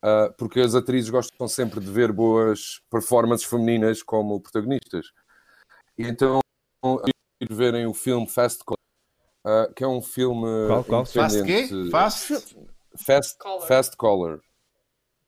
[0.02, 5.06] ah, porque as atrizes gostam sempre de ver boas performances femininas como protagonistas.
[5.98, 6.40] E então,
[7.40, 8.78] ir verem o filme Fast Color,
[9.44, 11.04] ah, que é um filme Qual, qual?
[11.04, 11.68] Fast independente.
[11.68, 11.90] quê?
[11.90, 12.56] Fast?
[12.96, 13.66] Fast, Color.
[13.66, 14.42] Fast Color.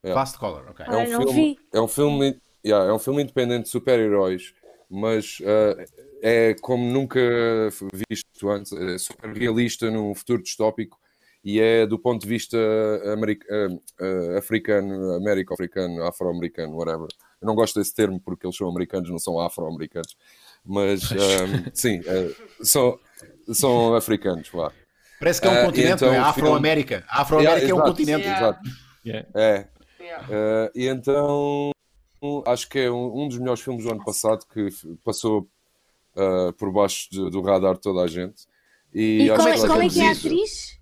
[0.03, 0.19] Yeah.
[0.19, 0.85] Fast Color, ok.
[0.87, 4.53] É um filme, é um filme, yeah, é um filme independente de super-heróis,
[4.89, 5.83] mas ah,
[6.21, 7.19] é como nunca
[8.09, 10.99] visto antes, é super realista num futuro distópico
[11.43, 17.07] e é do ponto de vista ah, ah, africano, américo-africano, afro-americano, whatever.
[17.41, 20.17] Eu não gosto desse termo porque eles são americanos, não são afro-americanos,
[20.65, 22.99] mas ah, sim, ah, são,
[23.53, 24.71] são africanos, vá.
[25.19, 26.19] Parece que é um Ah, continente, então não é?
[26.19, 27.03] Afro-América.
[27.07, 28.23] A Afro-América Yeah, é um exato, continente.
[28.23, 28.39] Yeah.
[28.39, 28.69] Exato.
[29.05, 29.29] Yeah.
[29.35, 29.67] É,
[30.09, 30.27] Yeah.
[30.27, 31.71] Uh, e então
[32.47, 34.69] acho que é um, um dos melhores filmes do ano passado que
[35.03, 35.47] passou
[36.19, 38.43] uh, por baixo de- do radar de toda a gente.
[38.93, 40.79] E, E acho qual, é, que qual é que é a atriz?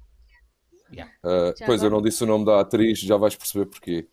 [0.89, 1.89] Uh, Já pois eu agora?
[1.89, 4.07] não disse o nome da atriz, já vais perceber porquê.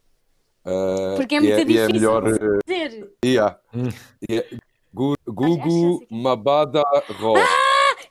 [0.67, 2.25] Uh, Porque é muito e é difícil melhor.
[2.27, 3.13] uh, dizer.
[3.25, 3.59] yeah.
[3.75, 3.89] Hum.
[4.29, 4.49] E é
[4.93, 6.83] Gu- Gugu que- Mabada
[7.19, 7.35] Ro.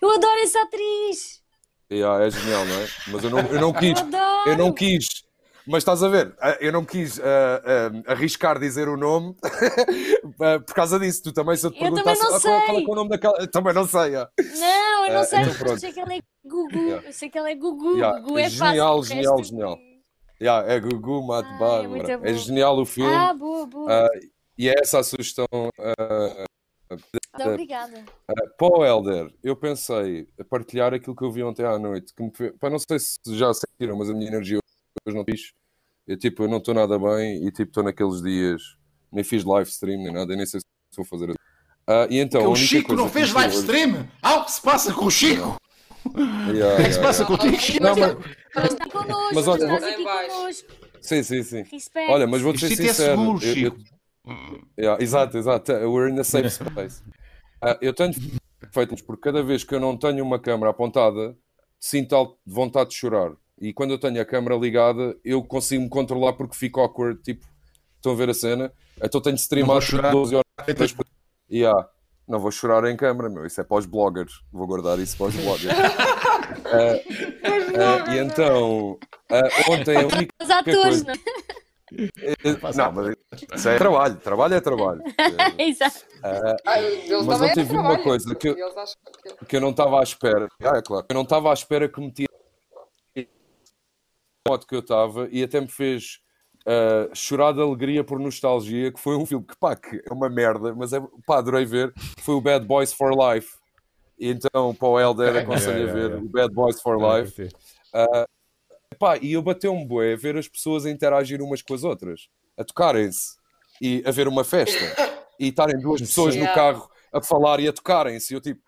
[0.02, 1.42] Eu adoro essa atriz!
[1.92, 2.88] Yeah, é genial, não é?
[3.08, 4.00] Mas eu não, eu não quis.
[4.00, 4.50] Eu adoro!
[4.50, 5.24] Eu não quis.
[5.66, 7.62] Mas estás a ver, ah, eu não quis ah,
[8.06, 9.34] ah, arriscar dizer o nome
[10.66, 11.24] por causa disso.
[11.24, 12.84] Tu também, se eu te Eu também perguntasse não ah, qual, é sei.
[12.86, 13.38] que é o nome daquela.
[13.40, 14.16] eu Também não sei.
[14.16, 14.30] ah.
[14.60, 16.76] Não, eu não sei, então eu sei que ela é Gugu.
[16.80, 17.08] Yeah.
[17.08, 17.94] Eu sei que ela é Gugu.
[17.96, 19.00] Yeah, Gugu é genial, fácil.
[19.00, 19.80] o genial, resto- genial.
[20.42, 22.12] Yeah, é Gugu Mat Ah, é Bárbara.
[22.14, 22.38] É, bom.
[22.40, 24.06] genial o filme Ah, boa, boa.
[24.06, 24.10] ah,
[24.58, 25.46] e é essa a sugestão.
[25.80, 26.44] ah,
[26.92, 28.04] Muito obrigada.
[28.58, 32.14] Para o Helder, eu pensei a partilhar aquilo que eu vi ontem à noite.
[32.14, 34.60] Que me pá, não sei se já sentiram, mas a minha energia
[35.06, 35.54] hoje não fiz.
[36.08, 38.62] Eu, tipo, eu não estou nada bem e tipo, estou naqueles dias
[39.12, 40.66] nem fiz live stream, nem nada, eu nem sei se
[40.98, 41.34] vou fazer.
[41.88, 44.08] Ah, e então, o Chico coisa não que fez live hoje- stream?
[44.22, 45.58] Algo se passa com o Chico?
[46.48, 47.84] Yeah, O que é que se passa contigo, Chico?
[47.84, 48.18] Não, mas-
[48.56, 50.72] Mas está connosco, Mas olha, estás aqui connosco.
[51.02, 51.64] Sim, sim, sim.
[51.64, 52.12] Respeito.
[52.12, 53.20] Olha, mas vou-te ser é sincero.
[53.20, 53.78] seguro, eu- eu- Chico.
[54.80, 55.72] Yeah, exato, exato.
[55.74, 57.04] We're in a safe space.
[57.62, 58.14] Ah, eu tenho
[58.72, 61.38] feitos porque cada vez que eu não tenho uma câmera apontada,
[61.80, 63.34] sinto vontade de chorar.
[63.60, 67.22] E quando eu tenho a câmera ligada, eu consigo me controlar porque fico awkward.
[67.22, 67.46] Tipo,
[67.96, 68.72] estão a ver a cena?
[69.02, 70.12] Então tenho de Não streamar vou tipo, chorar.
[70.12, 70.96] 12 horas depois.
[71.52, 71.90] Yeah.
[72.28, 73.46] Não vou chorar em câmera, meu.
[73.46, 74.42] Isso é para os bloggers.
[74.52, 75.74] Vou guardar isso para os bloggers.
[76.66, 78.98] Ah, ah, e então,
[79.32, 81.14] ah, ontem a única Os atores, coisa-
[81.94, 83.16] não Não, mas
[83.56, 85.02] isso é trabalho, trabalho é trabalho.
[85.60, 86.00] Exato.
[86.24, 88.56] Ah, Mas também ontem é vi uma coisa que eu-
[89.48, 90.48] que eu não estava à espera.
[90.64, 91.06] Ah, é claro.
[91.10, 92.12] Eu não estava à espera que me
[94.48, 96.20] modo que eu estava e até me fez
[96.66, 100.30] ah, chorar de alegria por nostalgia, que foi um filme que, pá, que é uma
[100.30, 101.94] merda, mas é, pá, adorei ver.
[102.20, 103.58] Foi o Bad Boys for Life.
[104.20, 106.26] E então, para o Helder, aconselho Yeah, a ver yeah, yeah.
[106.26, 107.50] o Bad Boys for Life.
[107.50, 107.56] sim.
[109.00, 112.64] Pá, e eu bateu-me bué ver as pessoas a interagir umas com as outras, a
[112.64, 113.36] tocarem-se
[113.82, 114.78] e a ver uma festa
[115.40, 118.34] e estarem duas pessoas no carro a falar e a tocarem-se.
[118.34, 118.62] E eu tipo,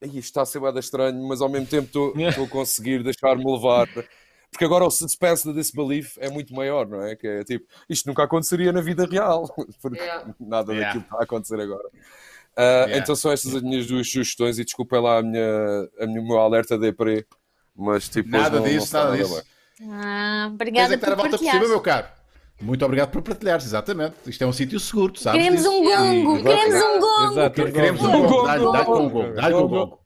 [0.00, 2.12] "Ei, isto está a ser bué da estranho, mas ao mesmo tempo estou
[2.44, 3.88] a conseguir deixar-me levar.
[4.50, 7.14] Porque agora o suspense da disbelief é muito maior, não é?
[7.14, 9.46] Que é tipo, isto nunca aconteceria na vida real,
[9.80, 10.34] porque Yeah.
[10.40, 10.86] nada Yeah.
[10.88, 11.88] daquilo está a acontecer agora.
[12.56, 12.98] Ah, Yeah.
[12.98, 16.26] Então são estas as minhas duas sugestões e desculpem lá a minha, a minha, o
[16.26, 17.24] meu alerta de pre,
[17.76, 19.42] mas tipo, Nada não- não disso, está nada nada disso.
[19.88, 21.70] Ah, é obrigada que estar a por volta por cima, partilhar.
[21.70, 22.06] meu caro.
[22.60, 24.16] Muito obrigado por partilhares, exatamente.
[24.26, 25.72] Isto é um sítio seguro, tu sabes Queremos disso.
[25.72, 27.32] um gongo, E- queremos um gongo.
[27.32, 28.42] Exato, um Queremos um gongo.
[28.46, 29.32] Dá-lhe o gongo.
[29.32, 30.00] Dá-lhe com o gongo.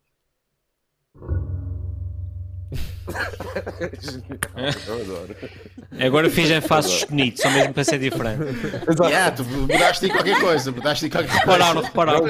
[4.87, 5.37] Eu adoro.
[6.01, 8.43] Agora fingem faces bonitos, só mesmo para ser diferente.
[9.01, 11.41] Yeah, tu mudaste em qualquer coisa, mudaste em qualquer coisa.
[11.45, 12.27] Repararam, repararam.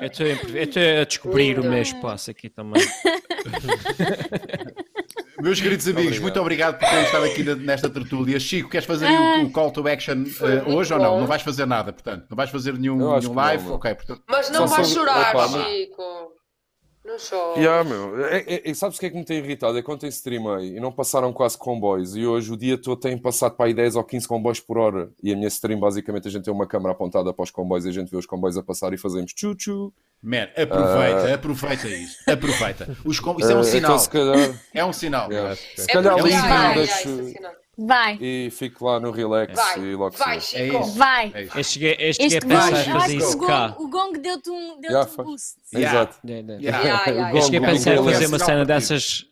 [0.00, 2.82] Eu estou a- eu estou a descobrir o meu espaço aqui também.
[5.40, 8.38] Meus queridos amigos, muito obrigado por terem estado aqui nesta tertúlia.
[8.38, 11.10] Chico, queres fazer aí o, o call to action muito hoje ou não?
[11.14, 11.20] bom.
[11.20, 12.26] Não vais fazer nada, portanto.
[12.30, 13.64] Não vais fazer nenhum, nenhum não, live?
[13.64, 13.74] meu.
[13.74, 14.22] ok, portanto.
[14.28, 15.64] Mas não vais chorar, não.
[15.64, 16.31] Chico.
[17.04, 17.56] Não.
[17.56, 18.24] Yeah, meu.
[18.26, 19.76] É, é, é, sabes o que é que me tem irritado?
[19.76, 23.18] É que ontem streamei e não passaram quase comboios e hoje o dia todo tem
[23.18, 25.10] passado para aí 10 ou 15 comboios por hora.
[25.22, 27.88] E a minha stream, basicamente, a gente tem uma câmera apontada para os comboios e
[27.88, 29.92] a gente vê os comboios a passar e fazemos tchu-tchu.
[30.22, 32.16] Man, aproveita, aproveita isso.
[32.30, 32.96] Aproveita.
[33.04, 33.90] Os com- Isso é um Ah, sinal.
[33.90, 35.30] então, se calhar, É um sinal.
[35.32, 35.56] yeah.
[35.56, 37.08] que se É calhar ligo, Vai, vai, deixo
[37.78, 40.80] vai, e fico lá no relax Vai, e logo vai, É Chico.
[40.80, 40.92] isso.
[40.98, 41.32] vai.
[41.54, 43.74] É cheguei, eu cheguei Este a gongo, pensar em fazer que isso o cá.
[43.78, 45.54] o gongo deu-te um, deu Yeah, um boost.
[45.74, 45.90] Yeah.
[45.98, 46.16] Exato.
[46.26, 46.52] Yeah.
[46.54, 47.36] Yeah, yeah, O yeah.
[47.38, 49.24] Eu cheguei a gongo, pensar em fazer é uma cena dessas.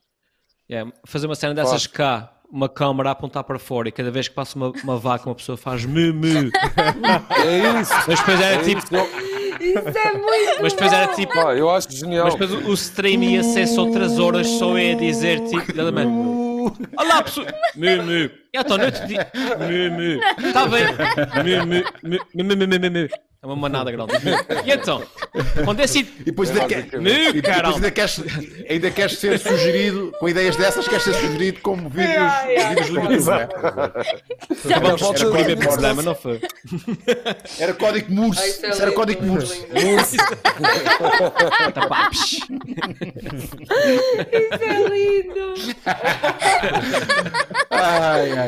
[0.71, 4.29] Yeah, fazer uma cena dessas cá, uma câmara a apontar para fora e cada vez
[4.29, 6.51] que passa uma, uma vaca, uma pessoa faz mu mu.
[7.45, 7.93] É isso.
[8.07, 8.79] Mas depois era É tipo.
[8.79, 8.95] isso.
[9.61, 11.15] Isso é muito Mas depois era bom.
[11.15, 11.35] tipo.
[11.35, 12.25] Pá, eu acho genial.
[12.25, 15.71] Mas depois o, o stream ia ser só outras horas, só ia dizer tipo.
[16.79, 16.97] exatamente,
[17.75, 18.59] Olá pessoal!
[18.59, 18.61] Mu mu.
[18.67, 19.21] Então não te digo.
[19.59, 20.21] Mu mu.
[20.49, 20.85] Está bem.
[23.43, 24.13] É uma manada grande.
[24.67, 25.03] E então?
[25.67, 26.01] Onde é esse.
[26.01, 27.75] E depois ainda, quer- e depois caralho.
[27.77, 28.23] ainda, queres,
[28.69, 32.31] ainda queres ser sugerido, com ideias dessas, queres ser sugerido como vídeos,
[32.69, 33.25] vídeos do YouTube.
[33.25, 33.47] não é?
[33.47, 36.39] De Volta- descobrir o mesmo problema, não foi?
[37.59, 39.23] Era código é Isso era código.
[41.73, 42.41] Tá, pá, psh.
[44.33, 45.55] Isso é lindo.
[47.71, 48.40] Ai, ai.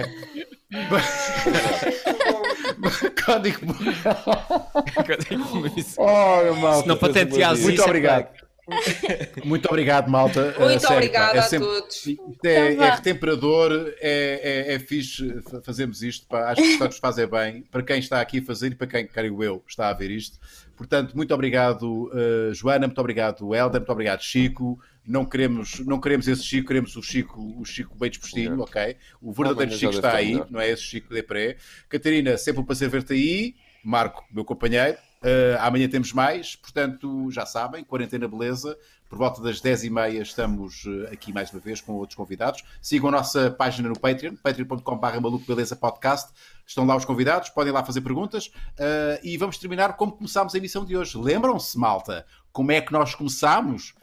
[3.24, 5.94] Código Morse.
[5.98, 6.82] Olha, malta.
[6.82, 8.28] Se não patenteares Muito isso, é obrigado.
[9.44, 10.55] Muito obrigado, malta.
[10.59, 12.06] Muito sério, obrigada é a sempre- todos.
[12.06, 16.27] Isto é, Então é retemperador, é, é, é fixe fa- fazermos isto.
[16.28, 16.51] Pá.
[16.52, 19.06] Acho que nos faz é bem para quem está aqui a fazer e para quem,
[19.06, 20.39] creio eu, está a ver isto.
[20.77, 24.78] Portanto, muito obrigado, eh, Joana, muito obrigado, Helder, muito obrigado, Chico.
[25.04, 28.96] Não queremos, não queremos esse Chico, queremos o Chico, o Chico bem dispostinho, ok?
[29.20, 30.46] O verdadeiro Chico está aí, melhor.
[30.50, 31.56] não é esse Chico de pré.
[31.88, 33.54] Catarina, sempre um prazer ver-te aí.
[33.84, 34.96] Marco, meu companheiro.
[35.22, 38.76] Eh, amanhã temos mais, portanto, já sabem, quarentena beleza.
[39.08, 42.62] Por volta das 10h30 estamos eh, aqui mais uma vez com outros convidados.
[42.80, 46.32] Sigam a nossa página no Patreon, patreon.com.br maluco beleza podcast.
[46.66, 48.50] Estão lá os convidados, podem lá fazer perguntas.
[48.78, 51.16] eh, e vamos terminar como começámos a emissão de hoje.
[51.18, 53.94] Lembram-se, malta, como é que nós começámos?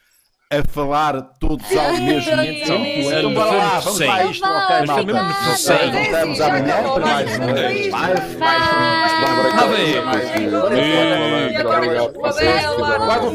[0.51, 3.11] A falar todos ao mesmo tempo.
[3.11, 4.43] Então bora lá, vamos lá a isto.
[4.43, 5.05] Então Ok, malta.
[6.35, 7.37] Já amanhã para mais
[7.91, 8.59] vai, um vai,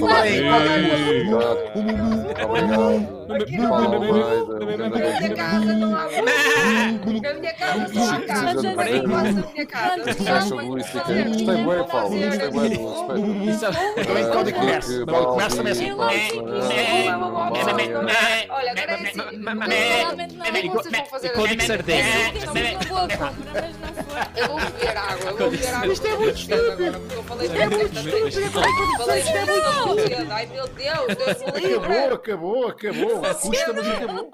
[0.02, 1.30] live.
[1.30, 1.78] Tá um.
[2.90, 2.94] um.
[3.46, 3.76] E um é.
[10.64, 12.18] Gostei bem, Paulo.
[12.18, 13.50] Gostei bem do respeito.
[13.50, 13.68] Isso é-
[17.05, 18.47] Então, é assim.
[18.51, 19.36] Olha, agora é assim.
[19.39, 20.44] Normalmente não.
[20.44, 21.28] É vocês vão fazer?
[21.31, 21.62] Código?
[21.62, 22.05] Sardenha.
[24.36, 25.93] Eu vou beber água, eu vou beber água.
[25.93, 27.12] Isto é muito estúpido.
[27.14, 27.74] Eu falei tanto
[28.98, 31.94] Falei tanto Ai meu Deus, Deus me livre.
[31.94, 33.35] Acabou, acabou, acabou.
[33.35, 34.31] Custa, mas acabou.